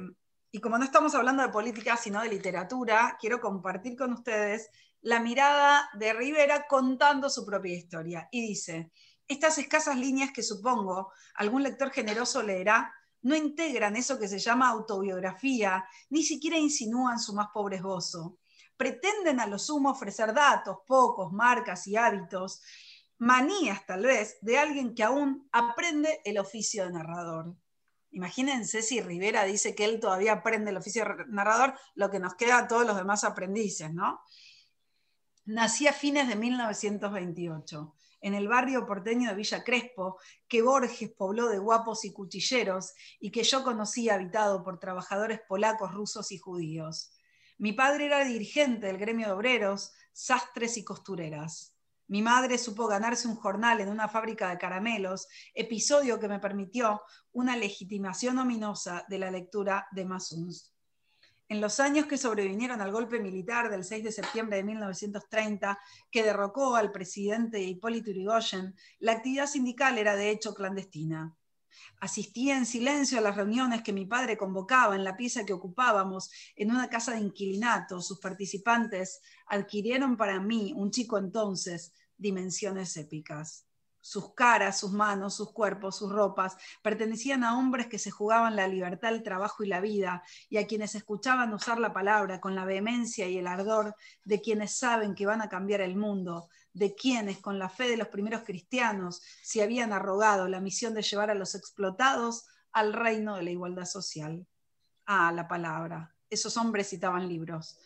[0.52, 4.68] y como no estamos hablando de política, sino de literatura, quiero compartir con ustedes
[5.02, 8.28] la mirada de Rivera contando su propia historia.
[8.32, 8.92] Y dice,
[9.28, 12.92] estas escasas líneas que supongo algún lector generoso leerá,
[13.22, 18.40] no integran eso que se llama autobiografía, ni siquiera insinúan su más pobre esbozo.
[18.76, 22.64] Pretenden a lo sumo ofrecer datos, pocos, marcas y hábitos,
[23.20, 27.56] manías tal vez de alguien que aún aprende el oficio de narrador.
[28.12, 32.36] Imagínense si Rivera dice que él todavía aprende el oficio de narrador, lo que nos
[32.36, 34.22] queda a todos los demás aprendices, ¿no?
[35.46, 41.48] Nací a fines de 1928 en el barrio porteño de Villa Crespo, que Borges pobló
[41.50, 47.14] de guapos y cuchilleros y que yo conocí habitado por trabajadores polacos, rusos y judíos.
[47.58, 51.79] Mi padre era dirigente del gremio de obreros, sastres y costureras.
[52.10, 57.04] Mi madre supo ganarse un jornal en una fábrica de caramelos, episodio que me permitió
[57.34, 60.74] una legitimación ominosa de la lectura de Massuns.
[61.48, 65.80] En los años que sobrevinieron al golpe militar del 6 de septiembre de 1930,
[66.10, 71.36] que derrocó al presidente Hipólito Yrigoyen, la actividad sindical era de hecho clandestina.
[72.02, 76.32] Asistía en silencio a las reuniones que mi padre convocaba en la pieza que ocupábamos
[76.56, 78.02] en una casa de inquilinato.
[78.02, 83.66] Sus participantes adquirieron para mí, un chico entonces, dimensiones épicas.
[84.02, 88.68] Sus caras, sus manos, sus cuerpos, sus ropas pertenecían a hombres que se jugaban la
[88.68, 92.64] libertad, el trabajo y la vida, y a quienes escuchaban usar la palabra con la
[92.64, 93.94] vehemencia y el ardor
[94.24, 97.98] de quienes saben que van a cambiar el mundo, de quienes, con la fe de
[97.98, 103.36] los primeros cristianos, se habían arrogado la misión de llevar a los explotados al reino
[103.36, 104.48] de la igualdad social.
[105.06, 106.16] Ah, la palabra.
[106.30, 107.78] Esos hombres citaban libros.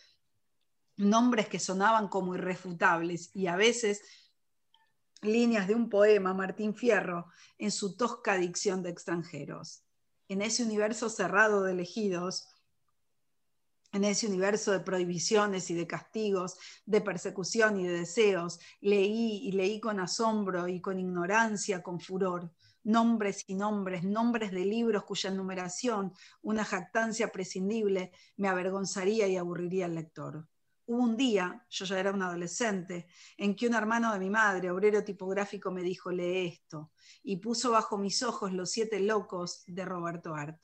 [0.95, 4.03] nombres que sonaban como irrefutables y a veces
[5.23, 7.27] líneas de un poema, Martín Fierro,
[7.57, 9.83] en su tosca dicción de extranjeros.
[10.27, 12.47] En ese universo cerrado de elegidos,
[13.93, 19.51] en ese universo de prohibiciones y de castigos, de persecución y de deseos, leí y
[19.51, 22.51] leí con asombro y con ignorancia, con furor,
[22.83, 29.85] nombres y nombres, nombres de libros cuya numeración, una jactancia prescindible, me avergonzaría y aburriría
[29.85, 30.47] al lector.
[30.85, 33.07] Hubo un día, yo ya era un adolescente,
[33.38, 36.91] en que un hermano de mi madre, obrero tipográfico, me dijo, lee esto,
[37.23, 40.61] y puso bajo mis ojos Los siete locos de Roberto Art.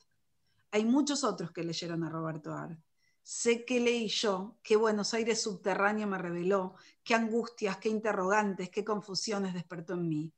[0.72, 2.78] Hay muchos otros que leyeron a Roberto Art.
[3.22, 8.84] Sé que leí yo, qué Buenos Aires subterráneo me reveló, qué angustias, qué interrogantes, qué
[8.84, 10.32] confusiones despertó en mí.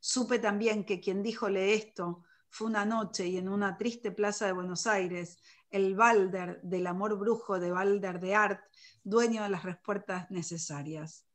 [0.00, 4.52] Supe también que quien díjole esto fue una noche y en una triste plaza de
[4.52, 5.38] Buenos Aires,
[5.70, 8.60] el Balder del amor brujo de Balder de Art
[9.02, 11.26] dueño de las respuestas necesarias.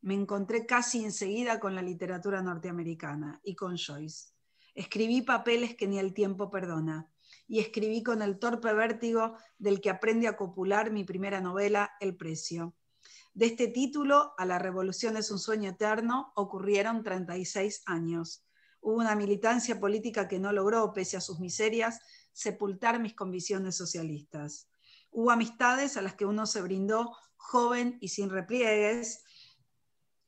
[0.00, 4.32] Me encontré casi enseguida con la literatura norteamericana y con Joyce.
[4.74, 7.08] Escribí papeles que ni el tiempo perdona
[7.46, 12.16] y escribí con el torpe vértigo del que aprende a copular mi primera novela, El
[12.16, 12.74] Precio.
[13.32, 18.44] De este título a La Revolución es un sueño eterno ocurrieron 36 años.
[18.80, 22.00] Hubo una militancia política que no logró, pese a sus miserias,
[22.34, 24.68] sepultar mis convicciones socialistas.
[25.10, 29.24] Hubo amistades a las que uno se brindó joven y sin repliegues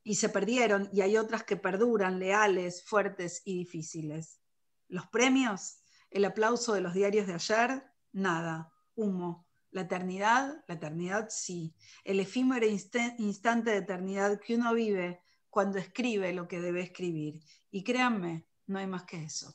[0.02, 4.40] y se perdieron y hay otras que perduran, leales, fuertes y difíciles.
[4.88, 9.44] Los premios, el aplauso de los diarios de ayer, nada, humo.
[9.72, 11.74] La eternidad, la eternidad sí.
[12.04, 15.20] El efímero instante de eternidad que uno vive
[15.50, 17.42] cuando escribe lo que debe escribir.
[17.70, 19.54] Y créanme, no hay más que eso.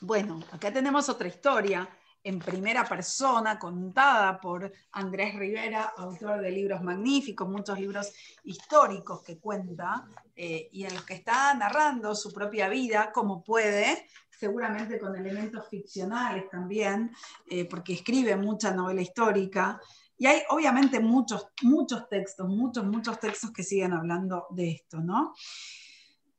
[0.00, 1.88] Bueno, acá tenemos otra historia
[2.22, 8.12] en primera persona, contada por Andrés Rivera, autor de libros magníficos, muchos libros
[8.44, 10.06] históricos que cuenta,
[10.36, 15.68] eh, y en los que está narrando su propia vida como puede, seguramente con elementos
[15.68, 17.12] ficcionales también,
[17.46, 19.80] eh, porque escribe mucha novela histórica.
[20.16, 25.34] Y hay obviamente muchos, muchos textos, muchos, muchos textos que siguen hablando de esto, ¿no?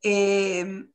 [0.01, 0.85] Eh,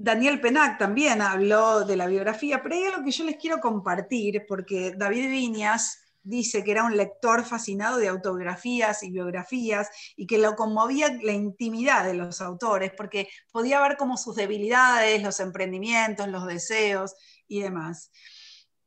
[0.00, 4.44] Daniel Penac también habló de la biografía, pero hay algo que yo les quiero compartir,
[4.46, 10.38] porque David Viñas dice que era un lector fascinado de autobiografías y biografías y que
[10.38, 16.28] lo conmovía la intimidad de los autores, porque podía ver como sus debilidades, los emprendimientos,
[16.28, 17.16] los deseos
[17.48, 18.12] y demás.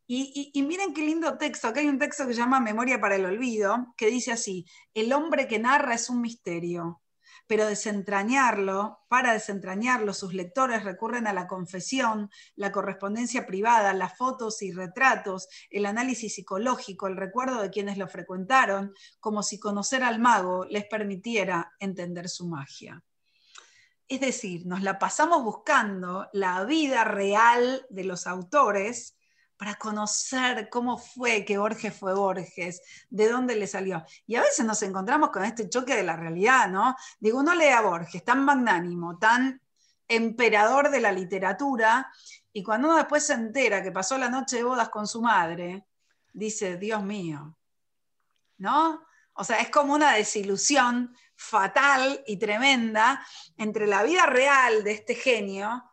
[0.08, 3.16] Y, y, miren qué lindo texto, acá hay un texto que se llama Memoria para
[3.16, 7.02] el Olvido, que dice así, el hombre que narra es un misterio,
[7.48, 14.62] pero desentrañarlo, para desentrañarlo, sus lectores recurren a la confesión, la correspondencia privada, las fotos
[14.62, 20.20] y retratos, el análisis psicológico, el recuerdo de quienes lo frecuentaron, como si conocer al
[20.20, 23.04] mago les permitiera entender su magia.
[24.08, 29.18] Es decir, nos la pasamos buscando la vida real de los autores,
[29.62, 32.82] para conocer cómo fue que Borges fue Borges,
[33.12, 34.04] de dónde le salió.
[34.26, 36.96] Y a veces nos encontramos con este choque de la realidad, ¿no?
[37.20, 39.62] Digo, uno lee a Borges, tan magnánimo, tan
[40.08, 42.12] emperador de la literatura,
[42.52, 45.86] y cuando uno después se entera que pasó la noche de bodas con su madre,
[46.34, 47.56] dice, Dios mío,
[48.58, 49.06] ¿no?
[49.34, 53.24] O sea, es como una desilusión fatal y tremenda
[53.58, 55.91] entre la vida real de este genio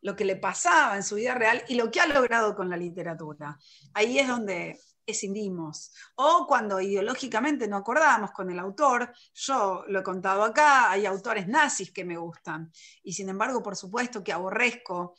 [0.00, 2.76] lo que le pasaba en su vida real y lo que ha logrado con la
[2.76, 3.58] literatura.
[3.94, 5.92] Ahí es donde escindimos.
[6.16, 11.48] O cuando ideológicamente no acordamos con el autor, yo lo he contado acá, hay autores
[11.48, 12.72] nazis que me gustan,
[13.02, 15.14] y sin embargo, por supuesto que aborrezco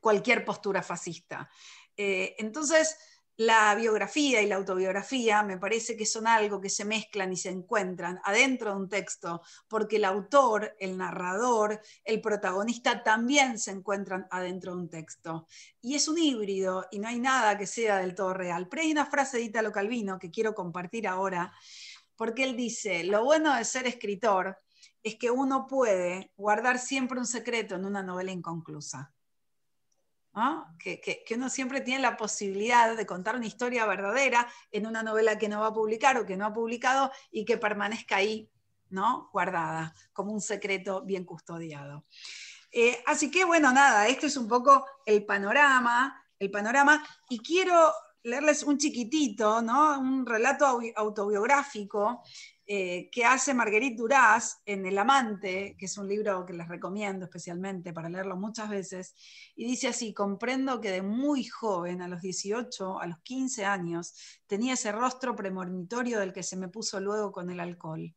[0.00, 1.48] cualquier postura fascista.
[1.96, 2.96] Eh, entonces,
[3.36, 7.48] la biografía y la autobiografía me parece que son algo que se mezclan y se
[7.48, 14.26] encuentran adentro de un texto, porque el autor, el narrador, el protagonista también se encuentran
[14.30, 15.46] adentro de un texto.
[15.80, 18.68] Y es un híbrido y no hay nada que sea del todo real.
[18.68, 21.52] Pero hay una frase de Italo Calvino que quiero compartir ahora,
[22.16, 24.58] porque él dice, lo bueno de ser escritor
[25.02, 29.13] es que uno puede guardar siempre un secreto en una novela inconclusa.
[30.78, 35.48] Que, uno siempre tiene la posibilidad de contar una historia verdadera en una novela que
[35.48, 38.50] no va a publicar o que no ha publicado y que permanezca ahí,
[38.90, 39.30] ¿no?
[39.32, 42.04] guardada, como un secreto bien custodiado.
[42.72, 47.92] Eh, así que bueno, nada, esto es un poco el panorama, el panorama, y quiero
[48.24, 50.00] leerles un chiquitito, ¿no?
[50.00, 52.22] un relato autobiográfico
[52.66, 57.26] eh, que hace Marguerite Duras en El Amante, que es un libro que les recomiendo
[57.26, 59.14] especialmente para leerlo muchas veces,
[59.54, 64.14] y dice así, comprendo que de muy joven, a los 18, a los 15 años,
[64.46, 68.14] tenía ese rostro premonitorio del que se me puso luego con el alcohol.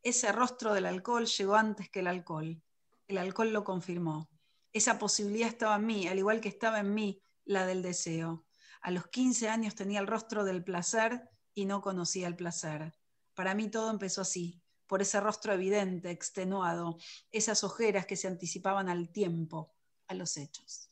[0.00, 2.62] Ese rostro del alcohol llegó antes que el alcohol.
[3.08, 4.28] El alcohol lo confirmó.
[4.72, 8.46] Esa posibilidad estaba en mí, al igual que estaba en mí la del deseo.
[8.80, 12.94] A los 15 años tenía el rostro del placer y no conocía el placer.
[13.34, 16.98] Para mí todo empezó así, por ese rostro evidente, extenuado,
[17.30, 19.72] esas ojeras que se anticipaban al tiempo,
[20.06, 20.90] a los hechos.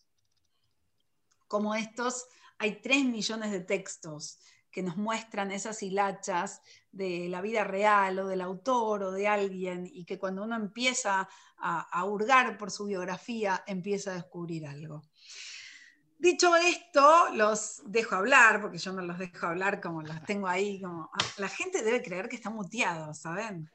[1.47, 2.27] Como estos,
[2.59, 4.39] hay tres millones de textos
[4.71, 6.63] que nos muestran esas hilachas
[6.93, 11.29] de la vida real o del autor o de alguien y que cuando uno empieza
[11.59, 15.03] a, a hurgar por su biografía empieza a descubrir algo.
[16.21, 20.79] Dicho esto, los dejo hablar, porque yo no los dejo hablar como los tengo ahí.
[20.79, 21.11] Como...
[21.15, 23.71] Ah, la gente debe creer que está muteado, ¿saben?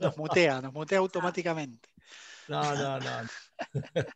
[0.00, 1.90] nos mutea, nos mutea automáticamente.
[2.48, 3.28] No, no, no.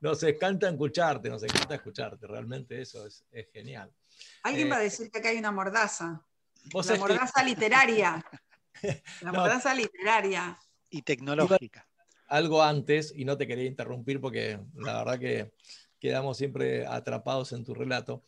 [0.00, 2.26] Nos encanta escucharte, nos encanta escucharte.
[2.26, 3.90] Realmente eso es, genial.
[4.42, 6.22] Alguien va a eh, decir que acá hay una mordaza.
[6.72, 8.24] La mordaza literaria.
[9.20, 10.58] La mordaza literaria.
[10.88, 11.86] Y tecnológica.
[12.26, 15.52] Algo antes, y no te quería interrumpir porque la verdad que
[16.00, 18.22] quedamos siempre atrapados en tu relato.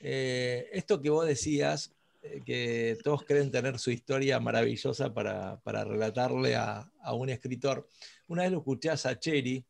[0.00, 6.56] Eh, esto que vos decías, eh, que todos creen tener su historia maravillosa para, relatarle
[6.56, 7.88] a, un escritor,
[8.28, 9.64] una vez lo escuché a Sacheri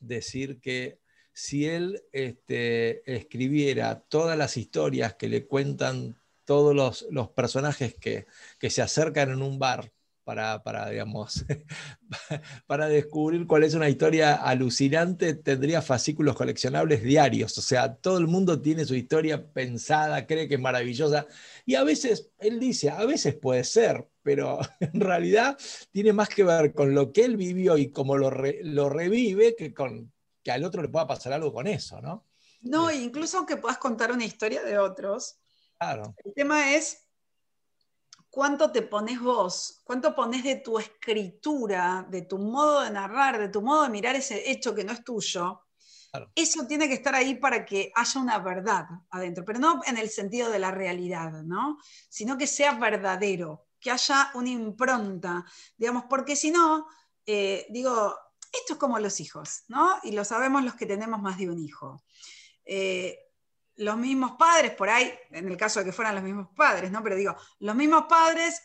[0.00, 0.98] decir que
[1.32, 6.74] si él este, escribiera todas las historias que le cuentan todos
[7.10, 8.26] los, personajes que,
[8.58, 9.92] que se acercan en un bar,
[10.34, 11.44] para, digamos,
[12.66, 17.56] para descubrir cuál es una historia alucinante, tendría fascículos coleccionables diarios.
[17.58, 21.26] O sea, todo el mundo tiene su historia pensada, cree que es maravillosa.
[21.66, 25.58] Y a veces, él dice, a veces puede ser, pero en realidad
[25.92, 28.30] tiene más que ver con lo que él vivió y cómo lo,
[28.62, 30.12] lo revive que con
[30.42, 32.26] que al otro le pueda pasar algo con eso, ¿no?
[32.62, 32.96] No, eh.
[32.96, 35.38] incluso aunque puedas contar una historia de otros.
[35.78, 36.14] Claro.
[36.24, 37.09] El tema es
[38.30, 43.48] cuánto te pones vos, cuánto pones de tu escritura, de tu modo de narrar, de
[43.48, 45.62] tu modo de mirar ese hecho que no es tuyo.
[46.34, 50.10] Eso tiene que estar ahí para que haya una verdad adentro, pero no en el
[50.10, 51.78] sentido de la realidad, ¿no?
[52.08, 55.44] Sino que sea verdadero, que haya una impronta,
[55.76, 56.86] digamos, porque si no,
[57.26, 58.16] eh, digo,
[58.52, 59.98] esto es como los hijos, ¿no?
[60.02, 62.02] Y lo sabemos los que tenemos más de un hijo.
[62.64, 63.29] Eh,
[63.80, 67.02] los mismos padres, por ahí, en el caso de que fueran los mismos padres, ¿no?
[67.02, 68.62] Pero digo, los mismos padres,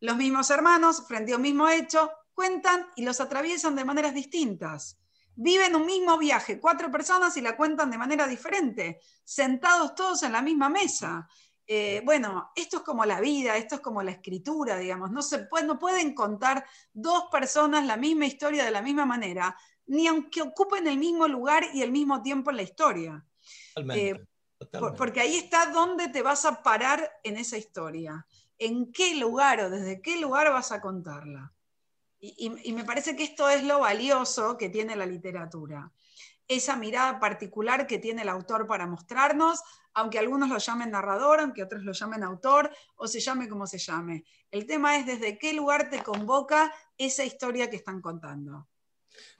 [0.00, 4.98] los mismos hermanos, frente a un mismo hecho, cuentan y los atraviesan de maneras distintas.
[5.36, 10.32] Viven un mismo viaje, cuatro personas y la cuentan de manera diferente, sentados todos en
[10.32, 11.28] la misma mesa.
[11.66, 15.10] Eh, bueno, esto es como la vida, esto es como la escritura, digamos.
[15.10, 19.54] No, se puede, no pueden contar dos personas la misma historia de la misma manera,
[19.86, 23.26] ni aunque ocupen el mismo lugar y el mismo tiempo en la historia.
[23.94, 24.24] Eh,
[24.96, 28.26] porque ahí está dónde te vas a parar en esa historia,
[28.58, 31.52] en qué lugar o desde qué lugar vas a contarla.
[32.20, 35.92] Y, me parece que esto es lo valioso que tiene la literatura.
[36.48, 39.62] Esa mirada particular que tiene el autor para mostrarnos,
[39.92, 43.78] aunque algunos lo llamen narrador, aunque otros lo llamen autor, o se llame como se
[43.78, 44.24] llame.
[44.50, 48.68] El tema es desde qué lugar te convoca esa historia que están contando.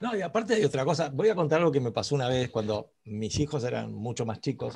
[0.01, 2.51] No, y aparte hay otra cosa, voy a contar algo que me pasó una vez
[2.51, 4.75] cuando mis hijos eran mucho más chicos.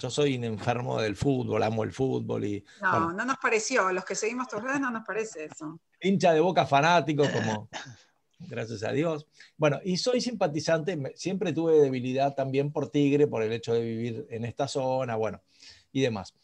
[0.00, 2.64] Yo soy un enfermo del fútbol, amo el fútbol y...
[2.82, 5.80] No, no nos pareció, los que seguimos tus redes no nos parece eso.
[6.00, 7.68] Hincha de boca fanático, como...
[8.38, 9.26] Gracias a Dios.
[9.56, 14.26] Bueno, y soy simpatizante, siempre tuve debilidad también por Tigre, por el hecho de vivir
[14.28, 15.40] en esta zona, bueno,
[15.90, 16.34] y demás.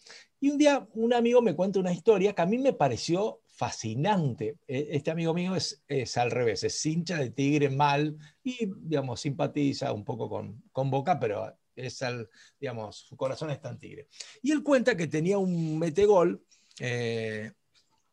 [0.40, 4.58] Y un día un amigo me cuenta una historia que a mí me pareció fascinante.
[4.66, 9.92] E, este amigo mío es, al revés, es hincha de Tigre mal y, digamos, simpatiza
[9.92, 12.28] un poco con, con Boca, pero es al,
[12.58, 14.08] digamos, su corazón está en Tigre.
[14.42, 16.42] Y él cuenta que tenía un metegol,
[16.80, 17.52] eh,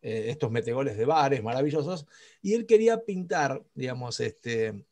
[0.03, 2.05] eh, estos metegoles de bares maravillosos,
[2.43, 4.85] y él quería pintar, digamos, este,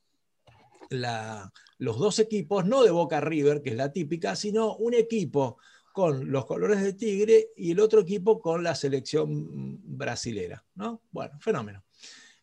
[0.90, 5.60] la, los dos equipos, no de Boca River, que es la típica, sino un equipo
[5.98, 11.02] con los colores de Tigre y el otro equipo con la selección brasilera, ¿no?
[11.10, 11.84] Bueno, fenómeno.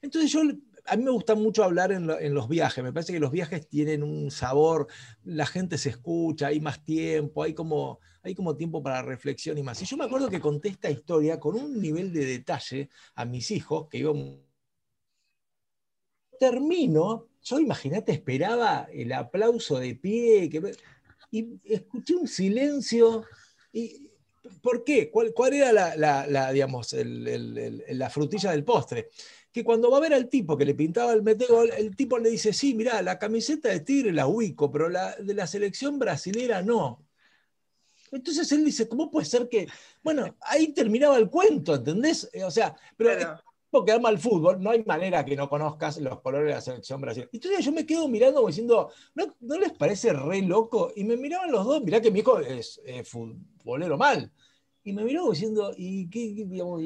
[0.02, 0.40] Entonces yo,
[0.86, 4.02] a mí me gusta mucho hablar en, los viajes, me parece que los viajes tienen
[4.02, 4.88] un sabor,
[5.22, 9.62] la gente se escucha, hay más tiempo, hay como, hay como tiempo para reflexión y
[9.62, 9.80] más.
[9.80, 13.52] Y yo me acuerdo que conté esta historia con un nivel de detalle a mis
[13.52, 14.12] hijos, que iba...
[16.40, 20.50] Termino, yo imagínate, esperaba el aplauso de pie,
[21.30, 23.24] y escuché un silencio
[23.74, 24.04] y,
[24.60, 25.10] ¿Por qué?
[25.10, 29.08] ¿Cuál, cuál era la, digamos, la frutilla del postre?
[29.50, 32.28] Que cuando va a ver al tipo que le pintaba el meteo, el tipo le
[32.28, 36.60] dice, sí, mira, la camiseta de Tigre la ubico, pero la de la selección brasilera
[36.60, 37.06] no.
[38.10, 39.66] Entonces él dice, ¿cómo puede ser que.?
[40.02, 42.30] Bueno, ahí terminaba el cuento, ¿entendés?
[42.44, 43.40] O sea, pero
[43.70, 47.00] porque ama el fútbol, no hay manera que no conozcas los colores de la selección
[47.00, 47.30] brasileña.
[47.32, 50.92] Entonces yo me quedo mirando diciendo, ¿no, ¿no les parece re loco?
[50.94, 52.80] Y me miraban los dos, mirá que mi hijo es
[53.64, 54.30] futbolero mal.
[54.86, 56.82] Y me miró diciendo, ¿y qué, digamos,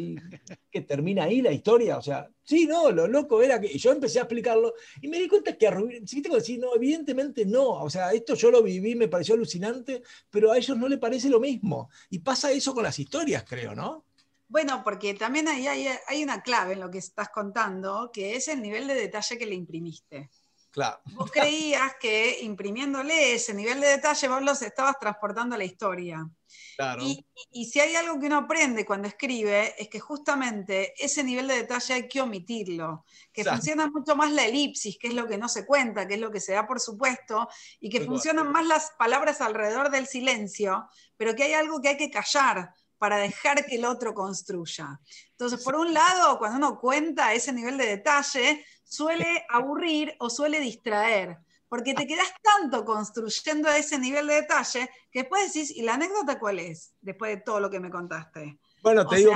[0.87, 1.99] termina ahí la historia?
[1.99, 3.67] O sea, sí, no, lo loco era que.
[3.73, 4.73] Y yo empecé a explicarlo
[5.03, 7.69] y me di cuenta que a Rubí, sí, tengo que decir, no, evidentemente no.
[7.83, 10.01] O sea, esto yo lo viví, me pareció alucinante,
[10.31, 11.91] pero a ellos no le parece lo mismo.
[12.09, 14.05] Y pasa eso con las historias, creo, ¿no?
[14.47, 18.63] Bueno, porque también ahí hay, una clave en lo que estás contando, que es el
[18.63, 20.31] nivel de detalle que le imprimiste.
[20.71, 21.01] Claro.
[21.15, 26.31] Vos creías que imprimiéndole ese nivel de detalle vos los estabas transportando a la historia.
[26.77, 27.03] Claro.
[27.03, 31.49] Y, y, si hay algo que uno aprende cuando escribe, es que justamente ese nivel
[31.49, 35.39] de detalle hay que omitirlo, que funciona mucho más la elipsis, que es lo que
[35.39, 37.49] no se cuenta, que es lo que se da por supuesto,
[37.81, 41.97] y que funcionan más las palabras alrededor del silencio, pero que hay algo que hay
[41.97, 45.01] que callar, para dejar que el otro construya.
[45.31, 50.61] Entonces, por un lado, cuando uno cuenta ese nivel de detalle, suele aburrir o suele
[50.61, 51.39] distraer,
[51.69, 56.39] porque te quedas tanto construyendo ese nivel de detalle que después decís, ¿y la anécdota
[56.39, 56.95] cuál es?
[57.01, 58.59] Después de todo lo que me contaste.
[58.83, 59.33] Bueno, te digo,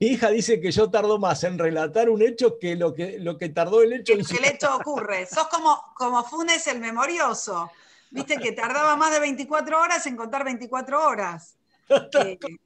[0.00, 3.38] mi hija dice que yo tardo más en relatar un hecho que lo que, lo
[3.38, 5.26] que tardó el hecho en Que el hecho ocurre.
[5.26, 7.70] Sos como, como Funes el memorioso.
[8.10, 11.56] Viste que tardaba más de 24 horas en contar 24 horas.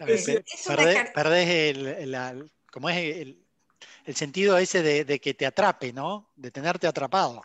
[0.00, 0.42] Eh,
[1.14, 3.44] perdés, el, como es el,
[4.14, 6.30] sentido ese de, que te atrape, ¿no?
[6.36, 7.42] De tenerte atrapado.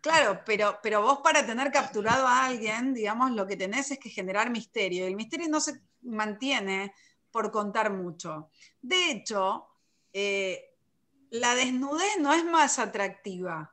[0.00, 4.10] Claro, pero, pero vos para tener capturado a alguien, digamos, lo que tenés es que
[4.10, 5.04] generar misterio.
[5.04, 6.94] Y el misterio no se mantiene
[7.30, 8.50] por contar mucho.
[8.80, 9.68] De hecho,
[10.12, 10.74] eh,
[11.30, 13.72] la desnudez no es más atractiva,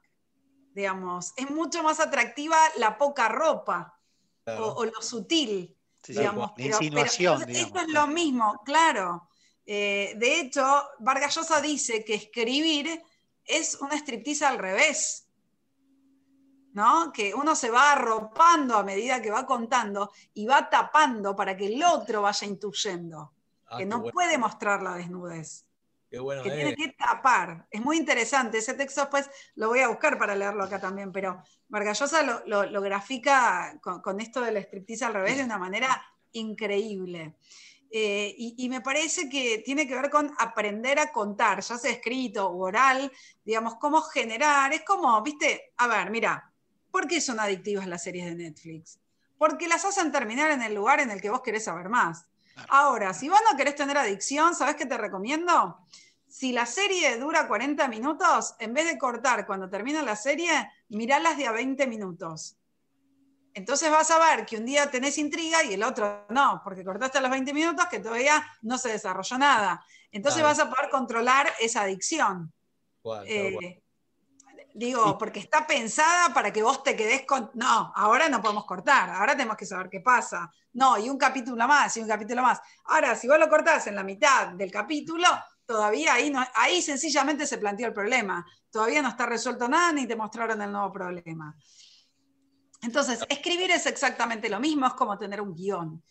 [0.73, 3.97] digamos, es mucho más atractiva la poca ropa
[4.45, 5.75] o, lo sutil
[6.07, 7.49] digamos, insinuación.
[7.49, 9.27] Esto es lo mismo, claro.
[9.65, 10.63] Eh, de hecho,
[10.99, 13.01] Vargas Llosa dice que escribir
[13.43, 15.25] es una striptease al revés.
[16.75, 17.13] ¿no?
[17.13, 21.67] Que uno se va arropando a medida que va contando y va tapando para que
[21.67, 23.31] el otro vaya intuyendo.
[23.67, 25.65] Ah, que no puede mostrar la desnudez.
[26.09, 27.65] que tiene que tapar.
[27.71, 28.57] Es muy interesante.
[28.57, 32.81] Ese texto después lo voy a buscar para leerlo acá también, pero Vargallosa lo, lo,
[32.81, 37.37] grafica con, esto del striptease al revés de una manera increíble.
[37.97, 42.45] Eh, y, me parece que tiene que ver con aprender a contar, ya sea escrito
[42.45, 43.09] o oral,
[43.45, 44.73] digamos, cómo generar.
[44.73, 46.51] Es como, viste, a ver, mira,
[46.91, 48.99] ¿por qué son adictivas las series de Netflix?
[49.37, 52.25] Porque las hacen terminar en el lugar en el que vos querés saber más.
[52.67, 55.77] Ahora, si vos no querés tener adicción, ¿sabés qué te recomiendo?
[56.27, 61.37] si la serie dura 40 minutos, en vez de cortar cuando termina la serie, miralas
[61.37, 62.57] de a 20 minutos.
[63.55, 67.19] Entonces vas a ver que un día tenés intriga y el otro no, porque cortaste
[67.19, 69.83] a los 20 minutos que todavía no se desarrolló nada.
[70.11, 72.51] Entonces vas a poder controlar esa adicción.
[73.25, 73.81] Eh,
[74.73, 77.49] digo, porque está pensada para que vos te quedes con...
[77.53, 80.51] No, ahora no podemos cortar, ahora tenemos que saber qué pasa.
[80.73, 82.59] No, y un capítulo más, y un capítulo más.
[82.83, 85.27] Ahora, si vos lo cortás en la mitad del capítulo,
[85.65, 88.45] todavía ahí, no, ahí sencillamente se planteó el problema.
[88.69, 91.55] Todavía no está resuelto nada ni te mostraron el nuevo problema.
[92.85, 96.03] Entonces, escribir es exactamente lo mismo, es como tener un guion.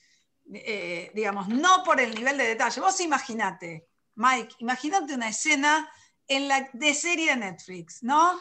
[0.52, 2.80] Eh, digamos, no por el nivel de detalle.
[2.80, 3.86] Vos imaginate,
[4.16, 5.88] Mike, imagínate una escena
[6.26, 8.38] en la, de serie de Netflix, ¿no?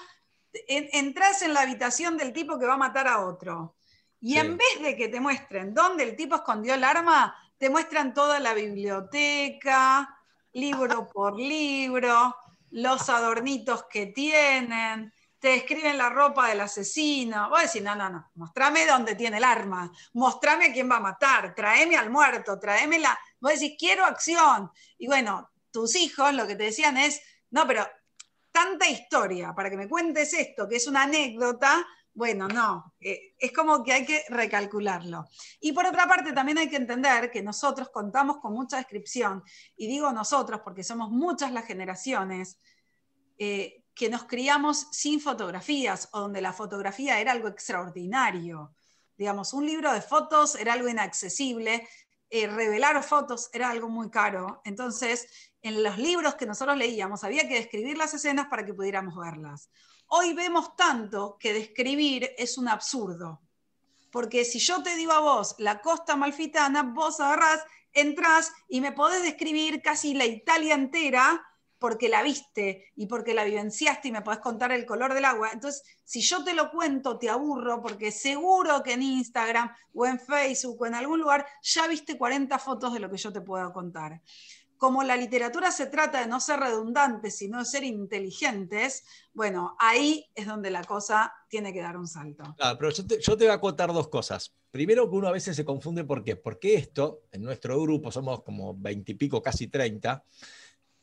[0.67, 3.75] entras en la habitación del tipo que va a matar a otro.
[4.19, 8.13] Y en vez de que te muestren dónde el tipo escondió el arma, te muestran
[8.13, 10.17] toda la biblioteca,
[10.53, 12.35] libro por libro,
[12.71, 15.12] los adornitos que tienen,
[15.43, 17.49] te describen la ropa del asesino.
[17.49, 21.01] Vos decís, no, no, no, mostrame dónde tiene el arma, mostrame a quién va a
[21.01, 23.19] matar, tráeme al muerto, tráeme la...
[23.41, 24.71] Vos decís, quiero acción.
[24.97, 27.21] Y bueno, tus hijos lo que te decían es,
[27.51, 27.85] no, pero
[28.53, 33.51] tanta historia para que me cuentes esto, que es una anécdota, bueno, no, eh, es
[33.51, 35.25] como que hay que recalcularlo.
[35.59, 39.43] Y por otra parte, también hay que entender que nosotros contamos con mucha descripción,
[39.75, 42.61] y digo nosotros porque somos muchas las generaciones
[43.37, 48.73] eh, que nos criamos sin fotografías o donde la fotografía era algo extraordinario.
[49.17, 51.87] Digamos, un libro de fotos era algo inaccesible,
[52.29, 54.61] eh, revelar fotos era algo muy caro.
[54.65, 55.27] Entonces,
[55.61, 59.69] en los libros que nosotros leíamos había que describir las escenas para que pudiéramos verlas.
[60.07, 63.41] Hoy vemos tanto que describir es un absurdo.
[64.11, 67.63] porque si yo te digo a vos la costa malfitana, vos agarrás,
[67.93, 71.43] entrás y me podés describir casi la Italia entera
[71.83, 75.49] porque la viste y porque la vivenciaste y me podés contar el color del agua.
[75.51, 80.17] Entonces, si yo te lo cuento, te aburro porque seguro que en Instagram o en
[80.17, 83.73] Facebook o en algún lugar ya viste 40 fotos de lo que yo te puedo
[83.73, 84.21] contar.
[84.77, 89.03] Como la literatura se trata de no ser redundantes, sino de ser inteligentes,
[89.33, 92.45] bueno, ahí es donde la cosa tiene que dar un salto.
[92.55, 93.05] Claro, pero yo
[93.37, 94.55] te, voy a contar dos cosas.
[94.71, 96.37] Primero que uno a veces se confunde, ¿por qué?
[96.37, 100.23] Porque esto, en nuestro grupo somos como 20 y pico, casi 30,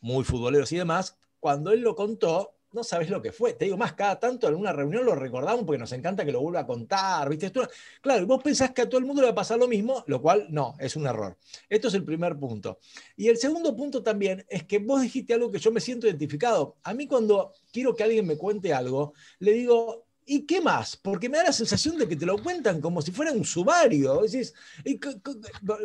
[0.01, 3.55] muy futboleros y demás, cuando él lo contó, no sabes lo que fue.
[3.55, 6.41] Te digo más, cada tanto en una reunión lo recordamos porque nos encanta que lo
[6.41, 7.53] vuelva a contar, ¿viste?
[8.01, 10.23] Claro, vos pensás que a todo el mundo le va a pasar lo mismo, lo
[10.23, 11.37] cual no, es un error.
[11.69, 12.79] Esto es el primer punto.
[13.17, 16.77] Y el segundo punto también es que vos dijiste algo que yo me siento identificado.
[16.83, 20.97] A mí cuando quiero que alguien me cuente algo, le digo, ¿Y qué más?
[20.97, 24.23] Porque me da la sensación de que te lo cuentan como si fuera un sumario.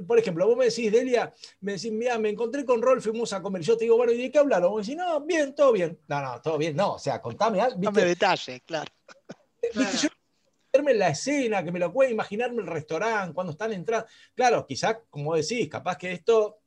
[0.06, 3.42] por ejemplo, vos me decís, Delia, me decís, mira, me encontré con Rolf, fuimos a
[3.42, 3.64] comer.
[3.64, 4.70] Yo te digo, bueno, ¿y de qué hablaron?
[4.70, 6.00] Vos decís, no, bien, todo bien.
[6.08, 6.94] No, no, todo bien, no.
[6.94, 7.80] O sea, contame algo.
[7.82, 8.92] Dame detalle, claro.
[9.74, 9.98] ¿Viste?
[10.04, 10.10] Yo
[10.72, 14.06] verme la escena, que me lo pueda imaginarme el restaurante, cuando están entrando.
[14.36, 16.60] Claro, quizás, como decís, capaz que esto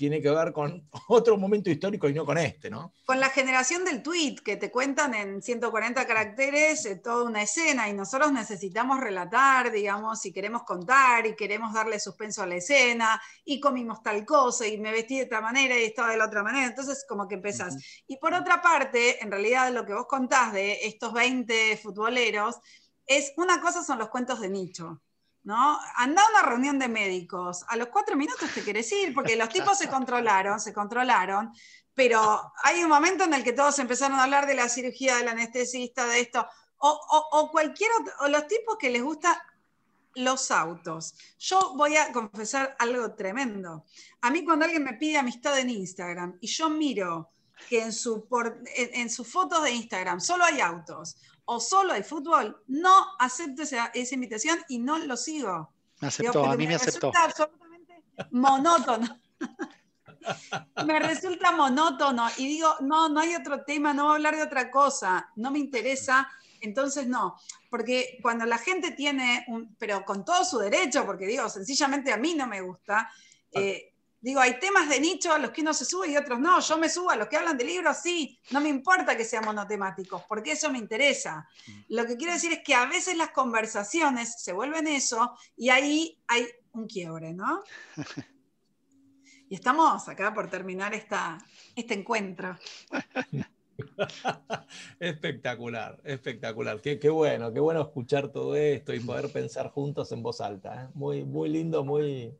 [0.00, 2.94] tiene que ver con otro momento histórico y no con este, ¿no?
[3.04, 7.86] Con la generación del tweet, que te cuentan en 140 caracteres eh, toda una escena
[7.86, 13.20] y nosotros necesitamos relatar, digamos, y queremos contar y queremos darle suspenso a la escena
[13.44, 16.42] y comimos tal cosa y me vestí de esta manera y estaba de la otra
[16.42, 17.76] manera, entonces como que empezás.
[18.06, 22.56] Y por otra parte, en realidad lo que vos contás de estos 20 futboleros,
[23.04, 25.02] es una cosa son los cuentos de nicho.
[25.42, 25.78] ¿No?
[25.96, 29.48] Anda a una reunión de médicos, a los cuatro minutos te quieres ir, porque los
[29.48, 31.52] tipos se controlaron, se controlaron,
[31.94, 35.28] pero hay un momento en el que todos empezaron a hablar de la cirugía, del
[35.28, 36.46] anestesista, de esto,
[36.78, 37.90] o, cualquier
[38.20, 39.44] o los tipos que les gusta
[40.14, 41.14] los autos.
[41.38, 43.84] Yo voy a confesar algo tremendo.
[44.22, 47.30] A mí cuando alguien me pide amistad en Instagram y yo miro
[47.68, 48.26] que en, su
[48.74, 51.16] en sus fotos de Instagram solo hay autos,
[51.52, 55.72] o solo hay fútbol, no acepto esa, invitación y no lo sigo.
[56.00, 57.10] Me aceptó, a mí me, aceptó.
[57.10, 59.20] Resulta absolutamente monótono.
[60.86, 64.44] me resulta monótono y digo, no, no hay otro tema, no voy a hablar de
[64.44, 67.34] otra cosa, no me interesa, entonces no,
[67.68, 72.16] porque cuando la gente tiene, un, pero con todo su derecho, porque digo, sencillamente a
[72.16, 73.10] mí no me gusta,
[73.50, 73.89] eh,
[74.20, 76.60] Digo, hay temas de nicho a los que uno se sube y otros no.
[76.60, 78.38] Yo me subo a los que hablan de libros, sí.
[78.50, 81.48] No me importa que sean monotemáticos, porque eso me interesa.
[81.66, 81.80] Mm.
[81.88, 86.18] Lo que quiero decir es que a veces las conversaciones se vuelven eso y ahí
[86.28, 87.62] hay un quiebre, ¿no?
[89.50, 91.36] Y estamos acá por terminar esta,
[91.74, 92.56] este encuentro.
[95.00, 96.80] espectacular, espectacular.
[96.80, 100.84] Qué, qué, bueno, qué bueno escuchar todo esto y poder pensar juntos en voz alta.
[100.84, 100.88] ¿eh?
[100.94, 102.32] Muy, muy lindo, muy,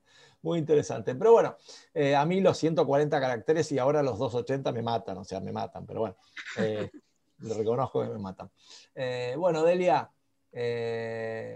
[0.43, 1.15] muy interesante.
[1.15, 1.57] Pero bueno,
[1.95, 5.53] eh, a mí los 140 caracteres y ahora los 280 me matan, o sea, me
[5.53, 6.17] matan, pero bueno,
[6.59, 6.91] eh,
[7.39, 8.51] lo reconozco que me matan.
[8.95, 10.11] Eh, bueno, Delia,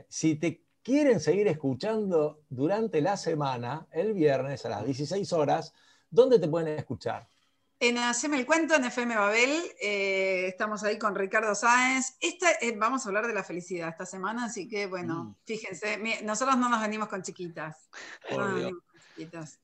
[0.08, 5.72] si te quieren seguir escuchando durante la semana, el viernes a las 16 horas,
[6.10, 7.26] ¿dónde te pueden escuchar?
[7.80, 12.16] En Haceme el Cuento, en FM Babel, estamos ahí con Ricardo Sáenz.
[12.20, 15.36] Esta, vamos a hablar de la felicidad esta semana, así que bueno, mm.
[15.44, 17.88] fíjense, nosotros no nos venimos con chiquitas.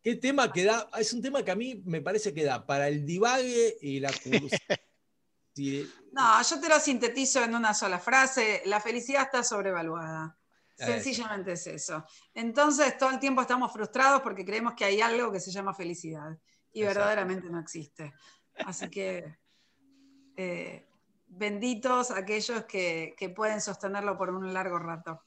[0.02, 0.88] ¿Qué tema que da?
[0.98, 4.12] Es un tema que a mí me parece que da para el divague y la
[4.12, 4.80] curiosidad.
[6.12, 8.62] no, yo te lo sintetizo en una sola frase.
[8.66, 10.36] La felicidad está sobrevaluada.
[10.76, 12.04] Sencillamente es eso.
[12.32, 16.38] Entonces, todo el tiempo estamos frustrados porque creemos que hay algo que se llama felicidad
[16.72, 18.12] y verdaderamente no existe.
[18.64, 19.36] Así que,
[20.36, 20.86] eh,
[21.26, 25.22] benditos aquellos que pueden sostenerlo por un largo rato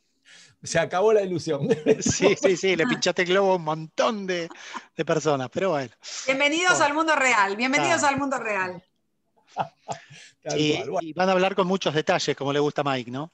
[0.61, 1.67] se acabó la ilusión.
[2.01, 4.49] Sí, sí, sí, le pinchaste globo a un montón de,
[5.05, 5.93] personas, pero bueno.
[6.25, 8.83] Bienvenidos al mundo real, bienvenidos al mundo real.
[10.57, 13.31] Y, van a hablar con muchos detalles, como le gusta a Mike, ¿no?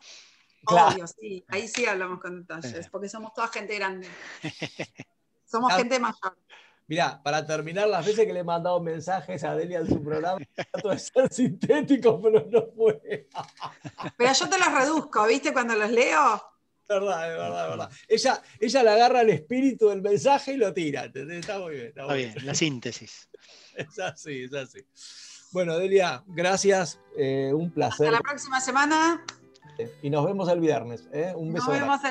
[0.67, 4.07] Obvio, sí, ahí sí hablamos con detalles, porque somos toda gente grande.
[5.47, 6.37] Somos gente mayor.
[6.89, 10.39] Mirá, para terminar, las veces que le he mandado mensajes a Delia en su programa,
[10.55, 13.27] trato de ser sintético, pero no fue.
[14.17, 15.53] Pero yo te los reduzco, ¿viste?
[15.53, 16.41] Cuando los leo,
[16.89, 17.91] verdad, es verdad, es verdad.
[18.07, 21.05] Ella, ella le agarra el espíritu del mensaje y lo tira.
[21.05, 21.87] Está muy bien.
[21.87, 23.29] Está, bien, la síntesis.
[23.75, 24.85] Es así, es así.
[25.53, 26.99] Bueno, Delia, gracias.
[27.15, 28.07] Eh, un placer.
[28.07, 29.25] Hasta la próxima semana.
[30.01, 31.07] Y nos vemos el viernes.
[31.13, 31.31] ¿eh?
[31.33, 31.71] Un beso.
[31.71, 32.01] Nos vemos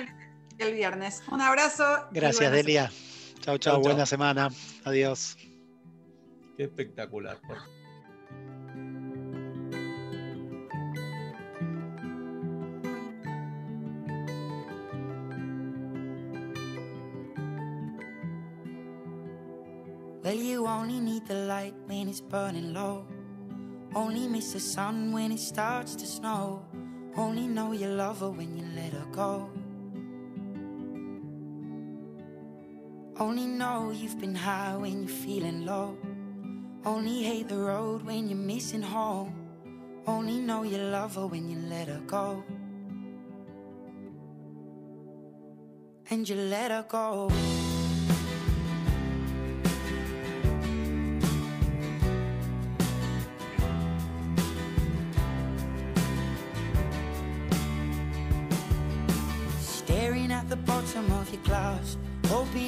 [0.58, 1.22] el, viernes.
[1.30, 2.06] Un abrazo.
[2.10, 2.90] Gracias, Delia.
[3.40, 4.06] Chao, chao, buena chau.
[4.06, 4.50] semana.
[4.84, 5.36] Adiós.
[6.56, 7.38] Qué espectacular.
[20.22, 23.06] Well, you only need the light when it's burning low.
[23.94, 26.66] Only miss the sun when it starts to snow.
[27.16, 29.48] Only know you love her when you let her go.
[33.20, 35.98] Only know you've been high when you're feeling low.
[36.84, 39.34] Only hate the road when you're missing home.
[40.06, 42.44] Only know you love her when you let her go.
[46.10, 47.28] And you let her go.
[59.60, 61.96] Staring at the bottom of your glass,
[62.28, 62.67] hoping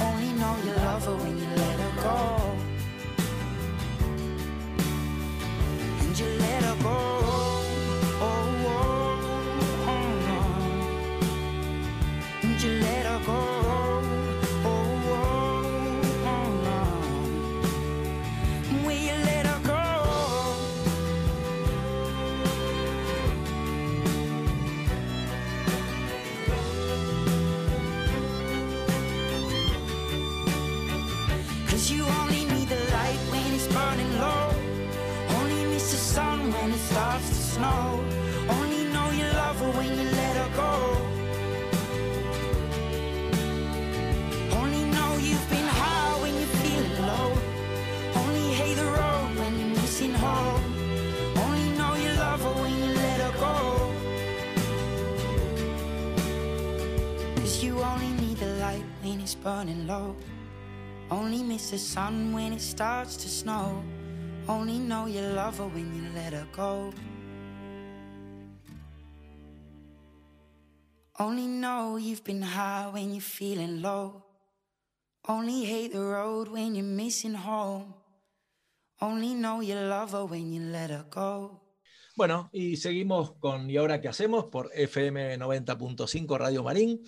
[0.00, 2.27] Only know you love her when you let her go
[59.58, 60.14] burning low.
[61.10, 63.82] Only miss the sun when it starts to snow.
[64.48, 66.92] Only know you love her when you let her go.
[71.18, 74.22] Only know you've been high when you're feeling low.
[75.26, 77.94] Only hate the road when you're missing home.
[79.00, 81.60] Only know you love her when you let her go.
[82.16, 84.46] Bueno, y seguimos con ¿Y ahora qué hacemos?
[84.46, 87.00] por FM 90.5 Radio Marín.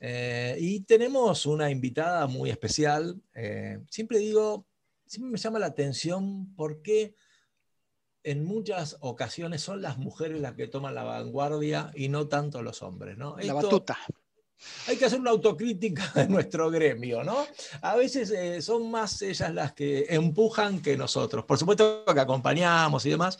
[0.00, 3.20] Eh, y tenemos una invitada muy especial.
[3.34, 4.66] Eh, siempre digo,
[5.06, 7.14] siempre me llama la atención por qué
[8.22, 12.82] en muchas ocasiones son las mujeres las que toman la vanguardia y no tanto los
[12.82, 13.16] hombres.
[13.16, 13.36] ¿no?
[13.36, 13.96] La Esto- batuta.
[14.88, 17.46] hay que hacer una autocrítica de nuestro gremio, ¿no?
[17.82, 21.44] A veces eh, son más ellas las que empujan que nosotros.
[21.44, 23.38] Por supuesto que acompañamos y demás.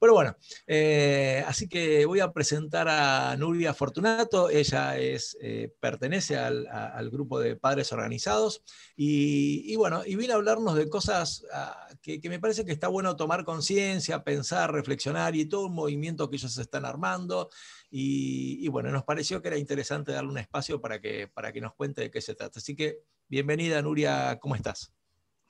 [0.00, 4.48] Pero bueno, eh, así que voy a presentar a Nuria Fortunato.
[4.48, 8.62] Ella es, eh, pertenece al, grupo de padres organizados
[8.94, 12.88] y, bueno, y vine a hablarnos de cosas ah, que, que me parece que está
[12.88, 17.50] bueno tomar conciencia, pensar, reflexionar y todo un movimiento que ellos están armando.
[17.90, 21.60] Y, y bueno, nos pareció que era interesante darle un espacio para que, para que
[21.60, 22.58] nos cuente de qué se trata.
[22.58, 24.97] Así que bienvenida, Nuria, ¿cómo estás?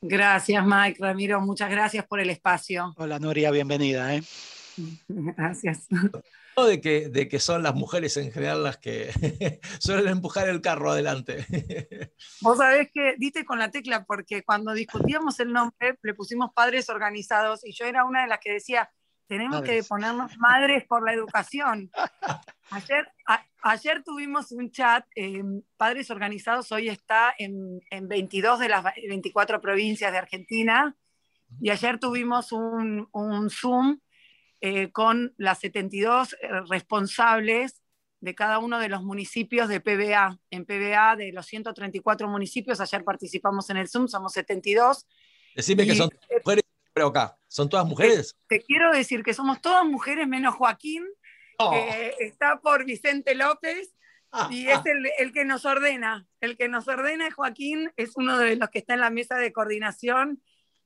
[0.00, 2.94] Gracias, Mike, Ramiro, muchas gracias por el espacio.
[2.96, 4.14] Hola Nuria, bienvenida.
[4.14, 4.22] ¿eh?
[5.08, 5.88] Gracias.
[5.90, 10.60] No de que, de que son las mujeres en general las que suelen empujar el
[10.60, 11.46] carro adelante.
[12.40, 16.88] Vos sabés que diste con la tecla porque cuando discutíamos el nombre le pusimos padres
[16.90, 18.90] organizados y yo era una de las que decía,
[19.28, 21.90] tenemos que ponernos madres por la educación.
[22.70, 25.42] Ayer, tuvimos un chat, eh,
[25.76, 30.96] Padres Organizados hoy está en, 22 de las 24 provincias de Argentina
[31.60, 33.08] y ayer tuvimos un,
[33.50, 34.00] Zoom
[34.60, 37.82] eh, con las 72 eh, responsables
[38.20, 40.38] de cada uno de los municipios de PBA.
[40.50, 45.06] En PBA, de los 134 municipios, ayer participamos en el Zoom, somos 72.
[45.54, 46.10] Decime que son
[46.44, 48.36] mujeres, pero acá, ¿son todas mujeres?
[48.48, 51.04] te quiero decir que somos todas mujeres menos Joaquín,
[51.58, 51.74] Oh.
[52.20, 53.92] está por Vicente López
[54.30, 54.84] ah, y es ah.
[55.18, 56.26] el, que nos ordena.
[56.40, 59.36] El que nos ordena es Joaquín, es uno de los que está en la mesa
[59.36, 60.40] de coordinación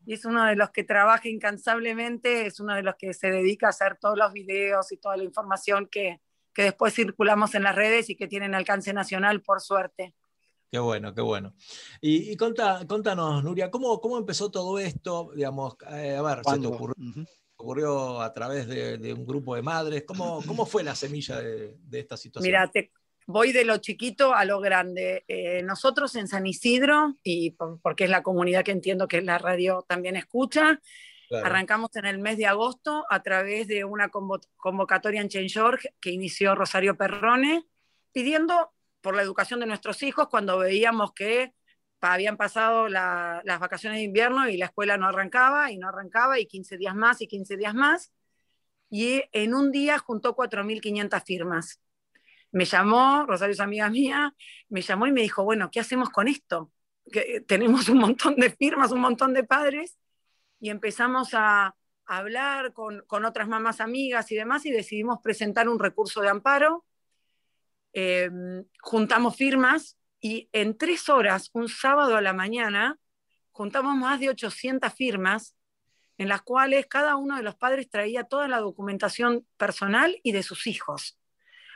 [0.06, 3.66] y es uno de los que trabaja incansablemente, es uno de los que se dedica
[3.66, 6.20] a hacer todos los videos y toda la información que,
[6.56, 10.14] después circulamos en las redes y que tienen alcance nacional, por suerte.
[10.70, 11.54] Qué bueno, qué bueno.
[12.00, 15.30] Y, contanos, Nuria, ¿cómo, ¿cómo empezó todo esto?
[15.36, 16.94] Digamos, eh, a ver, se te ocurrió
[17.62, 20.04] ocurrió a través de, un grupo de madres?
[20.06, 22.46] ¿Cómo, cómo fue la semilla de, esta situación?
[22.46, 22.70] Mira,
[23.26, 25.24] voy de lo chiquito a lo grande.
[25.28, 27.52] Eh, nosotros en San Isidro, y
[27.82, 30.80] porque es la comunidad que entiendo que la radio también escucha,
[31.42, 36.54] arrancamos en el mes de agosto a través de una convocatoria en Change.org que inició
[36.54, 37.64] Rosario Perrone,
[38.12, 41.54] pidiendo por la educación de nuestros hijos cuando veíamos que
[42.02, 46.46] habían pasado las vacaciones de invierno y la escuela no arrancaba y no arrancaba y
[46.46, 48.12] 15 días más y 15 días más.
[48.90, 51.80] Y en un día juntó 4.500 firmas.
[52.50, 54.34] Me llamó, Rosario es amiga mía,
[54.68, 56.70] me llamó y me dijo, bueno, ¿qué hacemos con esto?
[57.10, 59.98] Que tenemos un montón de firmas, un montón de padres
[60.60, 61.74] y empezamos a,
[62.04, 66.84] hablar con, otras mamás amigas y demás y decidimos presentar un recurso de amparo.
[67.94, 68.28] Eh,
[68.80, 72.98] juntamos firmas y en tres horas, un sábado a la mañana,
[73.50, 75.56] juntamos más de 800 firmas
[76.16, 80.44] en las cuales cada uno de los padres traía toda la documentación personal y de
[80.44, 81.18] sus hijos.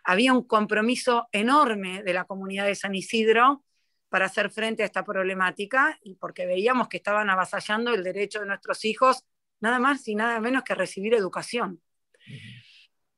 [0.04, 3.64] Había un compromiso enorme de la comunidad de San Isidro
[4.08, 8.46] para hacer frente a esta problemática y porque veíamos que estaban avasallando el derecho de
[8.46, 9.24] nuestros hijos,
[9.58, 11.82] nada más y nada menos que recibir educación.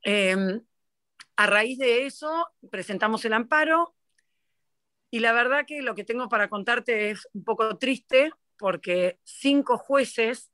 [0.01, 0.63] Em,
[1.37, 3.95] a raíz de eso, presentamos el amparo,
[5.10, 9.78] y la verdad que lo que tengo para contarte es un poco triste porque cinco
[9.78, 10.51] jueces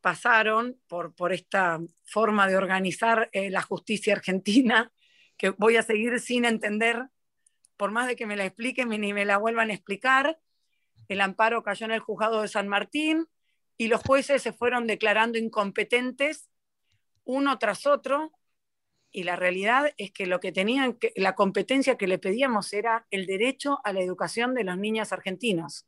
[0.00, 4.92] pasaron por, por esta forma de organizar eh, la justicia argentina,
[5.36, 7.08] que voy a seguir sin entender,
[7.76, 10.38] por más de que me la expliquen ni me la vuelvan a explicar.
[11.08, 13.28] El amparo cayó en el juzgado de San Martín
[13.76, 16.50] y los jueces se fueron declarando incompetentes
[17.24, 18.32] uno tras otro
[19.10, 23.06] y la realidad es que lo que tenían, que, la competencia que le pedíamos era
[23.10, 25.86] el derecho a la educación de los niños argentinos.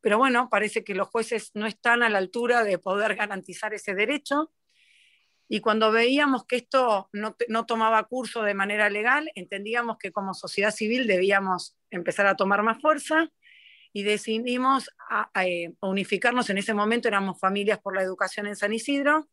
[0.00, 3.94] Pero bueno, parece que los jueces no están a la altura de poder garantizar ese
[3.94, 4.52] derecho.
[5.48, 10.70] Y cuando veíamos que esto no, tomaba curso de manera legal, entendíamos que como sociedad
[10.70, 13.30] civil debíamos empezar a tomar más fuerza
[13.92, 14.90] y decidimos
[15.42, 16.50] eh, unificarnos.
[16.50, 19.28] En ese momento éramos Familias por la Educación en San Isidro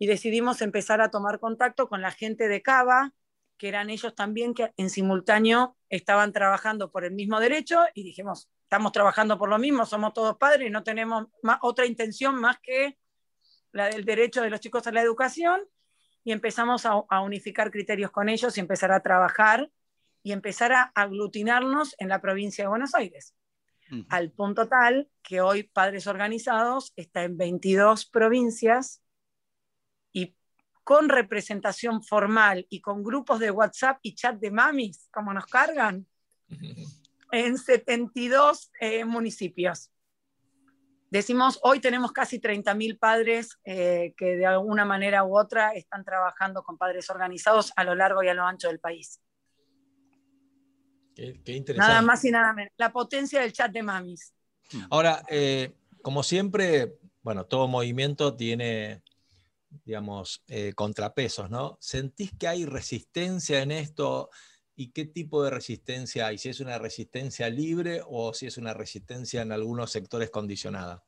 [0.00, 3.12] y decidimos empezar a tomar contacto con la gente de Cava,
[3.58, 8.48] que eran ellos también que en simultáneo estaban trabajando por el mismo derecho y dijimos,
[8.62, 11.26] estamos trabajando por lo mismo, somos todos padres, no tenemos
[11.60, 12.96] otra intención más que
[13.72, 15.60] la del derecho de los chicos a la educación
[16.24, 19.70] y empezamos a, unificar criterios con ellos y empezar a trabajar
[20.22, 23.34] y empezar a aglutinarnos en la provincia de Buenos Aires.
[24.08, 29.02] Al punto tal que hoy Padres Organizados está en 22 provincias
[30.84, 36.06] con representación formal y con grupos de WhatsApp y chat de mamis, como nos cargan,
[37.32, 39.90] en 72 eh, municipios.
[41.10, 46.62] Decimos, hoy tenemos casi 30.000 padres eh, que de alguna manera u otra están trabajando
[46.62, 49.20] con padres organizados a lo largo y a lo ancho del país.
[51.14, 51.76] Qué, interesante.
[51.76, 52.72] Nada más y nada menos.
[52.76, 54.32] La potencia del chat de mamis.
[54.88, 59.02] Ahora, eh, como siempre, bueno, todo movimiento tiene
[59.84, 61.78] digamos, eh, contrapesos, ¿no?
[61.80, 64.30] ¿Sentís que hay resistencia en esto?
[64.74, 66.38] ¿Y qué tipo de resistencia hay?
[66.38, 71.04] ¿Si es una resistencia libre o si es una resistencia en algunos sectores condicionada?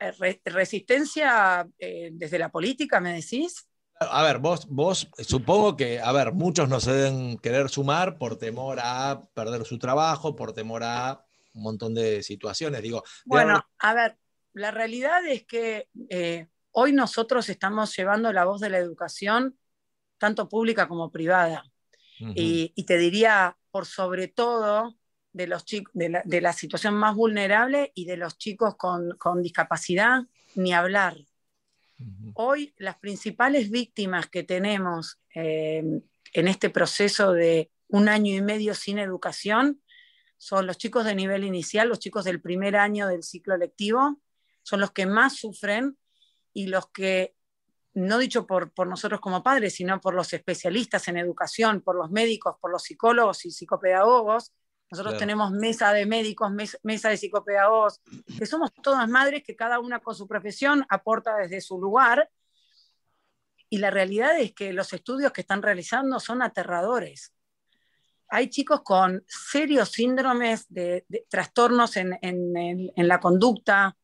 [0.00, 3.68] Eh, resistencia eh, desde la política, me decís.
[4.00, 8.36] A ver, vos, vos supongo que, a ver, muchos no se deben querer sumar por
[8.36, 11.24] temor a perder su trabajo, por temor a
[11.54, 12.80] un montón de situaciones.
[12.80, 14.16] Digo, bueno, a ver,
[14.58, 19.56] la realidad es que eh, hoy nosotros estamos llevando la voz de la educación,
[20.18, 21.64] tanto pública como privada.
[22.34, 24.96] y, te diría, por sobre todo,
[25.32, 30.22] de, los de, la, situación más vulnerable y de los chicos con, discapacidad,
[30.56, 31.16] ni hablar.
[32.34, 35.84] Hoy las principales víctimas que tenemos eh,
[36.32, 39.80] en este proceso de un año y medio sin educación
[40.36, 44.20] son los chicos de nivel inicial, los chicos del primer año del ciclo lectivo,
[44.68, 45.96] son los que más sufren
[46.52, 47.34] y los que,
[47.94, 52.10] no dicho por, por nosotros como padres, sino por los especialistas en educación, por los
[52.10, 54.52] médicos, por los psicólogos y psicopedagogos,
[54.90, 56.50] nosotros tenemos mesa de médicos,
[56.82, 58.00] mesa de psicopedagogos,
[58.38, 62.30] que somos todas madres que cada una con su profesión aporta desde su lugar.
[63.68, 67.34] Y la realidad es que los estudios que están realizando son aterradores.
[68.30, 72.18] Hay chicos con serios síndromes de, trastornos en,
[72.96, 73.94] la conducta,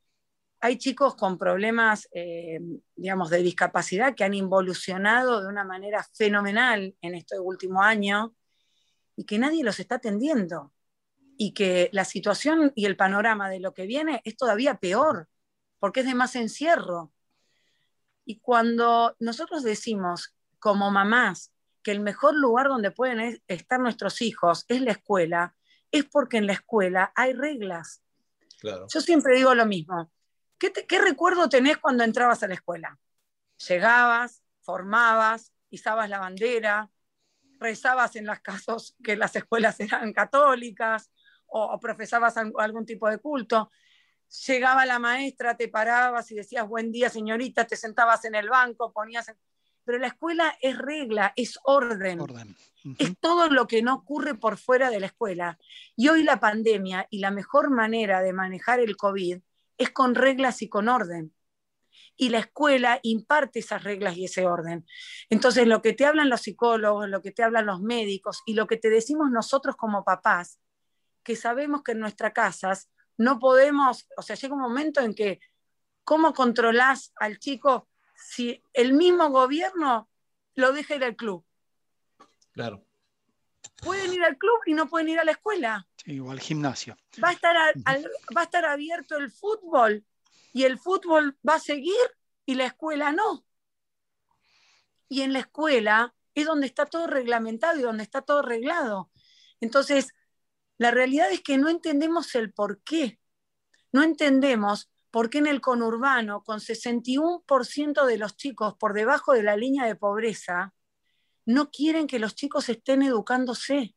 [0.64, 2.58] hay chicos con problemas, eh,
[2.96, 8.34] digamos, de discapacidad que han involucionado de una manera fenomenal en este último año
[9.14, 10.72] y que nadie los está atendiendo
[11.36, 15.28] y que la situación y el panorama de lo que viene es todavía peor,
[15.80, 17.12] porque es de más encierro.
[18.24, 24.64] Y cuando nosotros decimos como mamás que el mejor lugar donde pueden estar nuestros hijos
[24.68, 25.54] es la escuela,
[25.90, 28.02] es porque en la escuela hay reglas.
[28.62, 30.10] Yo siempre digo lo mismo.
[30.58, 32.98] ¿Qué, ¿Qué recuerdo tenés cuando entrabas a la escuela?
[33.68, 36.90] Llegabas, formabas, izabas la bandera,
[37.58, 41.10] rezabas en las casas que las escuelas eran católicas
[41.46, 43.70] o, profesabas algún tipo de culto.
[44.46, 48.92] Llegaba la maestra, te parabas y decías buen día señorita, te sentabas en el banco,
[48.92, 49.32] ponías...
[49.84, 52.18] Pero la escuela es regla, es orden.
[52.98, 55.58] Es todo lo que no ocurre por fuera de la escuela.
[55.94, 59.40] Y hoy la pandemia y la mejor manera de manejar el COVID
[59.78, 61.34] es con reglas y con orden
[62.16, 64.86] y la escuela imparte esas reglas y ese orden.
[65.30, 68.66] Entonces, lo que te hablan los psicólogos, lo que te hablan los médicos y lo
[68.66, 70.60] que te decimos nosotros como papás,
[71.22, 75.40] que sabemos que en nuestras casas no podemos, o sea, llega un momento en que,
[76.04, 80.08] ¿cómo controlás al chico si el mismo gobierno
[80.54, 81.44] lo deja ir al club?
[82.52, 82.84] Claro.
[83.82, 85.88] Pueden ir al club y no pueden ir a la escuela.
[86.04, 86.96] Sí, o al gimnasio.
[87.22, 90.04] Va a estar, va a estar abierto el fútbol
[90.52, 91.94] y el fútbol va a seguir
[92.46, 93.44] y la escuela no.
[95.08, 99.10] Y en la escuela es donde está todo reglamentado y donde está todo arreglado.
[99.60, 100.12] Entonces,
[100.76, 103.20] la realidad es que no entendemos el por qué.
[103.92, 109.44] No entendemos por qué en el conurbano, con 61% de los chicos por debajo de
[109.44, 110.74] la línea de pobreza,
[111.46, 113.94] no quieren que los chicos estén educándose.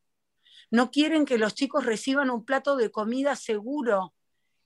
[0.69, 4.13] No quieren que los chicos reciban un plato de comida seguro,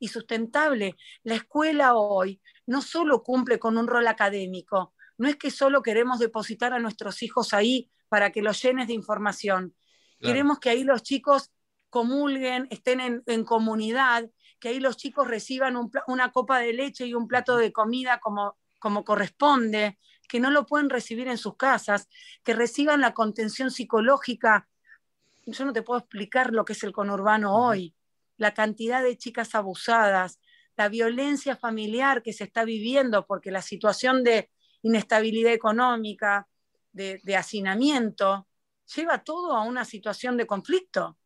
[0.01, 0.97] y sustentable.
[1.23, 6.19] La escuela hoy no solo cumple con un rol académico, no es que solo queremos
[6.19, 9.75] depositar a nuestros hijos ahí para que los llenes de información.
[10.19, 11.51] Queremos que ahí los chicos
[11.89, 14.29] comulguen, estén en, comunidad,
[14.59, 15.75] que ahí los chicos reciban
[16.07, 20.65] una copa de leche y un plato de comida como, como corresponde, que no lo
[20.65, 22.07] pueden recibir en sus casas,
[22.43, 24.67] que reciban la contención psicológica.
[25.51, 27.95] Yo no te puedo explicar lo que es el conurbano hoy.
[28.37, 30.39] La cantidad de chicas abusadas,
[30.75, 34.49] la violencia familiar que se está viviendo, porque la situación de
[34.81, 36.47] inestabilidad económica,
[36.91, 38.47] de, hacinamiento,
[38.95, 41.17] lleva todo a una situación de conflicto.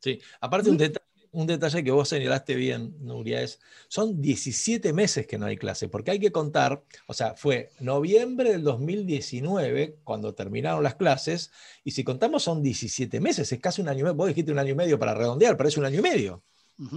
[0.00, 5.26] Sí, aparte un detalle, un detalle que vos señalaste bien, Nuria, es, son 17 meses
[5.26, 10.34] que no hay clase, porque hay que contar, o sea, fue noviembre del 2019 cuando
[10.34, 11.50] terminaron las clases,
[11.84, 14.58] y si contamos son 17 meses, es casi un año y medio, vos dijiste un
[14.58, 16.42] año y medio para redondear, pero es un año y medio.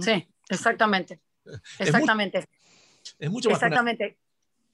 [0.00, 1.20] Sí, exactamente.
[1.78, 2.48] Exactamente.
[3.18, 3.58] Es mucho, más.
[3.58, 4.16] Exactamente.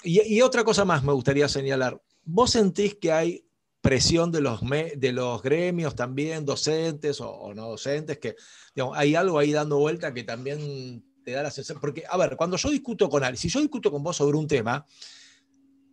[0.02, 2.00] Y, otra cosa más me gustaría señalar.
[2.24, 3.47] ¿Vos sentís que hay
[3.80, 4.60] presión de los,
[4.96, 8.36] de los gremios también, docentes o, no docentes, que
[8.94, 11.80] hay algo ahí dando vuelta que también te da la sensación?
[11.80, 14.46] Porque, a ver, cuando yo discuto con alguien, si yo discuto con vos sobre un
[14.46, 14.84] tema,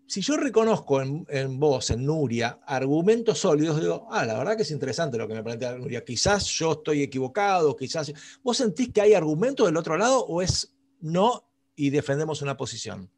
[0.08, 4.62] si yo reconozco en, en, vos, en Nuria, argumentos sólidos, digo, ah, la verdad que
[4.62, 6.06] es interesante lo que me plantea Nuria.
[6.06, 8.14] Quizás yo estoy equivocado, quizás.
[8.44, 13.10] ¿Vos sentís que hay argumentos del otro lado o es no y defendemos una posición?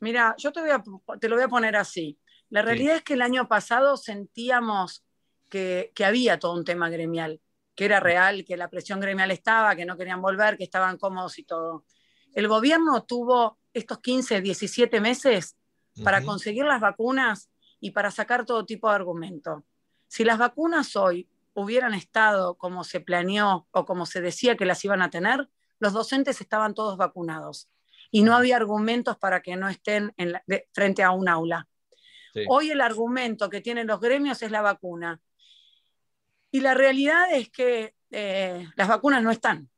[0.00, 0.82] Mira, yo te, voy a,
[1.20, 2.18] te lo voy a poner así.
[2.52, 5.02] La realidad es que el año pasado sentíamos
[5.48, 7.40] que, que había todo un tema gremial,
[7.74, 11.38] que era real, que la presión gremial estaba, que no querían volver, que estaban cómodos
[11.38, 11.86] y todo.
[12.34, 15.56] El gobierno tuvo estos 15, 17 meses
[16.04, 17.48] para conseguir las vacunas
[17.80, 19.64] y para sacar todo tipo de argumento.
[20.06, 24.84] Si las vacunas hoy hubieran estado como se planeó o como se decía que las
[24.84, 25.48] iban a tener,
[25.78, 27.70] los docentes estaban todos vacunados
[28.10, 30.14] y no había argumentos para que no estén
[30.74, 31.66] frente a un aula.
[32.48, 35.20] Hoy el argumento que tienen los gremios es la vacuna.
[36.50, 39.70] Y la realidad es que eh, las vacunas no están.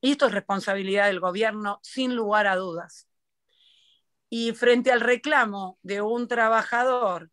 [0.00, 3.08] Y esto es responsabilidad del gobierno, sin lugar a dudas.
[4.28, 7.30] Y frente al reclamo de un trabajador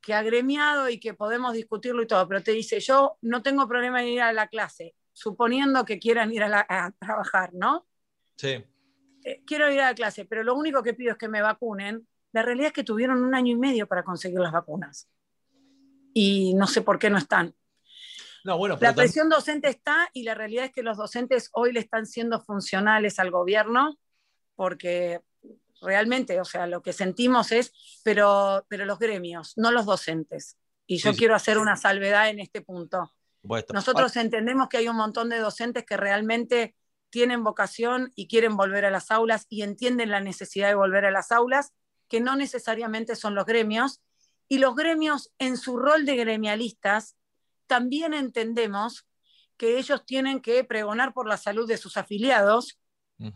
[0.00, 3.66] que ha gremiado y que podemos discutirlo y todo, pero te dice, yo no tengo
[3.66, 7.86] problema en ir a la clase, suponiendo que quieran ir a, trabajar, ¿no?
[8.36, 8.62] Sí.
[9.24, 12.06] Eh, quiero ir a la clase, pero lo único que pido es que me vacunen.
[12.34, 15.08] La realidad es que tuvieron un año y medio para conseguir las vacunas.
[16.12, 17.54] Y no sé por qué no están.
[18.42, 21.78] No, bueno, la presión docente está y la realidad es que los docentes hoy le
[21.78, 23.98] están siendo funcionales al gobierno
[24.56, 25.22] porque
[25.80, 30.58] realmente, o sea, lo que sentimos es, pero, pero los gremios, no los docentes.
[30.86, 33.12] Y yo quiero hacer una salvedad en este punto.
[33.72, 36.74] Nosotros entendemos que hay un montón de docentes que realmente
[37.10, 41.12] tienen vocación y quieren volver a las aulas y entienden la necesidad de volver a
[41.12, 41.72] las aulas,
[42.08, 44.00] que no necesariamente son los gremios.
[44.48, 47.16] Y los gremios, en su rol de gremialistas,
[47.66, 49.06] también entendemos
[49.56, 52.78] que ellos tienen que pregonar por la salud de sus afiliados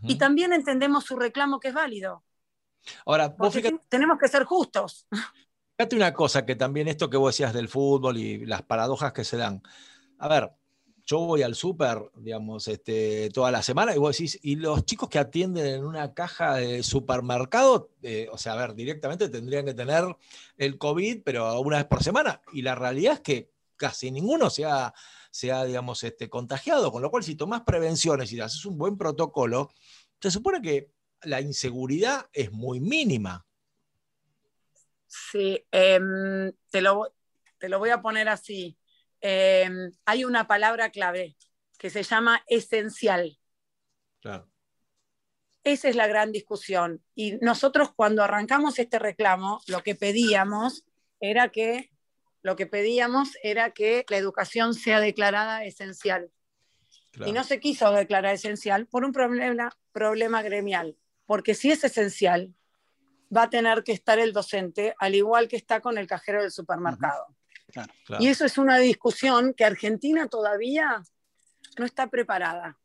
[0.03, 2.23] y también entendemos su reclamo que es válido.
[3.05, 3.35] Ahora,
[3.87, 5.07] tenemos que ser justos.
[5.77, 9.23] Fíjate una cosa, que también esto que vos decías del fútbol y las paradojas que
[9.23, 9.63] se dan.
[10.17, 10.51] A ver,
[11.09, 15.09] yo voy al súper, digamos, este, toda la semana y vos decís, y los chicos
[15.09, 19.73] que atienden en una caja de supermercado, eh, o sea, a ver, directamente tendrían que
[19.73, 20.03] tener
[20.55, 22.43] el COVID, pero una vez por semana.
[22.53, 24.93] Y la realidad es que casi ninguno se ha,
[25.65, 29.71] digamos, este, contagiado, con lo cual si tomás prevenciones y haces un buen protocolo,
[30.21, 30.91] se supone que
[31.23, 33.47] la inseguridad es muy mínima.
[35.07, 37.11] Sí, em, te, lo,
[37.57, 38.77] te lo voy a poner así.
[39.21, 41.35] Em, hay una palabra clave
[41.77, 43.37] que se llama esencial.
[45.63, 47.03] Esa es la gran discusión.
[47.15, 50.85] Y nosotros cuando arrancamos este reclamo, lo que pedíamos
[51.19, 51.91] era que
[52.41, 56.31] lo que pedíamos era que la educación sea declarada esencial.
[57.25, 62.53] Y no se quiso declarar esencial por un problema, problema gremial, porque si es esencial,
[63.35, 66.51] va a tener que estar el docente, al igual que está con el cajero del
[66.51, 67.35] supermercado.
[68.19, 71.03] Y eso es una discusión que Argentina todavía
[71.77, 72.79] no está preparada,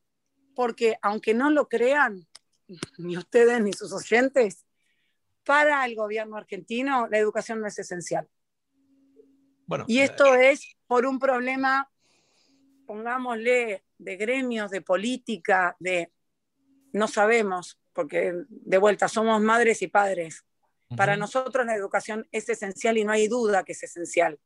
[0.55, 2.27] porque aunque no lo crean,
[2.99, 4.65] ni ustedes ni sus oyentes,
[5.45, 8.29] para el gobierno argentino la educación no es esencial.
[9.67, 11.91] Bueno, y esto es por un problema,
[12.87, 16.13] pongámosle, de gremios, de política, de
[16.93, 20.45] no sabemos, porque de vuelta somos madres y padres.
[20.97, 24.39] Para nosotros la educación es esencial y no hay duda que es esencial.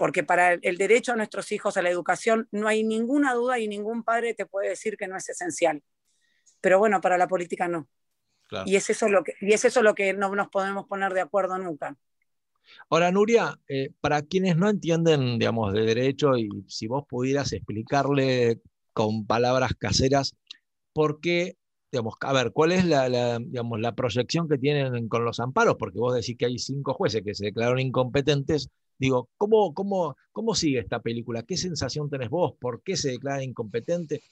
[0.00, 3.68] Porque para el derecho a nuestros hijos a la educación no hay ninguna duda y
[3.68, 5.82] ningún padre te puede decir que no es esencial.
[6.62, 7.86] Pero bueno, para la política no.
[8.64, 11.20] Y, es eso lo que, y es eso lo que no nos podemos poner de
[11.20, 11.98] acuerdo nunca.
[12.88, 18.62] Ahora, Nuria, eh, para quienes no entienden, digamos, de derecho, y si vos pudieras explicarle
[18.94, 20.34] con palabras caseras,
[20.94, 21.58] ¿por qué
[21.92, 25.76] digamos, a ver, ¿cuál es la, digamos, la proyección que tienen con los amparos?
[25.78, 28.70] Porque vos decís que hay cinco jueces que se declararon incompetentes.
[29.00, 31.42] Digo, ¿cómo, cómo, cómo sigue esta película?
[31.42, 32.52] ¿Qué sensación tenés vos?
[32.60, 34.22] ¿Por qué se declara incompetente?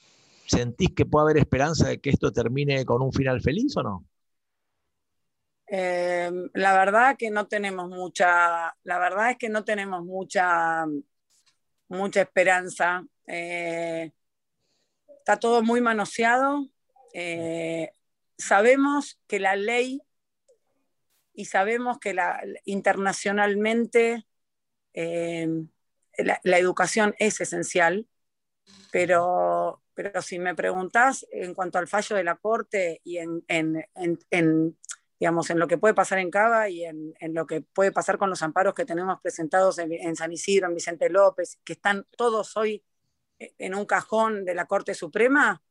[0.45, 4.05] ¿Sentís que puede haber esperanza de que esto termine con un final feliz o no?
[5.65, 10.85] Em, la verdad que no tenemos mucha, la verdad es que no tenemos mucha,
[11.87, 13.03] mucha esperanza.
[13.25, 14.11] Eh,
[15.17, 16.67] está todo muy manoseado,
[17.15, 17.91] eh,
[18.37, 19.99] sabemos que la ley
[21.33, 24.27] y sabemos que la, internacionalmente
[24.93, 25.47] eh,
[26.17, 28.07] la, educación es esencial,
[28.91, 33.45] pero, pero si me preguntas en cuanto al fallo de la Corte y en,
[35.19, 38.29] digamos, en lo que puede pasar en Cava y en, lo que puede pasar con
[38.29, 42.55] los amparos que tenemos presentados en, en San Isidro, en Vicente López, que están todos
[42.57, 42.83] hoy
[43.39, 45.61] en un cajón de la Corte Suprema,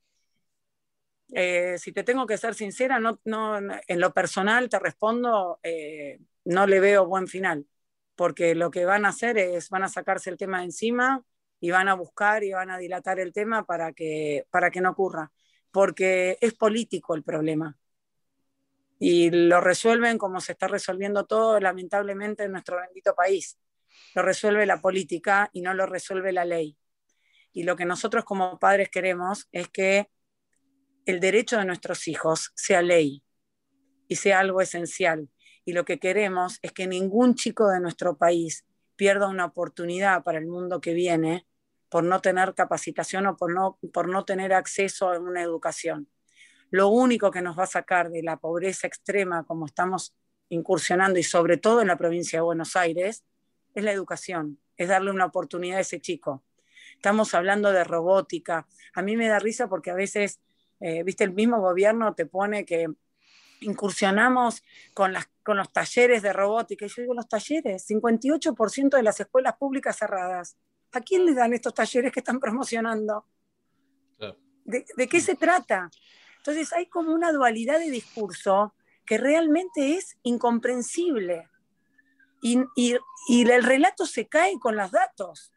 [1.33, 6.21] eh, si te tengo que ser sincera, no, no, en lo personal te respondo, eh,
[6.45, 7.67] no le veo buen final,
[8.19, 11.23] porque lo que van a hacer es, van a sacarse el tema de encima
[11.61, 14.91] y van a buscar y van a dilatar el tema para que, para que no
[14.91, 15.31] ocurra,
[15.71, 17.79] porque es político el problema.
[18.99, 23.57] Y lo resuelven como se está resolviendo todo, lamentablemente, en nuestro bendito país.
[24.17, 26.77] Lo resuelve la política y no lo resuelve la ley.
[27.53, 30.11] Y lo que nosotros como padres queremos es que
[31.07, 33.23] el derecho de nuestros hijos sea ley
[34.09, 35.31] y sea algo esencial.
[35.69, 38.65] Y lo que queremos es que ningún chico de nuestro país
[38.97, 41.47] pierda una oportunidad para el mundo que viene
[41.91, 46.09] por no tener capacitación o por no, por no tener acceso a una educación.
[46.71, 50.17] Lo único que nos va a sacar de la pobreza extrema como estamos
[50.49, 53.27] incursionando y sobre todo en la provincia de Buenos Aires
[53.75, 56.43] es la educación, es darle una oportunidad a ese chico.
[56.95, 58.67] Estamos hablando de robótica.
[58.95, 60.41] A mí me da risa porque a veces
[60.81, 62.87] eh, viste, el mismo gobierno te pone que
[63.61, 64.63] incursionamos
[64.95, 66.85] con, las, con los talleres de robótica.
[66.85, 70.59] Y yo digo, los talleres, 58% de las escuelas públicas cerradas.
[70.93, 73.25] ¿A quién le dan estos talleres que están promocionando?
[74.67, 75.89] ¿De, ¿De, qué se trata?
[76.37, 78.75] Entonces hay como una dualidad de discurso
[79.07, 81.49] que realmente es incomprensible.
[82.43, 82.99] Y, y,
[83.29, 85.51] y, el relato se cae con los datos.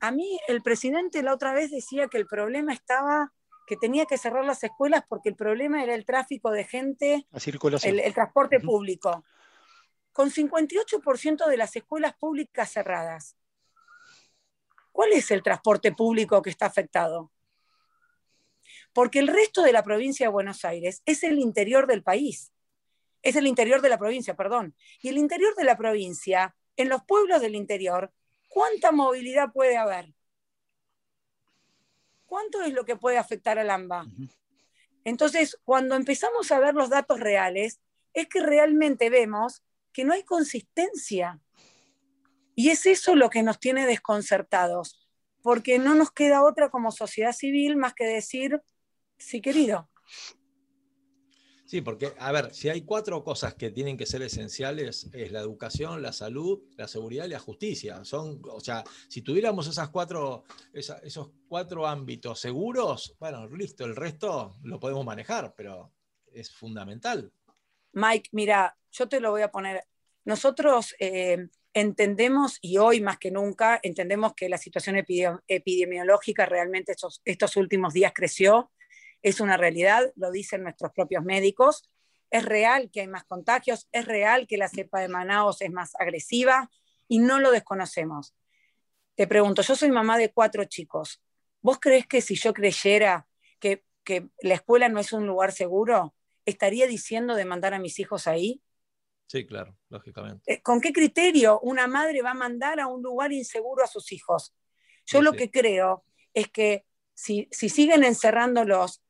[0.00, 3.32] A mí el presidente la otra vez decía que el problema estaba
[3.70, 7.28] que tenía que cerrar las escuelas porque el problema era el tráfico de gente,
[7.84, 9.24] el, el, transporte público.
[10.10, 13.36] Con 58% de las escuelas públicas cerradas,
[14.90, 17.30] ¿cuál es el transporte público que está afectado?
[18.92, 22.52] Porque el resto de la provincia de Buenos Aires es el interior del país,
[23.22, 24.74] es el interior de la provincia, perdón.
[25.00, 28.12] Y el interior de la provincia, en los pueblos del interior,
[28.48, 30.12] ¿cuánta movilidad puede haber?
[32.30, 34.06] ¿Cuánto es lo que puede afectar al AMBA?
[35.04, 37.80] Entonces, cuando empezamos a ver los datos reales,
[38.14, 41.40] es que realmente vemos que no hay consistencia.
[42.54, 45.08] Y es eso lo que nos tiene desconcertados,
[45.42, 48.62] porque no nos queda otra como sociedad civil más que decir,
[49.18, 49.90] sí querido,
[51.70, 55.38] Sí, porque, a ver, si hay cuatro cosas que tienen que ser esenciales, es la
[55.38, 58.04] educación, la salud, la seguridad y la justicia.
[58.04, 60.42] Son, o sea, si tuviéramos esas cuatro,
[60.72, 65.92] esos cuatro ámbitos seguros, bueno, listo, el resto lo podemos manejar, pero
[66.32, 67.32] es fundamental.
[67.92, 69.84] Mike, mira, yo te lo voy a poner.
[70.24, 74.96] Nosotros eh, entendemos, y hoy más que nunca, entendemos que la situación
[75.46, 78.72] epidemiológica realmente estos, estos últimos días creció
[79.22, 81.90] es una realidad, lo dicen nuestros propios médicos.
[82.30, 85.92] Es real que hay más contagios, es real que la cepa de Manaos es más
[85.98, 86.70] agresiva
[87.08, 88.34] y no lo desconocemos.
[89.16, 91.22] Te pregunto, yo soy mamá de cuatro chicos.
[91.60, 93.26] ¿Vos crees que si yo creyera
[93.58, 96.14] que, que la escuela no es un lugar seguro,
[96.46, 98.62] estaría diciendo de mandar a mis hijos ahí?
[99.26, 100.52] Sí, claro, lógicamente.
[100.52, 104.10] Eh, ¿Con qué criterio una madre va a mandar a un lugar inseguro a sus
[104.12, 104.54] hijos?
[105.06, 106.84] Yo lo que creo es que
[107.14, 109.02] si, si siguen encerrándolos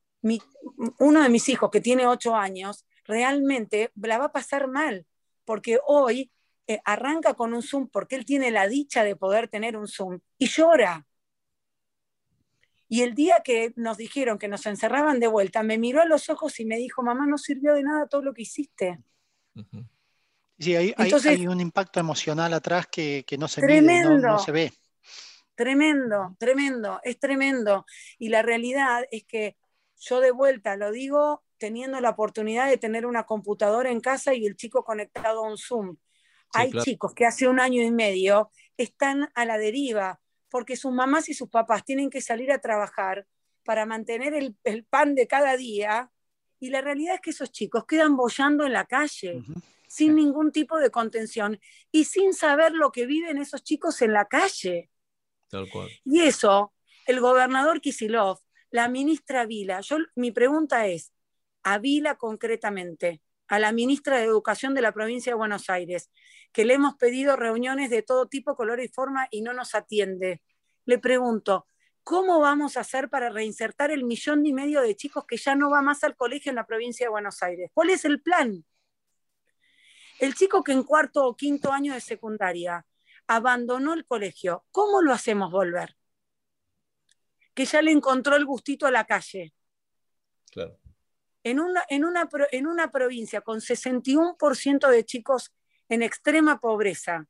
[0.99, 5.05] uno de mis hijos que tiene ocho años realmente la va a pasar mal,
[5.45, 6.31] porque hoy
[6.67, 10.19] eh, arranca con un Zoom porque él tiene la dicha de poder tener un Zoom
[10.37, 11.05] y llora.
[12.87, 16.29] Y el día que nos dijeron que nos encerraban de vuelta, me miró a los
[16.29, 18.99] ojos y me dijo, mamá, no sirvió de nada todo lo que hiciste.
[20.59, 24.73] Sí, hay, hay, un impacto emocional atrás que, no se mide, no se ve.
[25.55, 27.85] Tremendo, tremendo, es tremendo.
[28.19, 29.57] Y la realidad es que
[30.01, 34.47] yo de vuelta lo digo teniendo la oportunidad de tener una computadora en casa y
[34.47, 35.97] el chico conectado a un Zoom.
[36.53, 40.19] Hay chicos que hace un año y medio están a la deriva
[40.49, 43.27] porque sus mamás y sus papás tienen que salir a trabajar
[43.63, 46.11] para mantener el, pan de cada día
[46.59, 49.43] y la realidad es que esos chicos quedan bollando en la calle.
[49.87, 51.59] sin ningún tipo de contención
[51.91, 54.89] y sin saber lo que viven esos chicos en la calle.
[56.05, 56.73] Y eso,
[57.05, 58.39] el gobernador Kisilov
[58.71, 61.13] la ministra Vila, yo, mi pregunta es,
[61.63, 66.09] a Vila concretamente, a la ministra de Educación de la provincia de Buenos Aires,
[66.53, 70.41] que le hemos pedido reuniones de todo tipo, color y forma y no nos atiende.
[70.85, 71.67] Le pregunto,
[72.03, 75.69] ¿cómo vamos a hacer para reinsertar el millón y medio de chicos que ya no
[75.69, 77.69] va más al colegio en la provincia de Buenos Aires?
[77.73, 78.65] ¿Cuál es el plan?
[80.19, 82.85] El chico que en cuarto o quinto año de secundaria
[83.27, 85.97] abandonó el colegio, ¿cómo lo hacemos volver?
[87.53, 89.53] Que ya le encontró el gustito a la calle.
[91.43, 95.51] En una, en una, en una provincia con 61% de chicos
[95.89, 97.27] en extrema pobreza,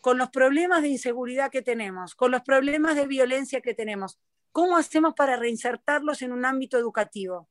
[0.00, 4.18] con los problemas de inseguridad que tenemos, con los problemas de violencia que tenemos,
[4.52, 7.48] ¿cómo hacemos para reinsertarlos en un ámbito educativo?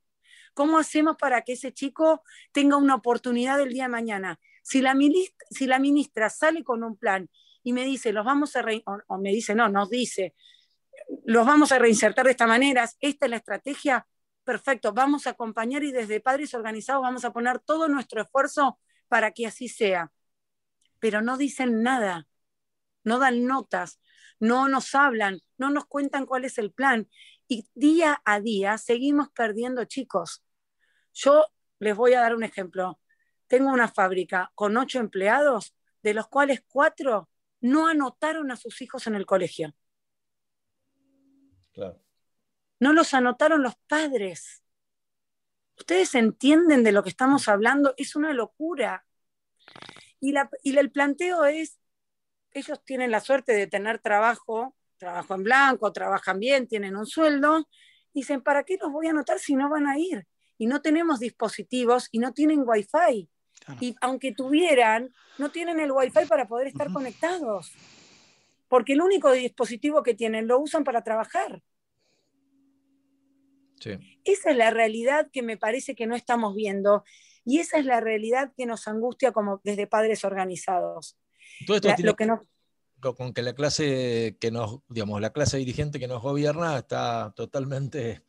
[0.54, 2.22] ¿Cómo hacemos para que ese chico
[2.52, 4.40] tenga una oportunidad el día de mañana?
[4.62, 7.28] Si la, ministra, si la ministra sale con un plan
[7.62, 10.34] y me dice, los vamos a, o, o me dice, no, nos dice,
[11.24, 14.06] los vamos a reinsertar de esta manera, esta es la estrategia,
[14.44, 18.78] perfecto, vamos a acompañar y desde Padres Organizados vamos a poner todo nuestro esfuerzo
[19.08, 20.12] para que así sea.
[21.00, 22.26] Pero no dicen nada,
[23.04, 24.00] no dan notas,
[24.40, 27.08] no nos hablan, no nos cuentan cuál es el plan.
[27.46, 30.44] Y día a día seguimos perdiendo chicos.
[31.14, 31.44] Yo
[31.78, 33.00] les voy a dar un ejemplo.
[33.46, 37.28] Tengo una fábrica con ocho empleados, de los cuales cuatro
[37.60, 39.74] no anotaron a sus hijos en el colegio.
[42.80, 44.62] No los anotaron los padres.
[45.76, 47.94] ¿Ustedes entienden de lo que estamos hablando?
[47.96, 49.04] Es una locura.
[50.20, 50.34] Y,
[50.76, 51.78] el planteo es,
[52.50, 57.68] ellos tienen la suerte de tener trabajo, trabajo en blanco, trabajan bien, tienen un sueldo,
[58.12, 60.26] dicen, ¿para qué los voy a anotar si no van a ir?
[60.58, 63.30] y no tenemos dispositivos y no tienen wifi.
[63.80, 67.72] Y aunque tuvieran, no tienen el wifi para poder estar conectados.
[68.68, 71.62] Porque el único dispositivo que tienen lo usan para trabajar.
[74.24, 77.04] Esa es la realidad que me parece que no estamos viendo
[77.44, 81.16] y esa es la realidad que nos angustia como desde padres organizados.
[81.66, 82.26] Todo esto tiene que
[83.00, 88.22] con que la clase que nos, digamos, la clase dirigente que nos gobierna está totalmente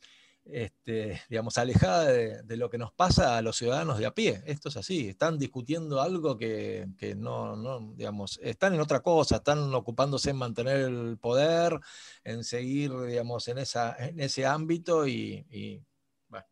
[0.51, 4.41] este, digamos, alejada de, lo que nos pasa a los ciudadanos de a pie.
[4.45, 9.73] Esto es así, están discutiendo algo que, no, no, digamos, están en otra cosa, están
[9.73, 11.79] ocupándose en mantener el poder,
[12.23, 15.83] en seguir, digamos, en, esa, en ese ámbito y,
[16.27, 16.45] bueno,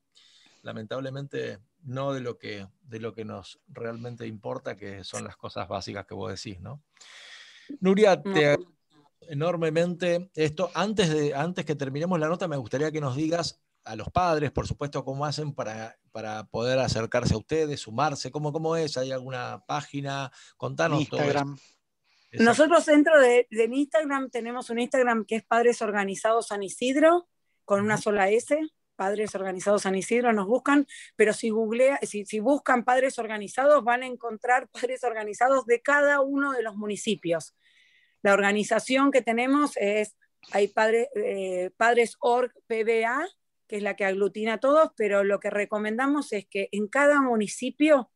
[0.61, 5.67] lamentablemente no de lo, que, de lo que nos realmente importa, que son las cosas
[5.67, 6.81] básicas que vos decís, ¿no?
[7.79, 8.57] Nuria, te
[9.21, 10.71] enormemente esto.
[10.73, 14.51] Antes, de, antes que terminemos la nota, me gustaría que nos digas a los padres,
[14.51, 19.11] por supuesto, cómo hacen para, para poder acercarse a ustedes, sumarse, cómo, cómo es, hay
[19.11, 21.57] alguna página, contanos Instagram.
[22.33, 27.29] Nosotros dentro de, Instagram tenemos un Instagram que es Padres Organizados San Isidro,
[27.63, 28.59] con una sola S,
[28.97, 30.85] Padres Organizados San Isidro, nos buscan,
[31.15, 36.19] pero si, googlea, si, si, buscan Padres Organizados van a encontrar padres organizados de cada
[36.19, 37.55] uno de los municipios.
[38.21, 40.17] La organización que tenemos es,
[40.51, 43.25] hay padre, eh, Padres Org PBA,
[43.67, 47.21] que es la que aglutina a todos, pero lo que recomendamos es que en cada
[47.21, 48.11] municipio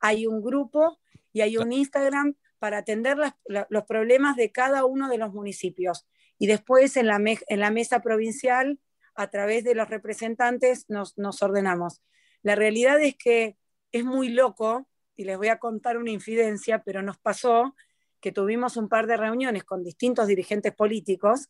[0.00, 0.98] hay un grupo
[1.32, 6.06] y hay un Instagram para atender los problemas de cada uno de los municipios.
[6.38, 8.80] Y después en la, mesa provincial,
[9.14, 12.02] a través de los representantes, nos, nos ordenamos.
[12.42, 13.56] La realidad es que
[13.92, 17.74] es muy loco, y les voy a contar una infidencia, pero nos pasó
[18.20, 21.48] que tuvimos un par de reuniones con distintos dirigentes políticos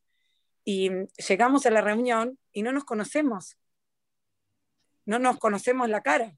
[0.65, 0.91] y
[1.28, 3.59] llegamos a la reunión y no nos conocemos.
[5.05, 6.35] No nos conocemos la cara.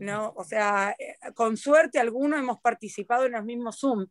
[0.00, 4.06] No, o sea, eh, con suerte algunos hemos participado en los mismos Zoom.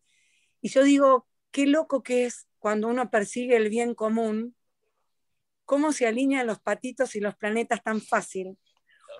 [0.62, 4.56] Y yo digo, qué loco que es cuando uno persigue el bien común,
[5.66, 8.58] cómo se alinean los patitos y los planetas tan fácil.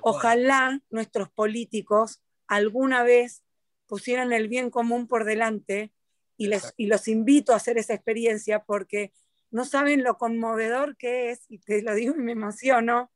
[0.02, 3.44] Ojalá nuestros políticos alguna vez
[3.86, 5.94] pusieran el bien común por delante
[6.38, 9.12] y, les, y los invito a hacer esa experiencia porque
[9.52, 13.12] no saben lo conmovedor que es, y te lo digo y me emociono,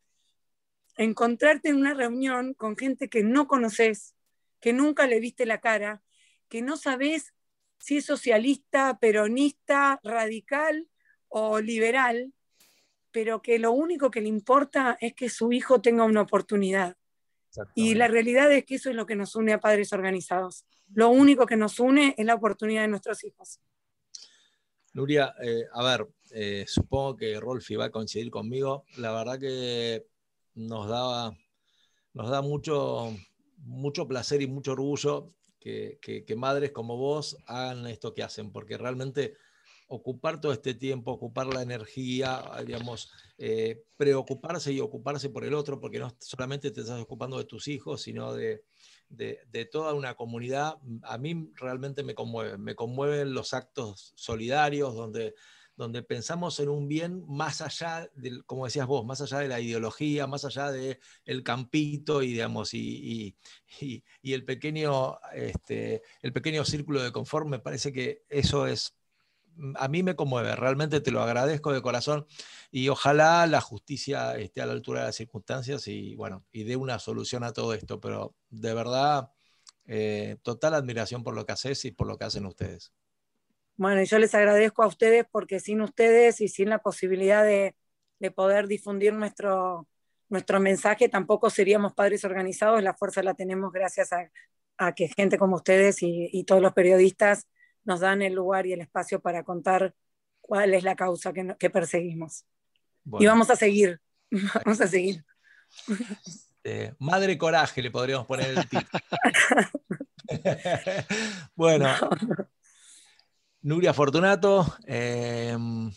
[0.98, 4.16] encontrarte en una reunión con gente que no conoces,
[4.60, 6.01] que nunca le viste la cara,
[6.50, 7.34] que no sabes
[7.80, 10.88] si es socialista, peronista, radical
[11.30, 12.34] o liberal,
[13.11, 16.95] pero que lo único que le importa es que su hijo tenga una oportunidad.
[17.76, 20.66] Y la realidad es que eso es lo que nos une a padres organizados.
[20.93, 23.60] Lo único que nos une es la oportunidad de nuestros hijos.
[24.94, 28.86] Nuria, eh, a ver, eh, supongo que Rolfi va a coincidir conmigo.
[28.98, 30.06] La verdad que
[30.56, 31.38] nos, daba,
[32.14, 33.16] nos da mucho,
[33.60, 35.30] mucho placer y mucho orgullo
[35.60, 39.36] que, madres como vos hagan esto que hacen, porque realmente
[39.88, 45.80] ocupar todo este tiempo, ocupar la energía, digamos, eh, preocuparse y ocuparse por el otro,
[45.80, 48.64] porque no solamente te estás ocupando de tus hijos, sino de,
[49.11, 55.35] de, toda una comunidad, a mí realmente me conmueven, me conmueven los actos solidarios donde
[55.81, 59.59] donde pensamos en un bien más allá, del, como decías vos, más allá de la
[59.59, 63.35] ideología, más allá del el campito y, digamos, y,
[63.80, 68.95] y, el, pequeño, este, el pequeño círculo de confort, me parece que eso es,
[69.76, 72.26] a mí me conmueve, realmente te lo agradezco de corazón
[72.72, 76.76] y ojalá la justicia esté a la altura de las circunstancias y, bueno, y dé
[76.76, 79.32] una solución a todo esto, pero de verdad,
[79.88, 82.94] eh, total admiración por lo que haces y por lo que hacen ustedes.
[83.78, 87.76] Bueno, yo les agradezco a ustedes porque sin ustedes y sin la posibilidad de,
[88.36, 89.88] poder difundir nuestro,
[90.30, 92.84] nuestro mensaje, tampoco seríamos padres organizados.
[92.84, 97.48] La fuerza la tenemos gracias a, que gente como ustedes y, todos los periodistas
[97.84, 99.93] nos dan el lugar y el espacio para contar
[100.40, 102.45] cuál es la causa que, perseguimos.
[103.19, 104.00] Y vamos a seguir,
[104.66, 105.24] vamos a seguir.
[106.64, 108.88] Eh, madre coraje le podríamos poner el título.
[111.56, 111.88] bueno,
[113.61, 115.92] Nuria Fortunato, em,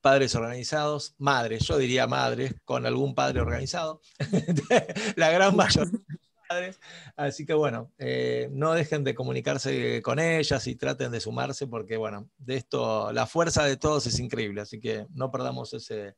[0.00, 4.00] padres organizados, madres, yo diría madres, con algún padre organizado,
[5.16, 6.00] la gran mayoría
[6.48, 6.80] padres.
[7.16, 11.96] Así que bueno, eh, no dejen de comunicarse con ellas y traten de sumarse porque
[11.96, 16.14] bueno, de esto, la fuerza de todos es increíble, así que no perdamos ese,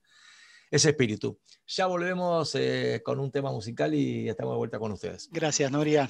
[0.71, 1.39] ese espíritu.
[1.67, 5.29] Ya volvemos eh, con un tema musical y estamos de vuelta con ustedes.
[5.33, 6.09] Gracias, Nuria.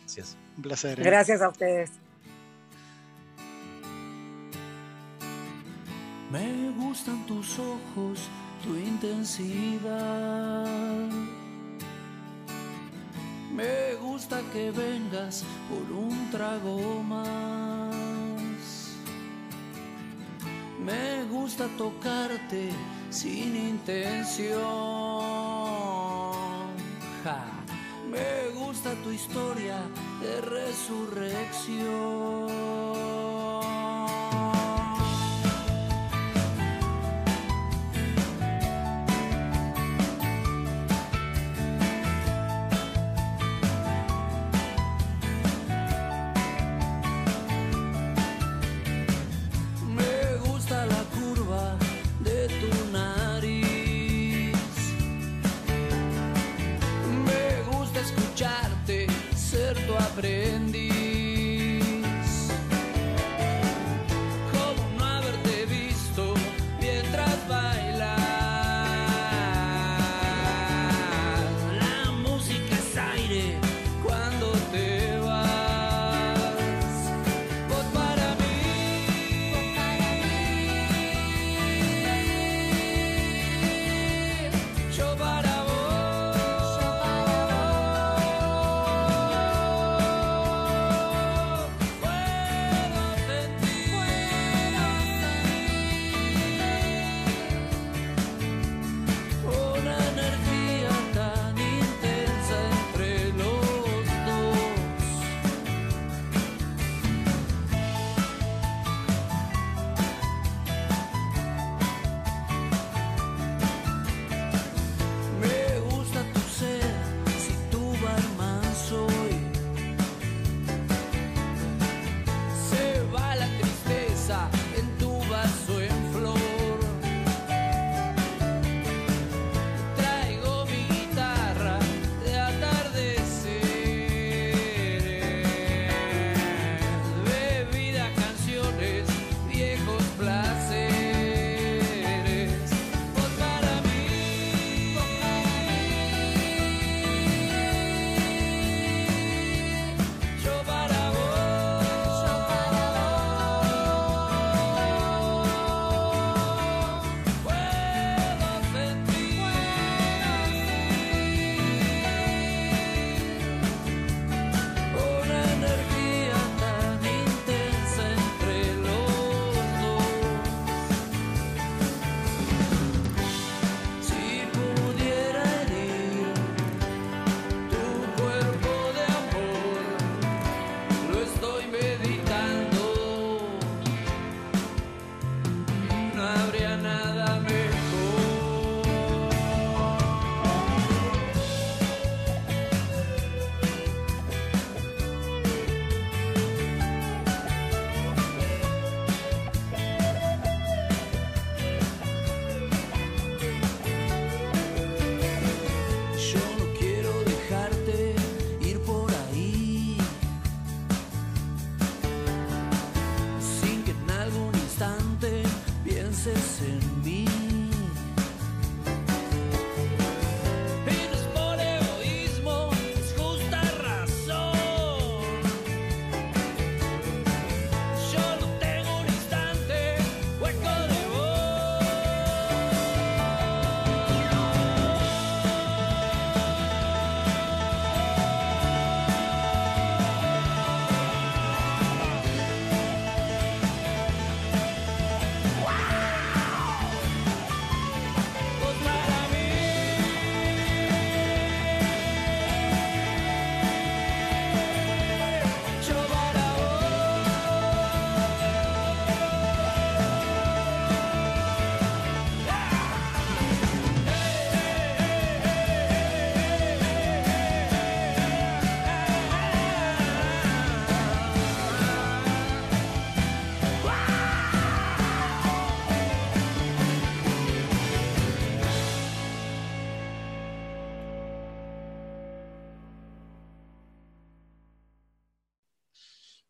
[0.00, 0.36] Gracias.
[0.56, 1.00] Un placer.
[1.00, 1.02] ¿eh?
[1.02, 1.90] Gracias a ustedes.
[6.30, 8.28] Me gustan tus ojos,
[8.62, 9.88] tu intensidad.
[13.58, 17.90] Me gusta que vengas por un trago más.
[20.78, 22.70] Me gusta tocarte
[23.10, 24.60] sin intención.
[28.08, 29.82] Me gusta tu historia
[30.20, 33.27] de resurrección.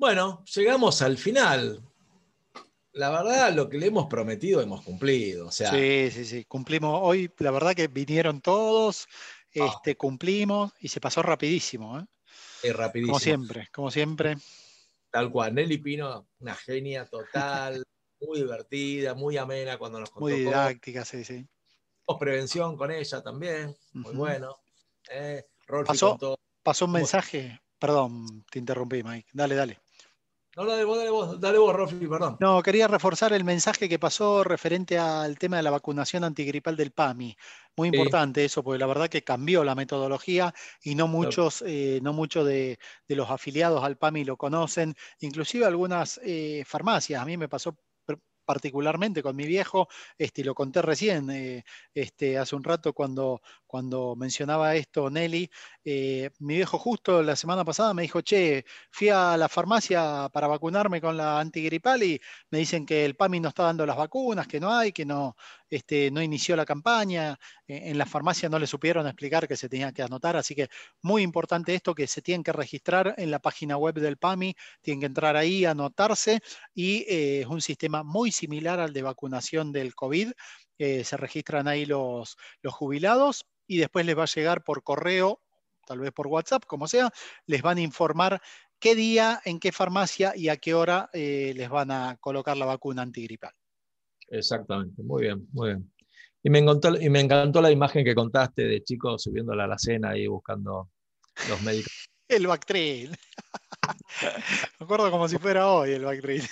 [0.08, 1.82] Bueno, llegamos al final.
[2.92, 5.50] La verdad, lo que le hemos prometido hemos cumplido.
[5.50, 6.44] sea, sí, sí, sí.
[6.46, 6.98] Cumplimos.
[7.02, 9.06] Hoy, la verdad que vinieron todos,
[9.60, 9.70] ah.
[9.70, 12.00] este, cumplimos y se pasó rapidísimo.
[12.00, 12.72] ¿eh?
[12.72, 13.12] rapidísimo.
[13.12, 14.38] Como siempre, como siempre.
[15.10, 15.54] Tal cual.
[15.54, 17.84] Nelly Pino, una genia total,
[18.22, 20.20] muy divertida, muy amena cuando nos contó.
[20.24, 21.46] Muy didáctica, sí, sí.
[22.18, 24.56] Prevención con ella también, muy bueno.
[25.10, 25.44] Eh,
[25.84, 26.16] pasó,
[26.62, 27.60] pasó un mensaje.
[27.78, 29.28] Perdón, te interrumpí, Mike.
[29.34, 29.78] Dale, dale.
[30.58, 32.36] No, dale vos, dale vos, dale vos, Rofi, perdón.
[32.40, 36.90] No, quería reforzar el mensaje que pasó referente al tema de la vacunación antigripal del
[36.90, 37.36] PAMI.
[37.76, 42.12] Muy importante eso, porque la verdad que cambió la metodología y no muchos, eh, no
[42.12, 47.22] muchos de, los afiliados al PAMI lo conocen, inclusive algunas eh, farmacias.
[47.22, 47.78] A mí me pasó
[48.48, 54.16] particularmente con mi viejo, este, lo conté recién, eh, este, hace un rato cuando, cuando
[54.16, 55.50] mencionaba esto Nelly,
[55.84, 60.46] eh, mi viejo justo la semana pasada me dijo, che, fui a la farmacia para
[60.46, 62.18] vacunarme con la antigripal y
[62.50, 65.36] me dicen que el PAMI no está dando las vacunas, que no hay, que no,
[65.70, 69.68] este, no inició la campaña, e, en la farmacia no le supieron explicar que se
[69.68, 70.68] tenía que anotar, así que
[71.02, 75.00] muy importante esto que se tienen que registrar en la página web del PAMI, tienen
[75.00, 76.40] que entrar ahí, anotarse
[76.74, 80.32] y eh, es un sistema muy similar al de vacunación del COVID,
[80.78, 85.40] eh, se registran ahí los, jubilados y después les va a llegar por correo,
[85.86, 87.10] tal vez por WhatsApp, como sea,
[87.46, 88.40] les van a informar
[88.78, 92.66] qué día, en qué farmacia y a qué hora eh, les van a colocar la
[92.66, 93.57] vacuna antigripal.
[94.30, 95.92] Exactamente, muy bien, muy bien.
[96.42, 99.64] Y me, encantó, y me encantó la imagen que contaste de chicos subiendo a la
[99.64, 100.90] alacena y buscando
[101.48, 101.92] los médicos.
[102.28, 103.10] el Bactril.
[104.80, 106.42] me acuerdo como si fuera hoy el Bactril.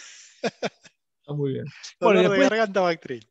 [0.42, 1.64] Está muy bien.
[2.00, 2.40] Bueno, después...
[2.40, 3.28] de garganta Bactril.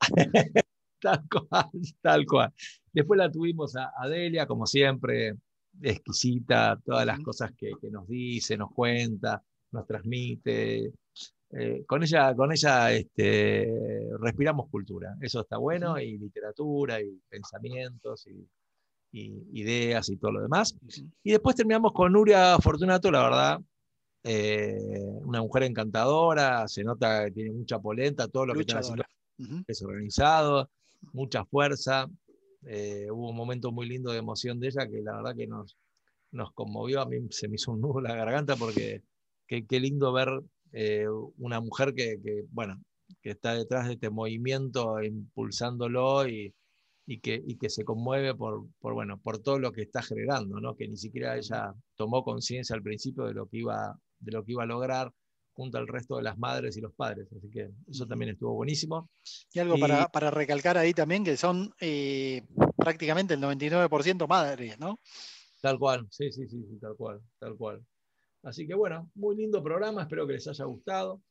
[1.00, 2.52] tal cual, tal cual.
[2.92, 5.34] Después la tuvimos a Adelia, como siempre,
[5.80, 9.42] exquisita, todas las cosas que, que nos dice, nos cuenta,
[9.72, 10.92] nos transmite.
[11.50, 13.72] Eh, con ella, con ella este,
[14.20, 18.46] respiramos cultura, eso está bueno, y literatura, y pensamientos, y,
[19.10, 20.76] ideas, y todo lo demás.
[21.22, 23.60] Y después terminamos con Nuria Fortunato, la verdad,
[24.22, 29.04] eh, una mujer encantadora, se nota que tiene mucha polenta, todo lo que está haciendo
[29.66, 30.68] es organizado,
[31.12, 32.06] mucha fuerza.
[32.66, 35.78] Eh, hubo un momento muy lindo de emoción de ella que la verdad que nos,
[36.32, 39.02] nos conmovió, a mí se me hizo un nudo la garganta porque
[39.46, 40.28] qué, qué lindo ver
[40.72, 41.06] eh,
[41.38, 42.18] una mujer que,
[42.50, 42.80] bueno,
[43.22, 46.54] que está detrás de este movimiento impulsándolo y,
[47.06, 50.60] y, que, y que se conmueve por, por, bueno, por todo lo que está generando,
[50.60, 50.76] ¿no?
[50.76, 54.52] que ni siquiera ella tomó conciencia al principio de lo, que iba, de lo que
[54.52, 55.12] iba a lograr
[55.58, 57.26] junto al resto de las madres y los padres.
[57.36, 59.10] Así que eso también estuvo buenísimo.
[59.52, 65.00] Y algo Para, para, recalcar ahí también, que son eh, prácticamente el 99% madres, ¿no?
[65.60, 67.84] Tal cual, sí, sí, sí, tal cual, tal cual.
[68.42, 71.22] Así que bueno, muy lindo programa, espero que les haya gustado.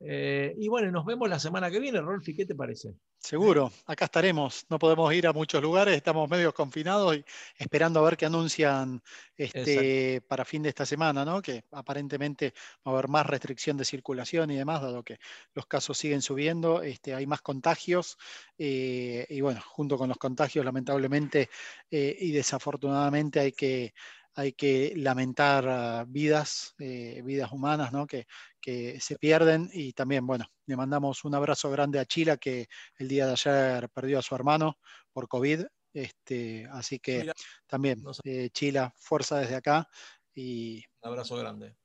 [0.00, 2.94] Eh, y bueno, nos vemos la semana que viene, Rolfi, ¿qué te parece?
[3.18, 4.64] Seguro, acá estaremos.
[4.70, 7.24] No podemos ir a muchos lugares, estamos medio confinados y
[7.58, 9.02] esperando a ver qué anuncian
[9.36, 11.42] este, para fin de esta semana, ¿no?
[11.42, 15.18] Que aparentemente va a haber más restricción de circulación y demás, dado que
[15.52, 18.16] los casos siguen subiendo, este, hay más contagios
[18.56, 21.50] eh, y bueno, junto con los contagios, lamentablemente
[21.90, 23.92] eh, y desafortunadamente hay que
[24.34, 28.06] hay que lamentar ah, vidas, eh, vidas humanas, ¿no?
[28.06, 28.26] que,
[28.60, 29.68] que, se pierden.
[29.72, 32.68] Y también, bueno, le mandamos un abrazo grande a Chila, que
[32.98, 34.78] el día de ayer perdió a su hermano
[35.12, 35.64] por COVID.
[35.92, 37.32] Este, así que
[37.66, 39.88] también, eh, Chila, fuerza desde acá.
[40.34, 41.76] Y, un abrazo grande.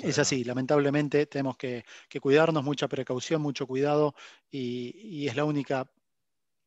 [0.00, 1.84] es así, lamentablemente tenemos que,
[2.20, 4.14] cuidarnos, mucha precaución, mucho cuidado
[4.50, 5.90] y, y, es la única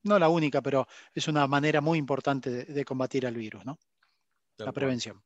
[0.04, 3.80] no la única, pero es una manera muy importante de, combatir al virus, ¿no?
[4.58, 5.22] la prevención.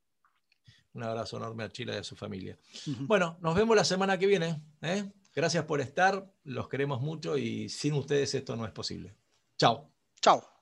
[0.93, 2.57] Un abrazo enorme a Chile y a su familia.
[2.99, 4.61] Bueno, nos vemos la semana que viene.
[4.81, 5.11] ¿eh?
[5.33, 9.15] Gracias por estar, los queremos mucho y sin ustedes esto no es posible.
[9.57, 9.91] Chao.
[10.21, 10.52] Chao.